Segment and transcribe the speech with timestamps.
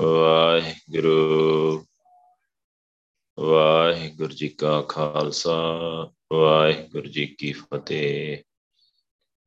[0.00, 1.84] ਵਾਹਿਗੁਰੂ
[3.38, 5.56] ਵਾਹਿਗੁਰੂ ਜੀ ਕਾ ਖਾਲਸਾ,
[6.32, 8.38] ਵਾਹਿਗੁਰੂ ਜੀ ਕੀ ਫਤਿਹ।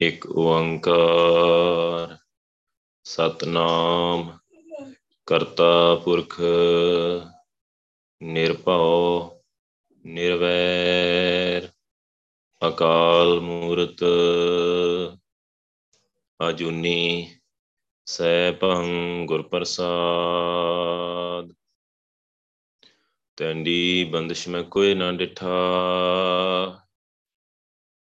[0.02, 2.18] ਇੱਕ ਓੰਕਾਰ,
[3.04, 4.38] ਸਤਨਾਮ,
[5.26, 6.42] ਕਰਤਾ ਪੁਰਖ,
[8.24, 9.30] ਨਿਰਭਉ,
[10.06, 11.70] ਨਿਰਵੈਰ,
[12.68, 14.04] ਅਕਾਲ ਮੂਰਤ,
[16.50, 17.37] ਅਜੂਨੀ
[18.08, 21.54] ਸੈਭੰ ਗੁਰ ਪ੍ਰਸਾਦ
[23.38, 26.82] ਤੰਡੀ ਬੰਦਸ਼ ਮੈਂ ਕੋਈ ਨਾ ਡਿਠਾ।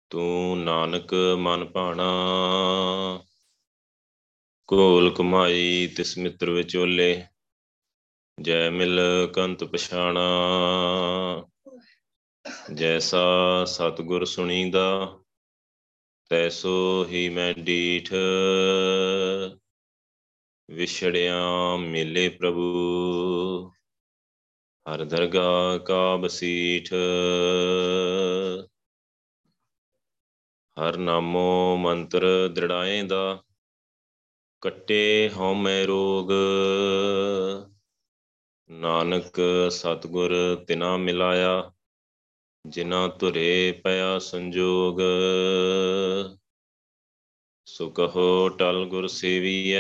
[0.10, 2.12] ਤੂੰ ਨਾਨਕ ਮਨ ਭਾਣਾ।
[4.68, 7.26] ਕੋਲ ਕਮਾਈ ਤਿਸ ਮਿੱਤਰ ਵਿਚੋਲੇ
[8.42, 9.00] ਜੈ ਮਿਲ
[9.34, 10.28] ਕੰਤ ਪਛਾਣਾ।
[12.74, 15.20] ਜੈਸਾ ਸਤਗੁਰ ਸੁਣੀਦਾ,
[16.30, 18.14] ਤੈਸੋ ਹੀ ਮੈਂ ਡੀਠ।
[20.70, 23.72] ਵਿਛੜਿਆ ਮਿਲੇ ਪ੍ਰਭੂ।
[24.86, 26.94] ਹਰ ਦਰਗਾ ਕਾ ਬਸੀਠ
[30.78, 33.44] ਹਰ ਨਾਮੋ ਮੰਤਰ ਦ੍ਰਿੜਾਏ ਦਾ,
[34.62, 36.32] ਕੱਟੇ ਹਉਮੈ ਰੋਗ।
[38.70, 41.72] ਨਾਨਕ ਸਤਗੁਰ ਤਿਨਾ ਮਿਲਾਇਆ,
[42.68, 45.02] ਜਿਨਾ ਤੁਰੇ ਪਿਆ ਸੰਜੋਗ।
[47.68, 49.80] ਸੋ ਕਹੋ ਟਲ ਗੁਰ ਸੇਵੀਐ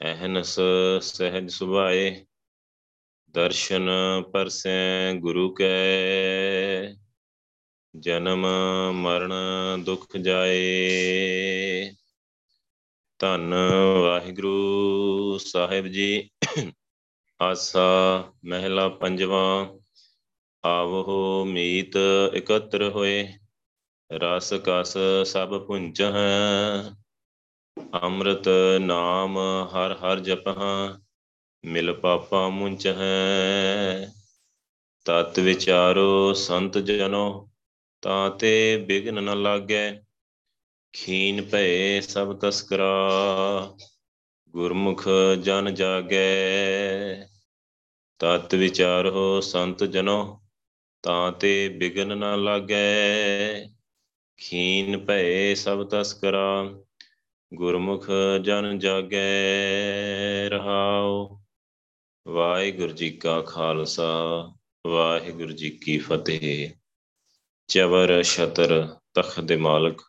[0.00, 0.60] ਅਹਨਸ
[1.02, 2.26] ਸਹਿਜ ਸੁਭਾਏ,
[3.30, 3.90] ਦਰਸ਼ਨ
[4.32, 6.94] ਪਰਸੈ ਗੁਰੂ ਕੈ,
[7.96, 8.46] ਜਨਮ
[8.92, 9.32] ਮਰਨ
[9.84, 11.90] ਦੁਖ ਜਾਏ।
[13.18, 13.54] ਧੰਨ
[14.02, 16.30] ਵਾਹਿਗੁਰੂ ਸਾਹਿਬ ਜੀ,
[17.40, 17.88] ਆਸਾ
[18.44, 19.78] ਮਹਿਲਾ ਪੰਜਵਾ,
[20.64, 21.96] ਆਵੋ ਮੀਤ
[22.34, 23.28] ਇਕੱਤਰ ਹੋਏ।
[24.12, 26.90] ਰਸ ਕਸ ਸਭ ਪੁੰਚ ਹੈ
[28.02, 28.48] ਅੰਮ੍ਰਿਤ
[28.80, 30.98] ਨਾਮ ਹਰ ਹਰ ਜਪਹਾਂ
[31.64, 34.12] ਮਿਲ ਪਾਪਾ ਮੁੰਚ ਹੈ
[35.04, 37.48] ਤਤ ਵਿਚਾਰੋ ਸੰਤ ਜਨੋ
[38.02, 40.02] ਤਾਤੇ ਬਿਗਨ ਨ ਲਾਗੈ।
[40.92, 43.10] ਖੀਨ ਭਏ ਸਭ ਤਸਕਰਾ
[44.48, 45.08] ਗੁਰਮੁਖ
[45.42, 47.26] ਜਨ ਜਾਗੈ।
[48.18, 50.40] ਤਤ ਵਿਚਾਰੋ ਸੰਤ ਜਨੋ
[51.02, 53.64] ਤਾਤੇ ਬਿਗਨ ਨ ਲਾਗੈ।
[54.40, 56.74] ਖੀਨ ਭਏ ਸਭ ਤਸਕਰਾ
[57.54, 58.06] ਗੁਰਮੁਖ
[58.42, 61.38] ਜਨ ਜਾਗੈ ਰਹਾਉ।
[62.28, 64.52] ਵਾਹਿਗੁਰੂ ਜੀ ਕਾ ਖਾਲਸਾ,
[64.86, 66.70] ਵਾਹਿਗੁਰੂ ਜੀ ਕੀ ਫਤਿਹ।
[67.68, 70.02] ਚਵਰ ਛਤਰ ਤਖਤ ਦੇ ਮਾਲਕ,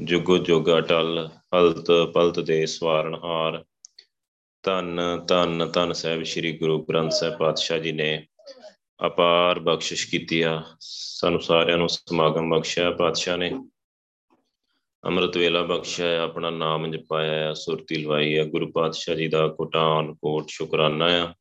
[0.00, 3.64] ਜੁਗੋ ਜੋਗਾ ਟਲ, ਹਲਤ ਪਲਤ ਦੇ ਸਵਾਰਨਹਾਰ
[4.62, 8.26] ਧੰਨ ਧੰਨ ਧੰਨ ਸਾਹਿਬ ਸ੍ਰੀ ਗੁਰੂ ਗ੍ਰੰਥ ਸਾਹਿਬ ਪਾਤਸ਼ਾਹ ਜੀ ਨੇ
[9.06, 13.50] ਅਪਾਰ ਬਖਸ਼ਿਸ਼ ਕੀਤੀ ਆ। ਸਾਨੂੰ ਸਾਰਿਆਂ ਨੂੰ ਸਮਾਗਮ ਬਖਸ਼ਿਆ, ਪਾਤਸ਼ਾਹ ਨੇ।
[15.04, 20.48] ਅੰਮ੍ਰਿਤ ਵੇਲਾ ਬਖਸ਼ਿਆ, ਆਪਣਾ ਨਾਮ ਜਪਾਇਆ, ਸੁਰਤੀ ਲਵਾਈ ਆ। ਗੁਰੂ ਪਾਤਸ਼ਾਹ ਜੀ ਦਾ ਕੋਟਾਨ ਕੋਟ
[20.48, 21.34] ਸ਼ੁਕਰਾਨਾ ਆ।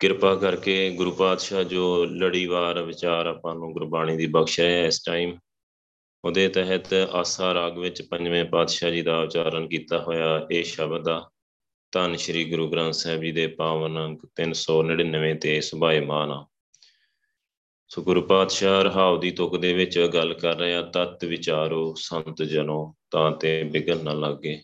[0.00, 5.38] ਕਿਰਪਾ ਕਰਕੇ ਗੁਰੂ ਪਾਤਸ਼ਾਹ ਜੋ ਲੜੀਵਾਰ ਵਿਚਾਰ ਆਪਾਂ ਨੂੰ ਗੁਰਬਾਣੀ ਦੀ ਬਖਸ਼ਿਆ ਇਸ ਟਾਈਮ
[6.24, 11.30] ਉਹਦੇ ਤਹਿਤ ਆਸਾ ਰਾਗ ਵਿੱਚ ਪੰਜਵੇਂ ਪਾਤਸ਼ਾਹ ਜੀ ਦਾ ਉਚਾਰਨ ਕੀਤਾ ਹੋਇਆ, ਇਹ ਸ਼ਬਦ ਆ।
[11.92, 16.46] ਧੰਨ ਸ਼੍ਰੀ ਗੁਰੂ ਗ੍ਰੰਥ ਸਾਹਿਬ ਜੀ ਦੇ ਪਾਵਨ ਅੰਕ 399 ਤੇ ਸੁਭਾਇਮਾਨ ਆ।
[17.88, 22.94] ਸੋ ਗੁਰੂ ਪਾਤਸ਼ਾਹ ਰਹਾਉ ਦੀ ਤੁਕ ਦੇ ਵਿੱਚ ਗੱਲ ਕਰ ਰਿਹਾ ਤਤ ਵਿਚਾਰੋ ਸੰਤ ਜਨੋ,
[23.10, 24.62] ਤਾਂ ਤੇ ਬਿਗਨ ਨਾ ਲੱਗੇ।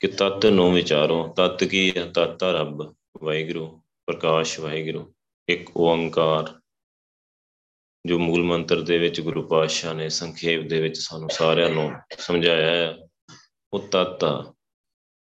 [0.00, 5.14] ਕਿ ਤਤ ਨੂੰ ਵਿਚਾਰੋ, ਤਤ ਕੀ ਹੈ ਤਤ ਰੱਬ, ਵਾਹਿਗੁਰੂ, ਪ੍ਰਕਾਸ਼ ਵਾਹਿਗੁਰੂ,
[5.48, 6.60] ਇੱਕ ਓੰਕਾਰ,
[8.06, 12.70] ਜੋ ਮੂਲ ਮੰਤਰ ਦੇ ਵਿੱਚ ਗੁਰੂ ਪਾਤਸ਼ਾਹ ਨੇ ਸੰਖੇਪ ਦੇ ਵਿੱਚ ਸਾਨੂੰ ਸਾਰਿਆਂ ਨੂੰ ਸਮਝਾਇਆ
[12.70, 12.98] ਹੈ
[13.72, 14.24] ਉਹ ਤਤ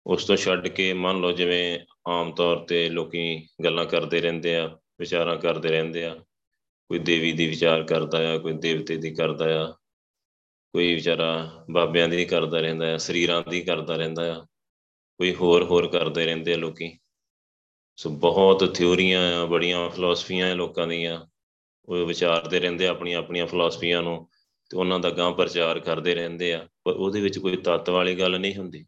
[0.05, 4.77] ਉਸ ਤੋਂ ਛੱਡ ਕੇ ਮੰਨ ਲਓ ਜਿਵੇਂ ਆਮ ਤੌਰ ਤੇ ਲੋਕੀ ਗੱਲਾਂ ਕਰਦੇ ਰਹਿੰਦੇ ਆ,
[4.99, 6.15] ਵਿਚਾਰਾਂ ਕਰਦੇ ਰਹਿੰਦੇ ਆ,
[6.89, 9.71] ਕੋਈ ਦੇਵੀ ਦੀ ਵਿਚਾਰ ਕਰਦਾ ਆ, ਕੋਈ ਦੇਵਤੇ ਦੀ ਕਰਦਾ ਆ,
[10.73, 14.45] ਕੋਈ ਵਿਚਾਰਾ ਬਾਬਿਆਂ ਦੀ ਕਰਦਾ ਰਹਿੰਦਾ ਆ, ਸਰੀਰਾਂ ਦੀ ਕਰਦਾ ਰਹਿੰਦਾ ਆ,
[15.19, 16.97] ਕੋਈ ਹੋਰ ਹੋਰ ਕਰਦੇ ਰਹਿੰਦੇ ਆ ਲੋਕੀ।
[17.95, 21.25] ਸੋ ਬਹੁਤ ਥਿਉਰੀਆਂ ਆ, ਬੜੀਆਂ ਫਿਲਾਸਫੀਆਂ ਆ ਲੋਕਾਂ ਦੀਆਂ।
[21.85, 24.29] ਉਹ ਵਿਚਾਰਦੇ ਰਹਿੰਦੇ ਆਪਣੀਆਂ ਆਪਣੀਆਂ ਫਿਲਾਸਫੀਆਂ ਨੂੰ
[24.69, 28.39] ਤੇ ਉਹਨਾਂ ਦਾ ਗਾਂ ਪ੍ਰਚਾਰ ਕਰਦੇ ਰਹਿੰਦੇ ਆ, ਪਰ ਉਹਦੇ ਵਿੱਚ ਕੋਈ ਤੱਤ ਵਾਲੀ ਗੱਲ
[28.39, 28.85] ਨਹੀਂ ਹੁੰਦੀ।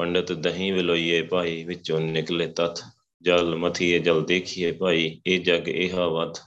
[0.00, 2.84] ਪੰਡਤ ਦਹੀਂ ਵਿਲੋਈਏ ਭਾਈ, ਵਿੱਚੋਂ ਨਿਕਲੇ ਤਤ
[3.22, 6.40] ਜਲ ਮਥੀਏ, ਜਲ ਦੇਖੀਏ ਭਾਈ, ਇਹ ਜਗ ਇਹ ਹਵਤ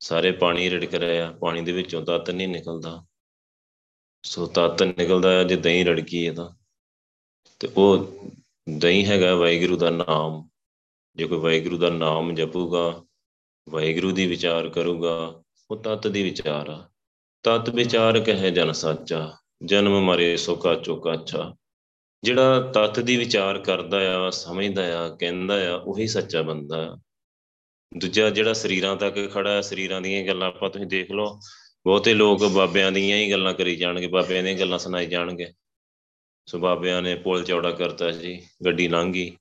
[0.00, 3.06] ਸਾਰੇ ਪਾਣੀ ਰੜਕ ਰਿਹਾ ਪਾਣੀ ਦੇ ਵਿੱਚੋਂ ਤਤ ਨਹੀਂ ਨਿਕਲਦਾ।
[4.22, 6.50] ਸੋ ਤਤ ਨਿਕਲਦਾ ਹੈ ਜੇ ਦਹੀਂ ਰੜਕੀ ਹੈ ਤਾਂ।
[7.60, 8.14] ਤੇ ਉਹ
[8.78, 10.48] ਦਹੀਂ ਹੈਗਾ ਵਾਹਿਗੁਰੂ ਦਾ ਨਾਮ।
[11.16, 13.04] ਜੇ ਕੋਈ ਵਾਹਿਗੁਰੂ ਦਾ ਨਾਮ ਜਪੂਗਾ,
[13.68, 16.88] ਵਾਹਿਗੁਰੂ ਦੀ ਵਿਚਾਰ ਕਰੂਗਾ, ਉਹ ਤਤ ਦੀ ਵਿਚਾਰ ਆ।
[17.42, 21.56] ਤਤ ਵਿਚਾਰ ਕਹੇ ਜਨ ਸਾਚਾ, ਜਨਮ ਮਰੇ ਸੋ ਕਾ ਚੋਕਾਚਾ
[22.24, 26.96] ਜਿਹੜਾ ਤਤ ਦੀ ਵਿਚਾਰ ਕਰਦਾ ਆ, ਸਮਝਦਾ ਆ, ਕਹਿੰਦਾ ਆ, ਉਹੀ ਸੱਚਾ ਬੰਦਾ ਆ।
[27.96, 31.38] ਦੂਜਾ ਜਿਹੜਾ ਸਰੀਰਾਂ ਤੱਕ ਖੜਾ ਹੈ ਸਰੀਰਾਂ ਦੀਆਂ ਗੱਲਾਂ ਆਪਾਂ ਤੁਸੀਂ ਦੇਖ ਲਓ।
[31.86, 35.52] ਬਹੁਤੇ ਲੋਕ ਬਾਬਿਆਂ ਦੀਆਂ ਹੀ ਗੱਲਾਂ ਕਰੀ ਜਾਣਗੇ, ਬਾਬਿਆਂ ਦੀਆਂ ਗੱਲਾਂ ਸੁਣਾਈ ਜਾਣਗੇ।
[36.46, 39.36] ਸੋ ਬਾਬਿਆਂ ਨੇ ਪੁਲ ਚੌੜਾ ਕਰਤਾ ਜੀ, ਗੱਡੀ ਲੰਘ। ਗਈ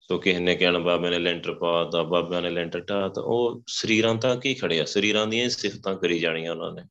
[0.00, 4.46] ਸੋ ਕਿਸੇ ਨੇ ਕਹਿਣਾ ਬਾਬਿਆਂ ਨੇ ਲੈਂਟਰ ਪਾਤਾ ਬਾਬਿਆਂ ਨੇ ਲੈਂਟਰ ਢਾਤਾ ਉਹ ਸਰੀਰਾਂ ਤੱਕ
[4.46, 6.82] ਹੀ ਖੜਿਆ ਸਰੀਰਾਂ ਦੀਆਂ ਸਿਫਤਾਂ ਕਰੀ ਜਾਣੀਆਂ ਉਹਨਾਂ ਨੇ।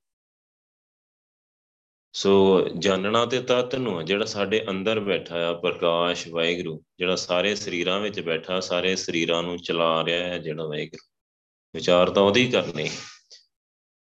[2.14, 8.00] ਸੋ ਜਾਣਨਾ ਤੇ ਤਤ ਨੂੰ ਜਿਹੜਾ ਸਾਡੇ ਅੰਦਰ ਬੈਠਾ ਆ, ਪ੍ਰਕਾਸ਼, ਵਾਹਿਗੁਰੂ, ਜਿਹੜਾ ਸਾਰੇ ਸਰੀਰਾਂ
[8.00, 11.08] ਵਿੱਚ ਬੈਠਾ, ਸਾਰੇ ਸਰੀਰਾਂ ਨੂੰ ਚਲਾ ਰਿਹਾ ਹੈ ਜਿਹੜਾ ਵਾਹਿਗੁਰੂ।
[11.76, 12.90] ਵਿਚਾਰ ਤਾਂ ਉਹਦੀ ਕਰਨੀ।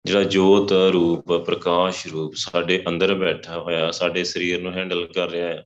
[0.05, 5.49] ਜਿਹੜਾ ਜੋਤ ਰੂਪ, ਪ੍ਰਕਾਸ਼ ਰੂਪ ਸਾਡੇ ਅੰਦਰ ਬੈਠਾ ਹੋਇਆ, ਸਾਡੇ ਸਰੀਰ ਨੂੰ ਹੈਂਡਲ ਕਰ ਰਿਹਾ
[5.49, 5.64] ਹੈ।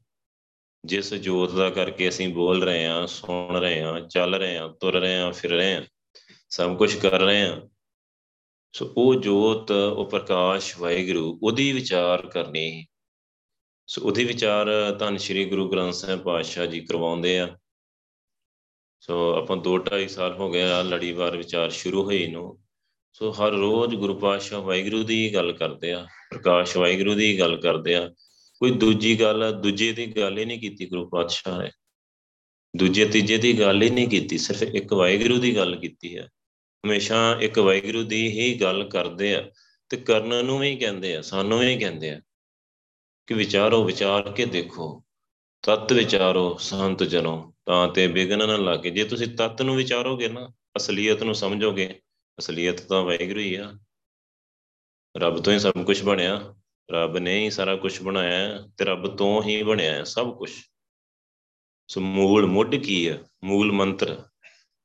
[0.84, 4.94] ਜਿਸ ਜੋਤ ਦਾ ਕਰਕੇ ਅਸੀਂ ਬੋਲ ਰਹੇ ਹਾਂ, ਸੁਣ ਰਹੇ ਹਾਂ, ਚੱਲ ਰਹੇ ਹਾਂ, ਤੁਰ
[4.94, 5.82] ਰਹੇ ਹਾਂ, ਫਿਰ ਰਹੇ ਹਾਂ,
[6.50, 7.60] ਸਭ ਕੁਝ ਕਰ ਰਹੇ ਹਾਂ।
[8.72, 12.86] ਸੋ ਉਹ ਜੋਤ, ਉਹ ਪ੍ਰਕਾਸ਼, ਵਾਹਿਗੁਰੂ ਉਹਦੀ ਵਿਚਾਰ ਕਰਨੀ
[13.86, 17.58] ਸੋ। ਉਹਦੀ ਵਿਚਾਰ ਧੰਨ ਸ਼੍ਰੀ ਗੁਰੂ ਗ੍ਰੰਥ ਸਾਹਿਬ ਪਾਤਸ਼ਾਹ ਜੀ ਕਰਵਾਉਂਦੇ ਆ।
[19.00, 22.60] ਸੋ ਆਪਾਂ 2 2.5 ਸਾਲ ਹੋ ਗਏ ਆ ਲੜੀਵਾਰ ਵਿਚਾਰ ਸ਼ੁਰੂ ਹੋਈ ਨੂੰ।
[23.12, 27.94] ਸੋ ਹਰ ਰੋਜ਼ ਗੁਰੂ ਪਾਤਸ਼ਾਹ ਵਾਹਿਗੁਰੂ ਦੀ ਗੱਲ ਕਰਦੇ ਆ, ਪ੍ਰਕਾਸ਼ ਵਾਹਿਗੁਰੂ ਦੀ ਗੱਲ ਕਰਦੇ
[27.94, 28.08] ਆ।
[28.58, 31.70] ਕੋਈ ਦੂਜੀ ਗੱਲ, ਦੂਜੇ ਦੀ ਗੱਲ ਹੀ ਨਹੀਂ ਕੀਤੀ ਗੁਰੂ ਪਾਤਸ਼ਾਹ ਨੇ।
[32.76, 36.28] ਦੂਜੇ ਤੀਜੇ ਦੀ ਗੱਲ ਹੀ ਨਹੀਂ ਕੀਤੀ, ਸਿਰਫ ਇੱਕ ਵਾਹਿਗੁਰੂ ਦੀ ਗੱਲ ਕੀਤੀ ਹੈ
[36.86, 39.50] ਹਮੇਸ਼ਾ ਇੱਕ ਵਾਹਿਗੁਰੂ ਦੀ ਹੀ ਗੱਲ ਕਰਦੇ ਆ
[39.88, 42.20] ਤੇ ਕਰਨ ਨੂੰ ਵੀ ਕਹਿੰਦੇ ਆ, ਸਾਨੂੰ ਵੀ ਕਹਿੰਦੇ ਆ
[43.26, 45.04] ਕਿ ਵਿਚਾਰੋ ਵਿਚਾਰ ਕੇ ਦੇਖੋ,
[45.62, 50.52] ਤਤ ਵਿਚਾਰੋ ਸੰਤ ਜਨੋ, ਤਾਂ ਤੇ ਬਿਗਨ ਨਾ ਲੱਗੇ। ਜੇ ਤੁਸੀਂ ਤਤ ਨੂੰ ਵਿਚਾਰੋਗੇ ਨਾ,
[50.76, 52.00] ਅਸਲੀਅਤ ਨੂੰ ਸਮਝੋਗੇ,
[52.38, 53.78] ਅਸਲੀਅਤ ਤਾਂ ਵਾਹਿਗੁਰੂ ਹੀ ਆ।
[55.16, 56.54] ਰੱਬ ਤੋਂ ਹੀ ਸਭ ਕੁਝ ਬਣਿਆ,
[56.90, 60.50] ਰੱਬ ਨੇ ਹੀ ਸਾਰਾ ਕੁਝ ਬਣਾਇਆ ਤੇ ਰੱਬ ਤੋਂ ਹੀ ਬਣਿਆ ਹੈ ਸਭ ਕੁਝ
[61.88, 64.24] ਸੋ ਮੂਲ ਮੁੱਢ ਕੀ ਹੈ ਮੂਲ ਮੰਤਰ।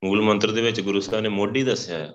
[0.04, 2.14] ਮੂਲ ਮੰਤਰ ਦੇ ਵਿੱਚ ਗੁਰੂ ਸਾਹਿਬ ਨੇ ਮੁੱਢ ਹੀ ਦੱਸਿਆ ਹੈ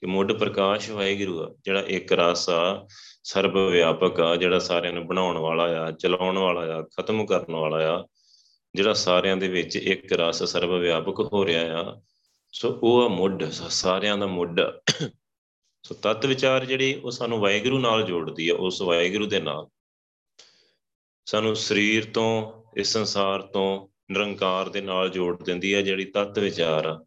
[0.00, 2.86] ਕਿ ਮੁੱਢ ਪ੍ਰਕਾਸ਼ ਵਾਹਿਗੁਰੂ ਆ, ਜਿਹੜਾ ਇੱਕ ਰਸ ਆ
[3.24, 7.96] ਸਰਬ ਵਿਆਪਕ ਆ, ਜਿਹੜਾ ਸਾਰਿਆਂ ਨੂੰ ਬਣਾਉਣ ਵਾਲਾ ਆ, ਚਲਾਉਣ ਵਾਲਾ ਆ, ਖਤਮ ਕਰਨ ਵਾਲਾ
[7.96, 8.04] ਆ,
[8.74, 12.00] ਜਿਹੜਾ ਸਾਰਿਆਂ ਦੇ ਵਿੱਚ ਇੱਕ ਰਸ ਸਰਬ ਵਿਆਪਕ ਹੋ ਰਿਹਾ ਆ।
[12.52, 14.60] ਸੋ ਉਹ ਆ ਮੁੱਢ ਸਾਰਿਆਂ ਦਾ ਮੁੱਢ
[15.82, 19.66] ਸੋ ਤਤ ਵਿਚਾਰ ਜਿਹੜੀ ਉਹ ਸਾਨੂੰ ਵਾਹਿਗੁਰੂ ਨਾਲ ਜੋੜਦੀ ਆ, ਉਸ ਵਾਹਿਗੁਰੂ ਦੇ ਨਾਲ।
[21.26, 26.86] ਸਾਨੂੰ ਸਰੀਰ ਤੋਂ, ਇਸ ਸੰਸਾਰ ਤੋਂ ਨਿਰੰਕਾਰ ਦੇ ਨਾਲ ਜੋੜ ਦਿੰਦੀ ਆ ਜਿਹੜੀ ਤਤ ਵਿਚਾਰ
[26.86, 27.04] ਆ।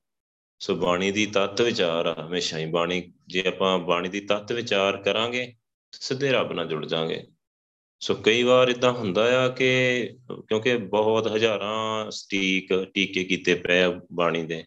[0.60, 4.98] ਸੋ ਬਾਣੀ ਦੀ ਤਤ ਵਿਚਾਰ ਆ, ਹਮੇਸ਼ਾ ਹੀ ਬਾਣੀ, ਜੇ ਆਪਾਂ ਬਾਣੀ ਦੀ ਤਤ ਵਿਚਾਰ
[4.98, 5.54] ਕਰਾਂਗੇ
[5.94, 7.24] ਸਿੱਧੇ ਰੱਬ ਨਾਲ ਜੁੜ ਜਾਾਂਗੇ।
[8.02, 9.68] ਸੋ ਕਈ ਵਾਰ ਇਦਾਂ ਹੁੰਦਾ ਆ ਕਿ
[10.48, 14.64] ਕਿਉਂਕਿ ਬਹੁਤ ਹਜ਼ਾਰਾਂ ਸਟੀਕ ਟੀਕੇ ਕੀਤੇ ਪਏ ਬਾਣੀ ਦੇ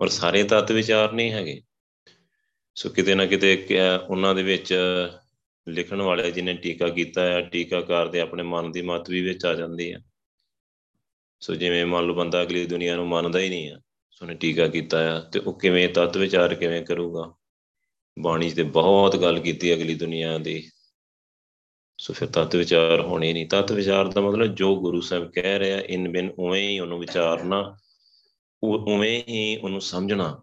[0.00, 1.60] ਔਰ ਸਾਰੇ ਤਤ ਵਿਚਾਰ ਨਹੀਂ ਹੈਗੇ।
[2.76, 3.66] ਸੋ ਕਿਤੇ ਨਾ ਕਿਤੇ
[4.08, 4.74] ਉਹਨਾਂ ਦੇ ਵਿੱਚ
[5.66, 9.54] ਲਿਖਣ ਵਾਲੇ ਜਿਹਨੇ ਟੀਕਾ ਕੀਤਾ ਹੈ ਟੀਕਾਕਾਰ ਦੇ ਆਪਣੇ ਮਨ ਦੀ ਮਤ ਵੀ ਵਿੱਚ ਆ
[9.54, 9.98] ਜਾਂਦੀ ਹੈ
[11.40, 13.80] ਸੋ ਜਿਵੇਂ ਮੰਨ ਲਓ ਬੰਦਾ ਅਗਲੀ ਦੁਨੀਆ ਨੂੰ ਮੰਨਦਾ ਹੀ ਨਹੀਂ ਆ।
[14.14, 17.34] ਸੋ ਨੇ ਟੀਕਾ ਕੀਤਾ ਆ ਤੇ ਉਹ ਕਿਵੇਂ ਤਤ ਵਿਚਾਰ ਕਿਵੇਂ ਕਰੂਗਾ?
[18.18, 20.70] ਬਾਣੀ ਤੇ ਬਹੁਤ ਗੱਲ ਕੀਤੀ ਅਗਲੀ ਦੁਨੀਆ ਦੀ।
[22.00, 25.80] ਸੋ ਫਿਰ ਤਤ ਵਿਚਾਰ ਹੋਣੀ ਨਹੀਂ। ਤਤ ਵਿਚਾਰ ਦਾ ਮਤਲਬ ਜੋ ਗੁਰੂ ਸਾਹਿਬ ਕਹਿ ਰਿਹਾ
[25.80, 27.78] ਇਨ ਬਿਨ ਉਵੇਂ ਹੀ ਉਹਨੂੰ ਵਿਚਾਰਨਾ
[28.62, 30.42] ਉਹ ਉਵੇਂ ਹੀ ਉਹਨੂੰ ਸਮਝਣਾ।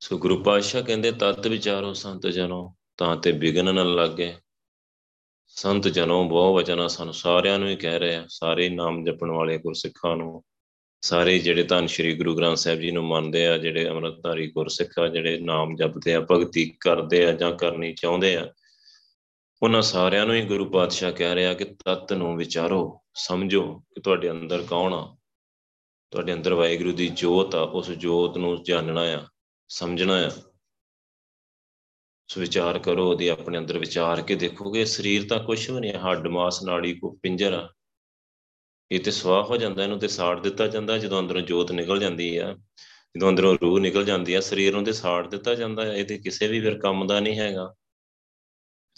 [0.00, 4.34] ਸੋ ਗੁਰੂ ਪਾਤਸ਼ਾਹ ਕਹਿੰਦੇ, ਤਤ ਵਿਚਾਰੋ ਸੰਤ ਜਨੋ, ਤਾਂ ਤੇ ਵਿਗਨ ਨਾ ਲੱਗੇ।
[5.46, 10.16] ਸੰਤ ਜਨੋ ਬਹੁ ਵਚਨਾ ਸਾਨੂੰ ਸਾਰਿਆਂ ਨੂੰ ਹੀ ਕਹਿ ਰਿਹਾ ਸਾਰੇ ਨਾਮ ਜਪਣ ਵਾਲੇ ਗੁਰਸਿੱਖਾਂ
[10.16, 10.44] ਨੂੰ
[11.02, 15.08] ਸਾਰੇ ਜਿਹੜੇ ਧੰਨ ਸ਼੍ਰੀ ਗੁਰੂ ਗ੍ਰੰਥ ਸਾਹਿਬ ਜੀ ਨੂੰ ਮੰਨਦੇ ਆ, ਜਿਹੜੇ ਅੰਮ੍ਰਿਤਧਾਰੀ ਗੁਰਸਿੱਖ ਆ,
[15.08, 18.52] ਜਿਹੜੇ ਨਾਮ ਜਪਦੇ ਆ, ਭਗਤੀ ਕਰਦੇ ਆ ਜਾਂ ਕਰਨੀ ਚਾਹੁੰਦੇ ਆ,
[19.62, 24.30] ਉਹਨਾਂ ਸਾਰਿਆਂ ਨੂੰ ਹੀ ਗੁਰੂ ਪਾਤਸ਼ਾਹ ਕਹਿ ਰਿਹਾ ਕਿ ਤਤ ਨੂੰ ਵਿਚਾਰੋ, ਸਮਝੋ ਕਿ ਤੁਹਾਡੇ
[24.30, 25.16] ਅੰਦਰ ਕੌਣ ਆ।
[26.10, 29.26] ਤੁਹਾਡੇ ਅੰਦਰ ਵਾਹਿਗੁਰੂ ਦੀ ਜੋਤ ਆ, ਉਸ ਜੋਤ ਨੂੰ ਜਾਣਨਾ ਆ,
[29.68, 30.30] ਸਮਝਣਾ ਆ।
[32.28, 36.26] ਸੋ ਵਿਚਾਰ ਕਰੋ, ਉਹਦੀ ਆਪਣੇ ਅੰਦਰ ਵਿਚਾਰ ਕੇ ਦੇਖੋਗੇ, ਸਰੀਰ ਤਾਂ ਕੁਝ ਵੀ ਨਹੀਂ, ਹੱਡ,
[36.26, 37.74] ਮਾਸ, ਨਾੜੀ ਕੋ ਪਿੰਜਰ ਆ।
[38.92, 42.36] ਇਹ ਤੇ ਸਵਾਹ ਹੋ ਜਾਂਦਾ, ਇਹਨੂੰ ਤੇ ਸਾੜ ਦਿੱਤਾ ਜਾਂਦਾ, ਜਦੋਂ ਅੰਦਰੋਂ ਜੋਤ ਨਿਕਲ ਜਾਂਦੀ
[42.36, 42.56] ਆ,
[43.16, 46.18] ਜਦੋਂ ਅੰਦਰੋਂ ਰੂਹ ਨਿਕਲ ਜਾਂਦੀ ਆ, ਸਰੀਰ ਨੂੰ ਤੇ ਸਾੜ ਦਿੱਤਾ ਜਾਂਦਾ ਹੈ ਇਹ ਤੇ
[46.18, 47.74] ਕਿਸੇ ਵੀ ਫਿਰ ਕੰਮ ਦਾ ਨਹੀਂ ਹੈਗਾ।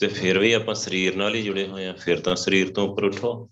[0.01, 3.05] ਤੇ ਫਿਰ ਵੀ ਆਪਾਂ ਸਰੀਰ ਨਾਲ ਹੀ ਜੁੜੇ ਹੋਏ ਆ, ਫਿਰ ਤਾਂ ਸਰੀਰ ਤੋਂ ਉੱਪਰ
[3.05, 3.51] ਉਠੋ।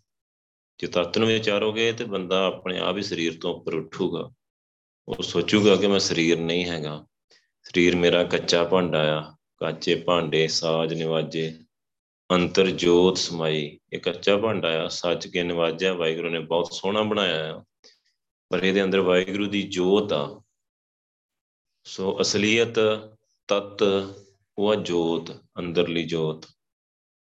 [0.78, 4.30] ਜੇ ਤਤ ਨੂੰ ਵਿਚਾਰੋਗੇ ਤੇ ਬੰਦਾ ਆਪਣੇ ਆਪ ਹੀ ਸਰੀਰ ਤੋਂ ਉੱਪਰ ਉੱਠੂਗਾ।
[5.08, 7.06] ਉਹ ਸੋਚੂਗਾ ਕਿ ਮੈਂ ਸਰੀਰ ਨਹੀਂ ਹੈਗਾ।
[7.62, 11.58] ਸਰੀਰ ਮੇਰਾ ਕੱਚਾ ਭਾਂਡਾ ਆ, ਕੱਚੇ ਭਾਂਡੇ ਸਾਜ ਨਿਵਾਜੇ
[12.30, 17.56] ਅੰਤਰ ਜੋਤ ਸਮਾਈ, ਇਹ ਕੱਚਾ ਭਾਂਡਾ ਆ, ਸੱਚ ਕੇ ਨਿਵਾਜਿਆ, ਵਾਹਿਗੁਰੂ ਨੇ ਬਹੁਤ ਸੋਹਣਾ ਬਣਾਇਆ
[17.56, 17.64] ਆ,
[18.50, 20.42] ਪਰ ਇਹਦੇ ਅੰਦਰ ਵਾਹਿਗੁਰੂ ਦੀ ਜੋਤ ਆ।
[21.84, 22.78] ਸੋ ਅਸਲੀਅਤ,
[23.48, 23.82] ਤਤ,
[24.58, 26.44] ਉਹ ਜੋਤ, ਅੰਦਰਲੀ ਜੋਤ।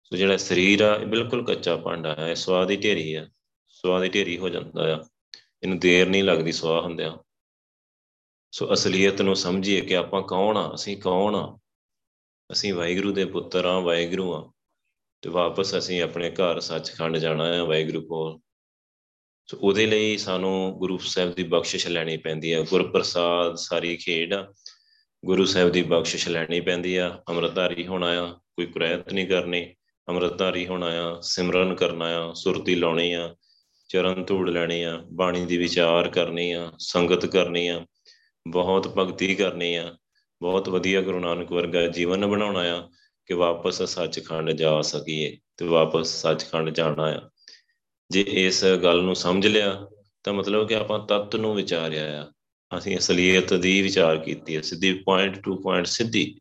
[0.04, 3.28] ਸੋ ਜਿਹੜਾ ਸਰੀਰ ਆ, ਇਹ ਬਿਲਕੁਲ ਕੱਚਾ ਭਾਂਡਾ ਹੈ ਸਵਾਦ ਦੀ ਢੇਰੀ ਆ
[3.68, 5.04] ਸਵਾਦ ਦੀ ਢੇਰੀ ਹੋ ਜਾਂਦਾ ਆ।
[5.64, 7.18] ਇਹਨੂੰ ਦੇਰ ਨਹੀਂ ਲੱਗਦੀ ਸਵਾਹ ਹੁੰਦਿਆਂ।
[8.52, 11.58] ਸੋ ਅਸਲੀਅਤ ਨੂੰ ਸਮਝੀਏ ਕਿ ਆਪਾਂ ਕੌਣ ਆ, ਅਸੀਂ ਕੌਣ ਆ?
[12.52, 14.52] ਅਸੀਂ ਵਾਹਿਗੁਰੂ ਦੇ ਪੁੱਤਰ ਆ, ਵਾਹਿਗੁਰੂ ਆ।
[15.26, 18.40] ਤੇ ਵਾਪਸ ਅਸੀਂ ਆਪਣੇ ਘਰ ਸੱਚਖੰਡ ਜਾਣਾ ਹੈ, ਵਾਹਿਗੁਰੂ ਕੋਲ।
[19.48, 24.36] ਸੋ ਉਹਦੇ ਲਈ ਸਾਨੂੰ ਗੁਰੂ ਸਾਹਿਬ ਦੀ ਬਖਸ਼ਿਸ਼ ਲੈਣੀ ਪੈਂਦੀ ਹੈ। ਗੁਰਪ੍ਰਸਾਦ ਸਾਰੀ ਖੇਡ
[25.26, 29.76] ਗੁਰੂ ਸਾਹਿਬ ਦੀ ਬਖਸ਼ਿਸ਼ ਲੈਣੀ ਪੈਂਦੀ ਆ। ਅੰਮ੍ਰਿਤਧਾਰੀ ਹੋਣਾ ਆ, ਕੋਈ ਕੁਰੈਤ ਨਹੀਂ ਕਰਨੀ।
[30.10, 33.36] ਅੰਮ੍ਰਿਤਧਾਰੀ ਹੋਣਾ ਆ, ਸਿਮਰਨ ਕਰਨਾ ਆ, ਸੁਰਤੀ ਲਾਉਣੀ ਆ,
[33.90, 37.86] ਚਰਨ ਧੂੜ ਲੈਣੀ ਆ, ਬਾਣੀ ਦੀ ਵਿਚਾਰ ਕਰਨੀ ਆ, ਸੰਗਤ ਕਰਨੀ ਆ,
[38.48, 39.98] ਬਹੁਤ ਭਗਤੀ ਕਰਨੀ ਆ।
[40.42, 42.90] ਬਹੁਤ ਵਧੀਆ ਗੁਰੂ ਨਾਨਕ ਵਰਗਾ ਜੀਵਨ ਬਣਾਉਣਾ ਆ।
[43.26, 47.30] ਕਿ ਵਾਪਸ ਸੱਚਖੰਡ ਜਾ ਸਕੀਏ ਤੇ ਵਾਪਸ ਸੱਚਖੰਡ ਜਾਣਾ ਆ।
[48.12, 49.88] ਜੇ ਇਸ ਗੱਲ ਨੂੰ ਸਮਝ ਲਿਆ,
[50.24, 52.32] ਤਾਂ ਮਤਲਬ ਕਿ ਆਪਾਂ ਤਤ ਨੂੰ ਵਿਚਾਰਿਆ ਆ।
[52.78, 56.40] ਅਸੀਂ ਅਸਲੀਅਤ ਦੀ ਵਿਚਾਰ ਕੀਤੀ ਹੈ, ਸਿੱਧੀ ਪੁਆਇੰਟ ਟੂ ਪੁਆਇੰਟ ਸਿੱਧੀ।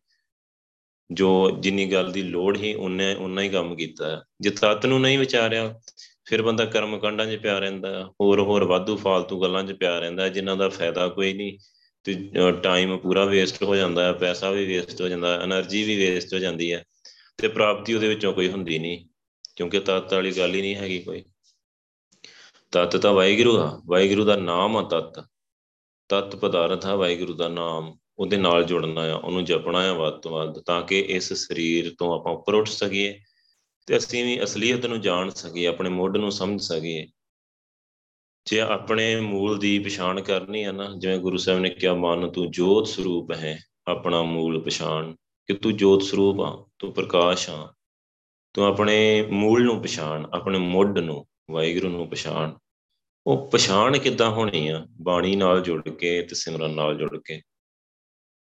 [1.12, 5.18] ਜੋ ਜਿੰਨੀ ਗੱਲ ਦੀ ਲੋੜ ਹੀ ਉਹਨੇ ਉਨਾ ਹੀ ਕੰਮ ਕੀਤਾ। ਜੇ ਤਤ ਨੂੰ ਨਹੀਂ
[5.18, 5.80] ਵਿਚਾਰਿਆ,
[6.24, 10.28] ਫਿਰ ਬੰਦਾ ਕਰਮ ਕਾਂਡਾਂ 'ਚ ਪਿਆ ਰਹਿੰਦਾ ਹੋਰ ਹੋਰ ਵਾਧੂ ਫਾਲਤੂ ਗੱਲਾਂ 'ਚ ਪਿਆ ਰਹਿੰਦਾ,
[10.28, 11.58] ਜਿਨ੍ਹਾਂ ਦਾ ਫਾਇਦਾ ਕੋਈ ਨਹੀਂ।
[12.04, 12.14] ਤੇ
[12.62, 16.34] ਟਾਈਮ ਪੂਰਾ ਵੇਸਟ ਹੋ ਜਾਂਦਾ ਹੈ, ਪੈਸਾ ਵੀ ਵੇਸਟ ਹੋ ਜਾਂਦਾ ਹੈ એનર્ਜੀ ਵੀ ਵੇਸਟ
[16.34, 16.84] ਹੋ ਜਾਂਦੀ ਹੈ
[17.38, 19.04] ਤੇ ਪ੍ਰਾਪਤੀ ਉਹਦੇ ਵਿੱਚੋਂ ਕੋਈ ਹੁੰਦੀ ਨਹੀਂ,
[19.56, 21.24] ਕਿਉਂਕਿ ਤਤ ਵਾਲੀ ਗੱਲ ਹੀ ਨਹੀਂ ਹੈਗੀ ਕੋਈ।
[22.72, 25.20] ਤਤ ਤਾਂ ਵਾਹਿਗੁਰੂ ਆ ਵਾਹਿਗੁਰੂ ਦਾ ਨਾਮ ਆ ਤਤ।
[26.10, 30.32] ਤਤ ਪਦਾਰਥ ਆ, ਵਾਹਿਗੁਰੂ ਦਾ ਨਾਮ, ਉਹਦੇ ਨਾਲ ਜੁੜਨਾ ਆ, ਉਹਨੂੰ ਜਪਣਾ ਆ ਵੱਧ ਤੋਂ
[30.32, 33.18] ਵੱਧ, ਤਾਂ ਕਿ ਇਸ ਸਰੀਰ ਤੋਂ ਆਪਾਂ ਉੱਪਰ ਉੱਠ ਸਕੀਏ
[33.88, 37.06] ਤੇ ਅਸੀਂ ਵੀ ਅਸਲੀਅਤ ਨੂੰ ਜਾਣ ਸਕੀਏ, ਆਪਣੇ ਮੁੱਢ ਨੂੰ ਸਮਝ ਸਕੀਏ।
[38.46, 42.50] ਜੇ ਆਪਣੇ ਮੂਲ ਦੀ ਪਛਾਣ ਕਰਨੀ ਆ ਨਾ, ਜਿਵੇਂ ਗੁਰੂ ਸਾਹਿਬ ਨੇ ਕਿਹਾ, ਮਨ ਤੂੰ
[42.50, 45.14] ਜੋਤ ਸਰੂਪ ਹੈ, ਆਪਣਾ ਮੂਲ ਪਛਾਣ,
[45.46, 47.74] ਕਿ ਤੂੰ ਜੋਤ ਸਰੂਪ ਆ, ਤੂੰ ਪ੍ਰਕਾਸ਼ ਆ,
[48.52, 52.52] ਤੂੰ ਆਪਣੇ ਮੂਲ ਨੂੰ ਪਛਾਣ, ਆਪਣੇ ਮੁੱਢ ਨੂੰ, ਵਾਹਿਗੁਰੂ ਨੂੰ ਪਛਾਣ।
[53.26, 54.86] ਉਹ ਪਛਾਣ ਕਿੱਦਾਂ ਹੋਣੀ ਆ?
[55.02, 57.42] ਬਾਣੀ ਨਾਲ ਜੁੜ ਕੇ ਤੇ ਸਿਮਰਨ ਨਾਲ ਜੁੜ ਕੇ।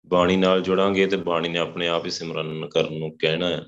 [0.06, 3.64] ਬਾਣੀ ਨਾਲ ਜੁੜਾਂਗੇ ਤੇ ਬਾਣੀ ਨੇ ਆਪਣੇ ਆਪ ਹੀ ਸਿਮਰਨ ਕਰਨ ਨੂੰ ਕਹਿਣਾ ਹੈ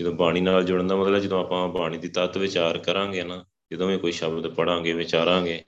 [0.00, 3.88] ਜਦੋਂ ਬਾਣੀ ਨਾਲ ਜੁੜਨ ਦਾ ਮਤਲਬ ਜਦੋਂ ਆਪਾਂ ਬਾਣੀ ਦੀ ਤਤ ਵਿਚਾਰ ਕਰਾਂਗੇ ਨਾ ਜਦੋਂ
[3.88, 5.64] ਵੀ ਕੋਈ ਸ਼ਬਦ ਪੜਾਂਗੇ ਵਿਚਾਰਾਂਗੇ,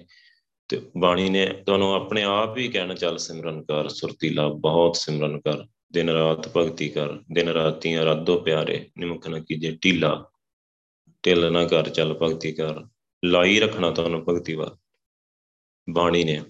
[0.69, 5.67] ਤੇ ਬਾਣੀ ਨੇ ਤੁਹਾਨੂੰ ਆਪਣੇ ਆਪ ਹੀ ਕਹਿਣਾ, ਚੱਲ ਸਿਮਰਨ ਕਰ ਸੁਰਤੀਲਾ ਬਹੁਤ ਸਿਮਰਨ ਕਰ,
[5.93, 10.31] ਦਿਨ ਰਾਤ ਭਗਤੀ ਕਰ, ਦਿਨ ਰਾਤੀਆਂ ਰਾਦੋ ਪਿਆਰੇ ਨਿਮਖ ਨ ਕੀਜੇ ਢੀਲਾ,
[11.25, 12.85] ਢਿੱਲ ਨਾ ਕਰ, ਚੱਲ ਭਗਤੀ ਕਰ,
[13.25, 14.77] ਲਾਈ ਰੱਖਣਾ ਤੁਹਾਨੂੰ ਭਗਤੀ ਵਾ
[15.91, 16.43] ਬਾਣੀ ਨੇ।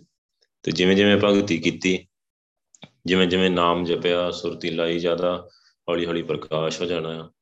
[0.62, 2.09] ਤੇ ਜਿਵੇਂ ਜਿਵੇਂ ਭਗਤੀ ਕੀਤੀ,
[3.07, 5.49] ਜਿਵੇਂ ਜਿਵੇਂ ਨਾਮ ਜਪਿਆ, ਸੁਰਤੀ ਲਾਈ ਜ਼ਿਆਦਾ,
[5.88, 7.33] ਹੌਲੀ ਹੌਲੀ ਪ੍ਰਕਾਸ਼ ਹੋ ਜਾਣਾ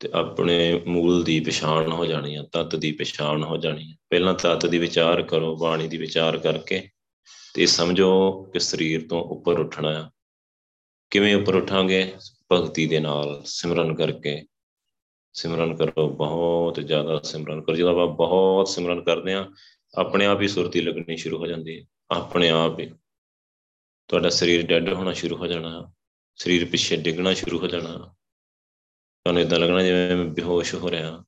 [0.00, 4.34] ਤੇ ਆਪਣੇ ਮੂਲ ਦੀ ਪਛਾਣ ਹੋ ਜਾਣੀ ਆ, ਤਤ ਦੀ ਪਛਾਣ ਹੋ ਜਾਣੀ ਆ। ਪਹਿਲਾਂ
[4.34, 6.88] ਤਤ ਦੀ ਵਿਚਾਰ ਕਰੋ, ਬਾਣੀ ਦੀ ਵਿਚਾਰ ਕਰਕੇ
[7.54, 10.10] ਤੇ ਸਮਝੋ ਕਿ ਸਰੀਰ ਤੋਂ ਉੱਪਰ ਉੱਠਣਾ ਆ।
[11.10, 12.14] ਕਿਵੇਂ ਉੱਪਰ ਉਠਾਂਗੇ?
[12.52, 14.44] ਭਗਤੀ ਦੇ ਨਾਲ ਸਿਮਰਨ ਕਰਕੇ।
[15.32, 19.50] ਸਿਮਰਨ ਕਰੋ, ਬਹੁਤ ਜ਼ਿਆਦਾ ਸਿਮਰਨ ਕਰੋ। ਜਦੋਂ ਆਪਾਂ ਬਹੁਤ ਸਿਮਰਨ ਕਰਦੇ ਆ,
[19.98, 22.90] ਆਪਣੇ ਆਪ ਹੀ ਸੁਰਤੀ ਲੱਗਣੀ ਸ਼ੁਰੂ ਹੋ ਜਾਂਦੀ ਹੈ ਆਪਣੇ ਆਪ ਹੀ।
[24.08, 25.92] ਤੁਹਾਡਾ ਸਰੀਰ ਡੈੱਡ ਹੋਣਾ ਸ਼ੁਰੂ ਹੋ ਜਾਣਾ।
[26.36, 28.14] ਸਰੀਰ ਪਿੱਛੇ ਡਿੱਗਣਾ ਸ਼ੁਰੂ ਹੋ ਜਾਣਾ।
[29.24, 31.24] ਤੁਹਾਨੂੰ ਇਦਾਂ ਲੱਗਣਾ ਜਿਵੇਂ ਮੈਂ ਬੇਹੋਸ਼ ਹੋ ਰਿਹਾ।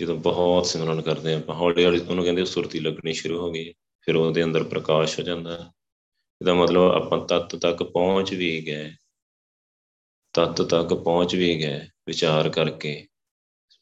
[0.00, 4.16] ਜਦੋਂ ਬਹੁਤ ਸਿਮਰਨ ਕਰਦੇ ਆ ਹੌਲੀ ਹੌਲੀ ਉਹਨੂੰ ਕਹਿੰਦੇ ਸੁਰਤੀ ਲੱਗਣੀ ਸ਼ੁਰੂ ਹੋ ਗਈ। ਫਿਰ
[4.16, 5.72] ਉਹਦੇ ਅੰਦਰ ਪ੍ਰਕਾਸ਼ ਹੋ ਜਾਂਦਾ।
[6.40, 8.92] ਇਹਦਾ ਮਤਲਬ ਆਪਾਂ ਤਤ ਤੱਕ ਪਹੁੰਚ ਵੀ ਗਏ।
[10.32, 13.06] ਤਤ ਤੱਕ ਪਹੁੰਚ ਵੀ ਗਏ, ਵਿਚਾਰ ਕਰਕੇ,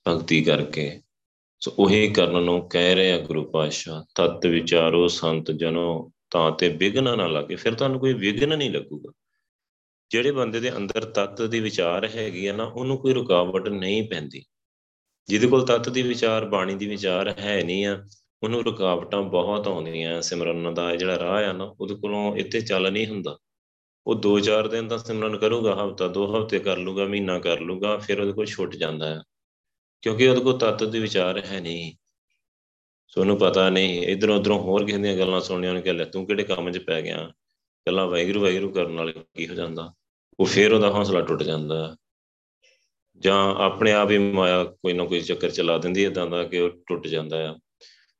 [0.08, 1.00] ਭਗਤੀ ਕਰਕੇ।
[1.60, 7.04] ਸੋ ਉਹੀ ਕਰਨ ਨੂੰ ਕਹਿ ਰਿਹਾ ਗੁਰੂ ਪਾਤਸ਼ਾਹ, ਤਤ ਵਿਚਾਰੋ ਸੰਤ ਜਨੋ, ਤਾਂ ਤੇ ਵਿਗਨ
[7.04, 9.12] ਨਾ ਲੱਗੇ। ਫਿਰ ਤੁਹਾਨੂੰ ਕੋਈ ਵਿਗਨ ਨਹੀਂ ਲੱਗੂਗਾ।
[10.10, 14.44] ਜਿਹੜੇ ਬੰਦੇ ਦੇ ਅੰਦਰ ਤਤ ਦੀ ਵਿਚਾਰ ਹੈਗੀ ਆ ਨਾ, ਉਹਨੂੰ ਕੋਈ ਰੁਕਾਵਟ ਨਹੀਂ ਪੈਂਦੀ।
[15.28, 18.04] ਜਿਹਦੇ ਕੋਲ ਤਤ ਦੀ ਵਿਚਾਰ, ਬਾਣੀ ਦੀ ਵਿਚਾਰ ਹੈ ਨਹੀਂ ਆ,
[18.42, 23.06] ਉਹਨੂੰ ਰੁਕਾਵਟਾਂ ਬਹੁਤ ਆਉਂਦੀਆਂ ਸਿਮਰਨ ਦਾ ਜਿਹੜਾ ਰਾਹ ਆ ਨਾ, ਉਹਦੇ ਕੋਲੋਂ ਇੱਥੇ ਚੱਲ ਨਹੀਂ
[23.06, 23.38] ਹੁੰਦਾ।
[24.06, 28.20] ਉਹ 2-4 ਦਿਨ ਤਾਂ ਸਿਮਰਨ ਕਰੂਗਾ, ਹਫਤਾ, ਦੋ ਹਫ਼ਤੇ ਕਰ ਲੂਗਾ, ਮਹੀਨਾ ਕਰ ਲੂਗਾ, ਫਿਰ
[28.20, 29.20] ਉਹਦੇ ਕੋਲ ਛੁੱਟ ਜਾਂਦਾ ਹੈ
[30.02, 31.92] ਕਿਉਂਕਿ ਉਹਦੇ ਕੋਲ ਤਤ ਦੀ ਵਿਚਾਰ ਹੈ ਨਹੀਂ।
[33.08, 36.44] ਸੋ ਉਹਨੂੰ ਪਤਾ ਨਹੀਂ ਇਧਰੋਂ ਉਧਰੋਂ ਹੋਰ ਕਿਸੇ ਦੀਆਂ ਗੱਲਾਂ ਸੁਣਨੀਆਂ ਉਹਨੇ ਕਿਹਾ ਤੂੰ ਕਿਹੜੇ
[36.44, 37.32] ਕੰਮ 'ਚ ਪੈ ਗਿਆ?
[37.88, 39.92] ਗੱਲਾਂ ਵੈਗਰੂ ਵੈਗਰੂ ਕਰਨ ਨਾਲ ਕੀ ਹੋ ਜਾਂਦਾ?
[40.40, 41.96] ਉਹ ਫੇਰ ਉਹਦਾ ਹੌਸਲਾ ਟੁੱਟ ਜਾਂਦਾ।
[43.18, 46.60] ਜਾਂ ਆਪਣੇ ਆਪ ਹੀ ਮਾਇਆ ਕੋਈ ਨਾ ਕੋਈ ਚੱਕਰ ਚਲਾ ਦਿੰਦੀ ਹੈ ਤਾਂ ਦਾ ਕਿ
[46.60, 47.56] ਉਹ ਟੁੱਟ ਜਾਂਦਾ ਆ।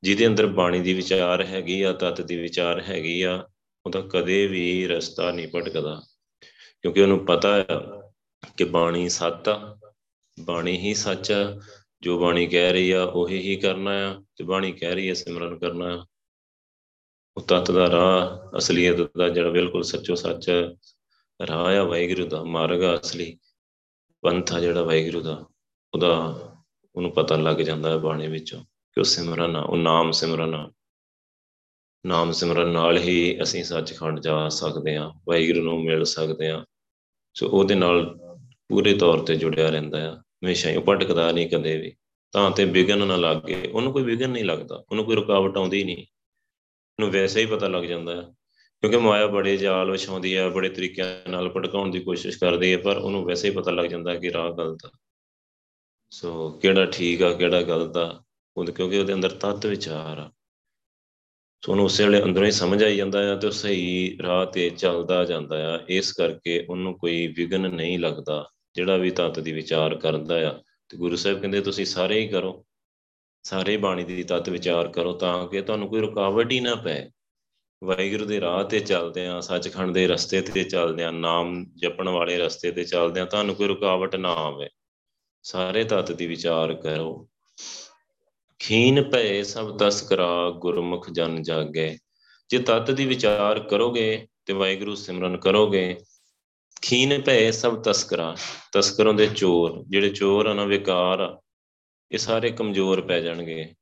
[0.03, 3.47] ਜਿਹਦੇ ਅੰਦਰ ਬਾਣੀ ਦੀ ਵਿਚਾਰ ਹੈਗੀ ਆ, ਤਤ ਦੀ ਵਿਚਾਰ ਹੈਗੀ ਆ,
[3.87, 6.03] ਉਹਦਾ ਕਦੇ ਵੀ ਰਸਤਾ ਨਹੀਂ ਭਟਕਦਾ।
[6.83, 7.65] ਕਿਉਂਕਿ ਉਹਨੂੰ ਪਤਾ ਹੈ
[8.57, 9.79] ਕਿ ਬਾਣੀ ਸੱਤ ਆ।
[10.41, 11.61] ਬਾਣੀ ਹੀ ਸੱਚ ਆ।
[12.03, 15.59] ਜੋ ਬਾਣੀ ਕਹਿ ਰਹੀ ਆ, ਉਹੀ ਹੀ ਕਰਨਾ ਆ। ਤੇ ਬਾਣੀ ਕਹਿ ਰਹੀ ਹੈ ਸਿਮਰਨ
[15.59, 16.07] ਕਰਨਾ
[17.37, 20.51] ਉਹ ਤਤ ਦਾ ਰਾਹ, ਅਸਲੀਅਤ ਦਾ ਜਿਹੜਾ ਬਿਲਕੁਲ ਸੱਚੋ ਸੱਚ
[21.47, 23.39] ਰਾਹ ਆ ਵਾਹਿਗੁਰੂ ਦਾ, ਮਾਰਗ ਅਸਲੀ।
[24.23, 25.45] ਪੰਥ ਆ ਜਿਹੜਾ ਵਾਹਿਗੁਰੂ ਦਾ,
[25.95, 26.17] ਉਹਦਾ
[26.95, 30.71] ਉਹਨੂੰ ਪਤਾ ਲੱਗ ਜਾਂਦਾ ਹੈ ਬਾਣੀ ਵਿੱਚੋਂ ਕਿ ਉਹ ਸਿਮਰਨ ਆ, ਉਹ ਨਾਮ ਸਿਮਰਨ ਆ।
[32.07, 36.65] ਨਾਮ ਸਿਮਰਨ ਨਾਲ ਹੀ ਅਸੀਂ ਸੱਚਖੰਡ ਜਾ ਸਕਦੇ ਆ ਵਾਹਿਗੁਰੂ ਨੂੰ ਮਿਲ ਸਕਦੇ ਆ
[37.35, 38.19] ਸੋ ਉਹਦੇ ਨਾਲ
[38.69, 41.95] ਪੂਰੇ ਤੌਰ ਤੇ ਜੁੜਿਆ ਰਹਿੰਦਾ ਆ ਹਮੇਸ਼ਾ ਹੀ ਭਟਕਦਾ ਨਹੀਂ ਕਦੇ ਵੀ।
[42.33, 46.07] ਤਾਂ ਤੇ ਵਿਗਨ ਨਾ ਲੱਗੇ, ਉਹਨੂੰ ਕੋਈ ਵਿਗਨ ਨਹੀਂ ਲੱਗਦਾ, ਉਹਨੂੰ ਕੋਈ ਰੁਕਾਵਟ ਆਉਂਦੀ ਨਹੀਂ।
[47.01, 48.23] ਉਹਨੂੰ ਵੈਸੇ ਹੀ ਪਤਾ ਲੱਗ ਜਾਂਦਾ ਹੈ।
[48.81, 52.97] ਕਿਉਂਕਿ ਮਾਇਆ ਬੜੇ ਜਾਲ ਵਿਛਾਉਂਦੀ ਹੈ, ਬੜੇ ਤਰੀਕਿਆਂ ਨਾਲ ਭਟਕਾਉਣ ਦੀ ਕੋਸ਼ਿਸ਼ ਕਰਦੀ ਹੈ, ਪਰ
[52.97, 54.91] ਉਹਨੂੰ ਵੈਸੇ ਹੀ ਪਤਾ ਲੱਗ ਜਾਂਦਾ ਕਿ ਰਾਹ ਗਲਤ ਆ।
[56.11, 58.23] ਸੋ ਕਿਹੜਾ ਠੀਕ ਆ, ਕਿਹੜਾ ਗਲਤ ਆ
[58.57, 60.31] ਉਹ ਕਿਉਂਕਿ ਉਹਦੇ ਅੰਦਰ ਤਤ ਵਿਚਾਰ ਆ।
[61.65, 64.71] ਸੋ ਉਹਨੂੰ ਉਸੇ ਵੇਲੇ ਅੰਦਰੋਂ ਹੀ ਸਮਝ ਆਈ ਜਾਂਦਾ ਆ ਤੇ ਉਹ ਸਹੀ ਰਾਹ ਤੇ
[64.71, 69.95] ਚੱਲਦਾ ਜਾਂਦਾ ਆ। ਇਸ ਕਰਕੇ ਉਹਨੂੰ ਕੋਈ ਵਿਗਨ ਨਹੀਂ ਲੱਗਦਾ, ਜਿਹੜਾ ਵੀ ਤਤ ਦੀ ਵਿਚਾਰ
[69.95, 72.67] ਕਰਦਾ ਆ। ਤੇ ਗੁਰੂ ਸਾਹਿਬ ਕਹਿੰਦੇ, ਤੁਸੀਂ ਸਾਰੇ ਹੀ ਕਰੋ
[73.47, 77.11] ਸਾਰੇ ਬਾਣੀ ਦੀ ਤਤ ਵਿਚਾਰ ਕਰੋ ਤਾਂ ਕਿ ਤੁਹਾਨੂੰ ਕੋਈ ਰੁਕਾਵਟ ਹੀ ਨਾ ਪਏ
[77.85, 82.39] ਵਾਹਿਗੁਰੂ ਦੇ ਰਾਹ ਤੇ ਚੱਲਦੇ ਆ ਸੱਚਖੰਡ ਦੇ ਰਸਤੇ ਤੇ ਚੱਲਦੇ ਆ ਨਾਮ ਜਪਣ ਵਾਲੇ
[82.39, 84.69] ਰਸਤੇ ਤੇ ਚੱਲਦੇ ਆ ਤੁਹਾਨੂੰ ਕੋਈ ਰੁਕਾਵਟ ਨਾ ਆਵੇ।
[85.43, 87.29] ਸਾਰੇ ਤਤ ਦੀ ਵਿਚਾਰ ਕਰੋ।
[88.59, 91.99] ਖੀਨ ਭਏ ਸਭ ਤਸਕਰਾ ਗੁਰਮੁਖ ਜਨ ਜਾਗੇ।
[92.49, 95.97] ਜੇ ਤਤ ਦੀ ਵਿਚਾਰ ਕਰੋਗੇ ਤੇ ਵਾਹਿਗੁਰੂ ਸਿਮਰਨ ਕਰੋਗੇ।
[96.83, 98.37] ਖੀਨ ਭਏ ਸਭ ਤਸਕਰਾ
[98.73, 101.39] ਤਸਕਰਾਂ ਦੇ ਚੋਰ, ਜਿਹੜੇ ਚੋਰ ਆ ਨਾ ਵਿਕਾਰ
[102.13, 103.75] ਇਹ ਸਾਰੇ ਕਮਜ਼ੋਰ ਪੈ ਜਾਣਗੇ।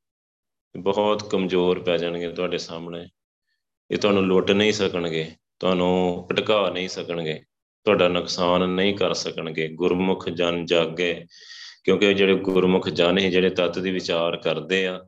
[0.76, 3.08] ਬਹੁਤ ਕਮਜ਼ੋਰ ਪੈ ਜਾਣਗੇ ਤੁਹਾਡੇ ਸਾਹਮਣੇ।
[3.90, 7.42] ਇਹ ਤੁਹਾਨੂੰ ਲੁੱਟ ਨਹੀਂ ਸਕਣਗੇ, ਤੁਹਾਨੂੰ ਭਟਕਾ ਨਹੀਂ ਸਕਣਗੇ,
[7.84, 11.26] ਤੁਹਾਡਾ ਨੁਕਸਾਨ ਨਹੀਂ ਕਰ ਸਕਣਗੇ। ਗੁਰਮੁਖ ਜਨ ਜਾਗੇ,
[11.84, 15.06] ਕਿਉਂਕਿ ਜਿਹੜੇ ਗੁਰਮੁਖ ਜਨ ਹੀ ਜਿਹੜੇ ਤਤ ਦੀ ਵਿਚਾਰ ਕਰਦੇ ਆ,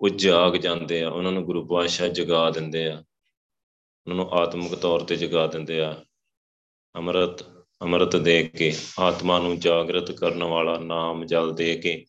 [0.00, 5.00] ਉਹ ਜਾਗ ਜਾਂਦੇ ਆ। ਉਹਨਾਂ ਨੂੰ ਗੁਰੂ ਪਾਤਸ਼ਾਹ ਜਗਾ ਦਿੰਦੇ ਆ। ਉਹਨਾਂ ਨੂੰ ਆਤਮਿਕ ਤੌਰ
[5.00, 6.04] ਤੇ ਜਗਾ ਦਿੰਦੇ ਆ।
[6.94, 7.44] ਅੰਮ੍ਰਿਤ
[7.82, 12.04] ਅੰਮ੍ਰਿਤ ਦੇ ਕੇ, ਆਤਮਾ ਨੂੰ ਜਾਗਰਤ ਕਰਨ ਵਾਲਾ ਨਾਮ ਜਲ ਦੇ ਕੇ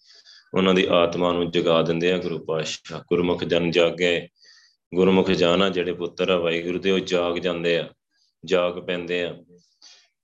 [0.58, 4.28] ਉਹਨਾਂ ਦੀ ਆਤਮਾ ਨੂੰ ਜਗਾ ਦਿੰਦੇ ਆ ਗੁਰੂ ਪਾਤਸ਼ਾਹ। ਗੁਰਮੁਖ ਜਨ ਜਾਗੇ,
[4.96, 7.90] ਗੁਰਮੁਖ ਜਾਨਾ ਜਿਹੜੇ ਪੁੱਤਰ ਆ ਵਾਹਿਗੁਰੂ ਦੇ, ਉਹ ਜਾਗ ਜਾਂਦੇ ਆ,
[8.46, 9.36] ਜਾਗ ਪੈਂਦੇ ਆ।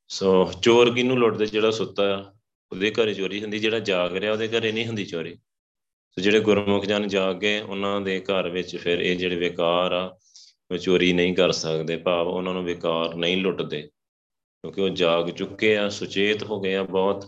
[0.10, 1.46] ਸੋ ਚੋਰ ਕਿਨੂੰ ਲੁੱਟਦੇ?
[1.46, 2.34] ਜਿਹੜਾ ਸੁੱਤਾ ਆ,
[2.72, 5.36] ਉਹਦੇ ਘਰੇ ਚੋਰੀ ਹੁੰਦੀ, ਜਿਹੜਾ ਜਾਗ ਰਿਹਾ ਉਹਦੇ ਘਰੇ ਨਹੀਂ ਹੁੰਦੀ ਚੋਰੀ।
[6.18, 10.06] ਸੋ ਜਿਹੜੇ ਗੁਰਮੁਖ ਜਨ ਜਾਗ ਗਏ ਉਹਨਾਂ ਦੇ ਘਰ ਵਿੱਚ ਫਿਰ ਇਹ ਜਿਹੜੇ ਵਿਕਾਰ ਆ,
[10.72, 15.78] ਉਹ ਚੋਰੀ ਨਹੀਂ ਕਰ ਸਕਦੇ। ਭਾਵ ਉਹਨਾਂ ਨੂੰ ਵਿਕਾਰ ਨਹੀਂ ਲੁੱਟਦੇ, ਕਿਉਂਕਿ ਉਹ ਜਾਗ ਚੁੱਕੇ
[15.78, 17.25] ਆ, ਸੁਚੇਤ ਹੋ ਗਏ ਆ ਬਹੁਤ।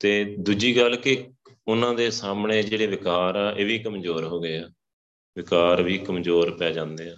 [0.00, 1.24] ਤੇ ਦੂਜੀ ਗੱਲ ਕਿ
[1.68, 4.68] ਉਹਨਾਂ ਦੇ ਸਾਹਮਣੇ ਜਿਹੜੇ ਵਿਕਾਰ ਆ, ਇਹ ਵੀ ਕਮਜ਼ੋਰ ਹੋ ਗਏ ਆ।
[5.36, 7.16] ਵਿਕਾਰ ਵੀ ਕਮਜ਼ੋਰ ਪੈ ਜਾਂਦੇ ਆ।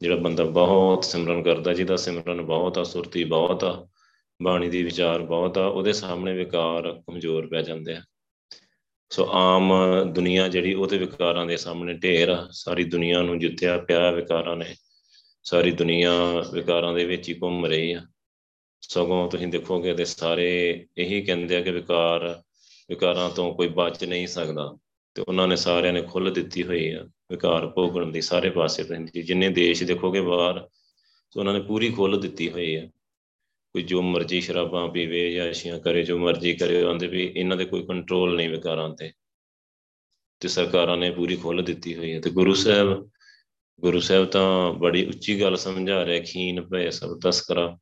[0.00, 3.88] ਜਿਹੜਾ ਬੰਦਾ ਬਹੁਤ ਸਿਮਰਨ ਕਰਦਾ, ਜਿਹਦਾ ਸਿਮਰਨ ਬਹੁਤ ਆ, ਸੁਰਤੀ ਬਹੁਤ ਆ,
[4.42, 8.02] ਬਾਣੀ ਦੀ ਵਿਚਾਰ ਬਹੁਤ ਆ, ਉਹਦੇ ਸਾਹਮਣੇ ਵਿਕਾਰ ਕਮਜ਼ੋਰ ਪੈ ਜਾਂਦੇ ਆ।
[9.10, 9.72] ਸੋ ਆਮ
[10.12, 14.74] ਦੁਨੀਆ ਜਿਹੜੀ, ਉਹਦੇ ਵਿਕਾਰਾਂ ਦੇ ਸਾਹਮਣੇ ਢੇਰ ਆ। ਸਾਰੀ ਦੁਨੀਆ ਨੂੰ ਜਿੱਤਿਆ ਪਿਆ ਵਿਕਾਰਾਂ ਨੇ।
[15.42, 16.12] ਸਾਰੀ ਦੁਨੀਆ
[16.52, 18.02] ਵਿਕਾਰਾਂ ਦੇ ਵਿੱਚ ਹੀ ਘੁੰਮ ਰਹੀ ਆ।
[18.80, 22.42] ਸਗੋਂ ਤੁਸੀਂ ਦੇਖੋਗੇ ਤੇ ਸਾਰੇ ਇਹੀ ਕਹਿੰਦੇ ਆ ਕਿ ਵਿਕਾਰ
[22.88, 24.78] ਵਿਕਾਰਾਂ ਤੋਂ ਕੋਈ ਬਚ ਨਹੀਂ ਸਕਦਾ।
[25.14, 29.22] ਤੇ ਉਹਨਾਂ ਨੇ ਸਾਰਿਆਂ ਨੇ ਖੁੱਲ ਦਿੱਤੀ ਹੋਈ ਆ, ਵਿਕਾਰ ਭੋਗਣ ਦੀ ਸਾਰੇ ਪਾਸੇ ਪੈਂਦੀ
[29.22, 30.68] ਜਿੰਨੇ ਦੇਸ਼ ਦੇਖੋਗੇ ਬਾਹਰ
[31.30, 32.86] ਸੋ ਉਹਨਾਂ ਨੇ ਪੂਰੀ ਖੁੱਲ ਦਿੱਤੀ ਹੋਈ ਆ।
[33.72, 37.64] ਕੋਈ ਜੋ ਮਰਜ਼ੀ ਸ਼ਰਾਬਾਂ ਪੀਵੇ ਜਾਂ ਅਸ਼ੀਆਂ ਕਰੇ, ਜੋ ਮਰਜ਼ੀ ਕਰੇ, ਉਹਦੇ ਵੀ ਇਹਨਾਂ ਦੇ
[37.64, 39.12] ਕੋਈ ਕੰਟਰੋਲ ਨਹੀਂ ਵਿਕਾਰਾਂ ਤੇ।
[40.40, 43.10] ਤੇ ਸਰਕਾਰਾਂ ਨੇ ਪੂਰੀ ਖੁੱਲ ਦਿੱਤੀ ਹੋਈ ਹੈ ਤੇ ਗੁਰੂ ਸਾਹਿਬ
[43.80, 47.78] ਗੁਰੂ ਸਾਹਿਬ ਤਾਂ ਬੜੀ ਉੱਚੀ ਗੱਲ ਸਮਝਾ ਰਿਹਾ, ਖੀਨ ਭੈ ਸਭ ਤਸਕਰਾ।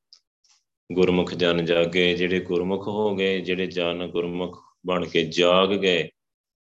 [0.92, 6.10] ਗੁਰਮੁਖ ਜਨ ਜਾਗੇ, ਜਿਹੜੇ ਗੁਰਮੁਖ ਹੋ ਗਏ, ਜਿਹੜੇ ਜਨ ਗੁਰਮੁਖ ਬਣ ਕੇ ਜਾਗ ਗਏ,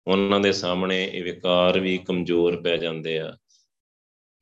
[0.07, 3.37] ਉਹਨਾਂ ਦੇ ਸਾਹਮਣੇ ਇਹ ਵਿਕਾਰ ਵੀ ਕਮਜ਼ੋਰ ਪੈ ਜਾਂਦੇ ਆ।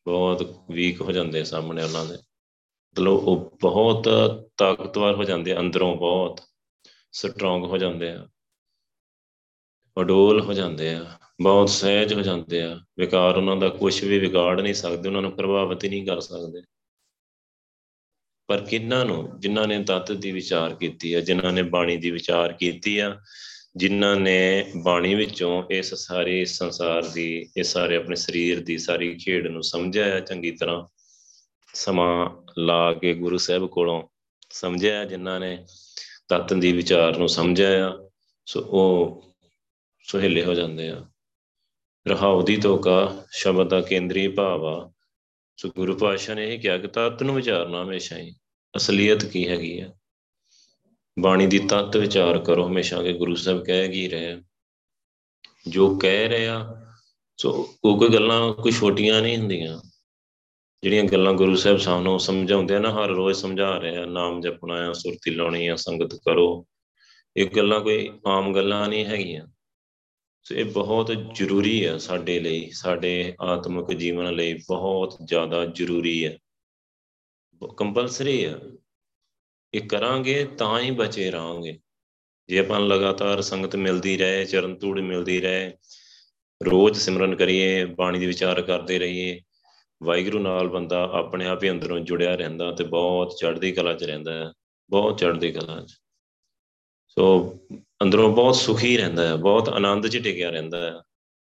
[0.07, 4.09] ਬਹੁਤ ਵੀਕ ਹੋ ਜਾਂਦੇ ਸਾਹਮਣੇ ਉਹਨਾਂ ਦੇ। ਮਤਲਬ ਉਹ ਬਹੁਤ
[4.57, 6.41] ਤਾਕਤਵਰ ਹੋ ਜਾਂਦੇ ਆ ਅੰਦਰੋਂ ਬਹੁਤ
[7.13, 8.29] ਸਟਰੋਂਗ ਹੋ ਜਾਂਦੇ ਆ।
[10.01, 14.61] ਅਡੋਲ ਹੋ ਜਾਂਦੇ ਆ, ਬਹੁਤ ਸਹਿਜ ਹੋ ਜਾਂਦੇ ਆ। ਵਿਕਾਰ ਉਹਨਾਂ ਦਾ ਕੁਝ ਵੀ ਵਿਗਾੜ
[14.61, 16.63] ਨਹੀਂ ਸਕਦੇ, ਉਹਨਾਂ ਨੂੰ ਪ੍ਰਭਾਵਿਤ ਹੀ ਨਹੀਂ ਕਰ ਸਕਦੇ।
[18.47, 22.53] ਪਰ ਕਿੰਨਾਂ ਨੂੰ, ਜਿਨ੍ਹਾਂ ਨੇ ਤਤ ਦੀ ਵਿਚਾਰ ਕੀਤੀ ਆ, ਜਿਨ੍ਹਾਂ ਨੇ ਬਾਣੀ ਦੀ ਵਿਚਾਰ
[22.53, 23.21] ਕੀਤੀ ਆ
[23.77, 29.47] ਜਿਨ੍ਹਾਂ ਨੇ ਬਾਣੀ ਵਿੱਚੋਂ ਇਸ ਸਾਰੇ ਸੰਸਾਰ ਦੀ, ਇਹ ਸਾਰੇ ਆਪਣੇ ਸਰੀਰ ਦੀ ਸਾਰੀ ਖੇਡ
[29.47, 30.87] ਨੂੰ ਸਮਝਿਆ ਚੰਗੀ ਤਰ੍ਹਾਂ
[31.75, 34.03] ਸਮਾਂ ਲਾ ਕੇ ਗੁਰੂ ਸਾਹਿਬ ਕੋਲੋਂ
[34.51, 35.65] ਸਮਝਿਆ ਜਿਨ੍ਹਾਂ ਨੇ
[36.29, 37.99] ਤਤ ਦੀ ਵਿਚਾਰ ਨੂੰ ਸਮਝਿਆ
[38.47, 39.23] ਸੋ ਉਹ
[40.03, 41.07] ਸੁਹੇਲੇ ਹੋ ਜਾਂਦੇ ਆ।
[42.09, 44.93] ਰਹਾਉ ਦੀ ਤੋਕਾ ਸ਼ਬਦ ਦਾ ਕੇਂਦਰੀ ਭਾਵ ਆ।
[45.57, 48.35] ਸੋ ਗੁਰੂ ਪਾਤਸ਼ਾਹ ਨੇ ਇਹ ਕਿਹਾ ਕਿ ਤਤ ਨੂੰ ਵਿਚਾਰਨਾ ਹਮੇਸ਼ਾ ਹੀ।
[48.77, 49.98] ਅਸਲੀਅਤ ਕੀ ਹੈਗੀ ਆ?
[51.19, 54.43] ਬਾਣੀ ਦੀ ਤਤ ਵਿਚਾਰ ਕਰੋ, ਹਮੇਸ਼ਾ ਕਿ ਗੁਰੂ ਸਾਹਿਬ ਕਹਿ ਕੀ ਰਹੇ
[55.69, 56.85] ਜੋ ਕਹਿ ਰਿਹਾ
[57.39, 59.81] ਸੋ ਉਹ ਕੋਈ ਗੱਲਾਂ ਕੋਈ ਛੋਟੀਆਂ ਨਹੀਂ ਹੁੰਦੀਆਂ।
[60.83, 64.75] ਜਿਹੜੀਆਂ ਗੱਲਾਂ ਗੁਰੂ ਸਾਹਿਬ ਸਾਨੂੰ ਸਮਝਾਉਂਦੇ ਆ ਨਾ, ਹਰ ਰੋਜ਼ ਸਮਝਾ ਰਹੇ ਆ, ਨਾਮ ਜਪਣਾ
[64.75, 66.67] ਆ ਸੁਰਤੀ ਲਾਉਣੀ ਆ, ਸੰਗਤ ਕਰੋ।
[67.37, 69.47] ਇਹ ਗੱਲਾਂ ਕੋਈ ਆਮ ਗੱਲਾਂ ਨਹੀਂ ਹੈਗੀਆਂ।
[70.43, 76.39] ਸੋ ਇਹ ਬਹੁਤ ਜ਼ਰੂਰੀ ਹੈ ਸਾਡੇ ਲਈ, ਸਾਡੇ ਆਤਮਿਕ ਜੀਵਨ ਲਈ ਬਹੁਤ ਜ਼ਿਆਦਾ ਜ਼ਰੂਰੀ ਹੈ
[77.77, 78.61] ਕੰਪਲਸਰੀ ਹੈ
[79.75, 81.79] ਇਹ ਕਰਾਂਗੇ ਤਾਂ ਹੀ ਬਚੇ ਰਹਾਂਗੇ।
[82.49, 85.73] ਜੇ ਆਪਾਂ ਲਗਾਤਾਰ ਸੰਗਤ ਮਿਲਦੀ ਰਹੇ, ਚਰਨ ਧੂੜ ਮਿਲਦੀ ਰਹੇ,
[86.65, 89.41] ਰੋਜ਼ ਸਿਮਰਨ ਕਰੀਏ, ਬਾਣੀ ਦੀ ਵਿਚਾਰ ਕਰਦੇ ਰਹੀਏ,
[90.03, 94.33] ਵਾਹਿਗੁਰੂ ਨਾਲ ਬੰਦਾ ਆਪਣੇ ਆਪ ਹੀ ਅੰਦਰੋਂ ਜੁੜਿਆ ਰਹਿੰਦਾ ਤੇ ਬਹੁਤ ਚੜ੍ਹਦੀ ਕਲਾ 'ਚ ਰਹਿੰਦਾ
[94.33, 94.53] ਹੈ,
[94.91, 95.93] ਬਹੁਤ ਚੜ੍ਹਦੀ ਕਲਾ 'ਚ।
[97.09, 97.59] ਸੋ
[98.03, 101.01] ਅੰਦਰੋਂ ਬਹੁਤ ਸੁਖੀ ਰਹਿੰਦਾ ਹੈ, ਬਹੁਤ ਆਨੰਦ 'ਚ ਟਿਕਿਆ ਰਹਿੰਦਾ ਹੈ,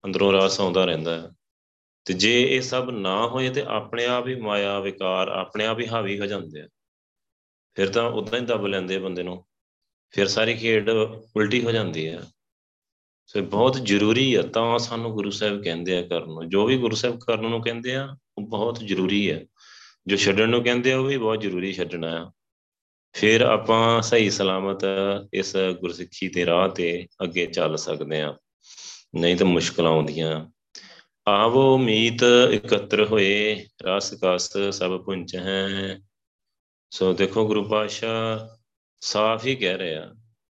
[0.05, 1.29] ਅੰਦਰੋਂ ਰਸ ਆਉਂਦਾ ਰਹਿੰਦਾ ਹੈ।
[2.05, 5.87] ਤੇ ਜੇ ਇਹ ਸਭ ਨਾ ਹੋਏ ਤੇ ਆਪਣੇ ਆਪ ਹੀ ਮਾਇਆ, ਵਿਕਾਰ, ਆਪਣੇ ਆਪ ਹੀ
[5.87, 6.67] ਹਾਵੀ ਹੋ ਜਾਂਦੇ ਆ।
[7.75, 9.45] ਫਿਰ ਤਾਂ ਉਦਾਂ ਹੀ ਦਬ ਲੈਂਦੇ ਬੰਦੇ ਨੂੰ।
[10.09, 12.21] ਫਿਰ ਸਾਰੀ ਖੇਡ ਉਲਟੀ ਹੋ ਜਾਂਦੀ ਹੈ
[13.27, 16.95] ਸੋ ਬਹੁਤ ਜ਼ਰੂਰੀ ਹੈ ਤਾਂ ਸਾਨੂੰ ਗੁਰੂ ਸਾਹਿਬ ਕਹਿੰਦੇ ਆ ਕਰਨ ਨੂੰ। ਜੋ ਵੀ ਗੁਰੂ
[16.95, 19.45] ਸਾਹਿਬ ਕਰਨ ਨੂੰ ਕਹਿੰਦੇ ਆ, ਉਹ ਬਹੁਤ ਜ਼ਰੂਰੀ ਹੈ
[20.07, 22.31] ਜੋ ਛੱਡਣ ਨੂੰ ਕਹਿੰਦੇ ਆ, ਉਹ ਵੀ ਬਹੁਤ ਜ਼ਰੂਰੀ ਛੱਡਣਾ ਆ।
[23.13, 24.81] ਫਿਰ ਆਪਾਂ ਸਹੀ ਸਲਾਮਤ
[25.33, 28.37] ਇਸ ਗੁਰਸਿੱਖੀ ਦੇ ਰਾਹ ਤੇ ਅੱਗੇ ਚੱਲ ਸਕਦੇ ਆ।
[29.15, 30.51] ਨਹੀਂ ਤਾਂ ਮੁਸ਼ਕਲਾਂ ਆਉਂਦੀਆਂ।
[31.27, 35.99] ਆਵੋ ਮੀਤ ਇਕੱਤਰ ਹੋਏ, ਰਸ ਕਸ ਸਭ ਪੁੰਚ ਹੈ।
[36.93, 38.11] ਸੋ ਦੇਖੋ ਗੁਰੂ ਪਾਸ਼ਾ
[39.01, 40.05] ਸਾਫ਼ ਹੀ ਕਹਿ ਰਿਹਾ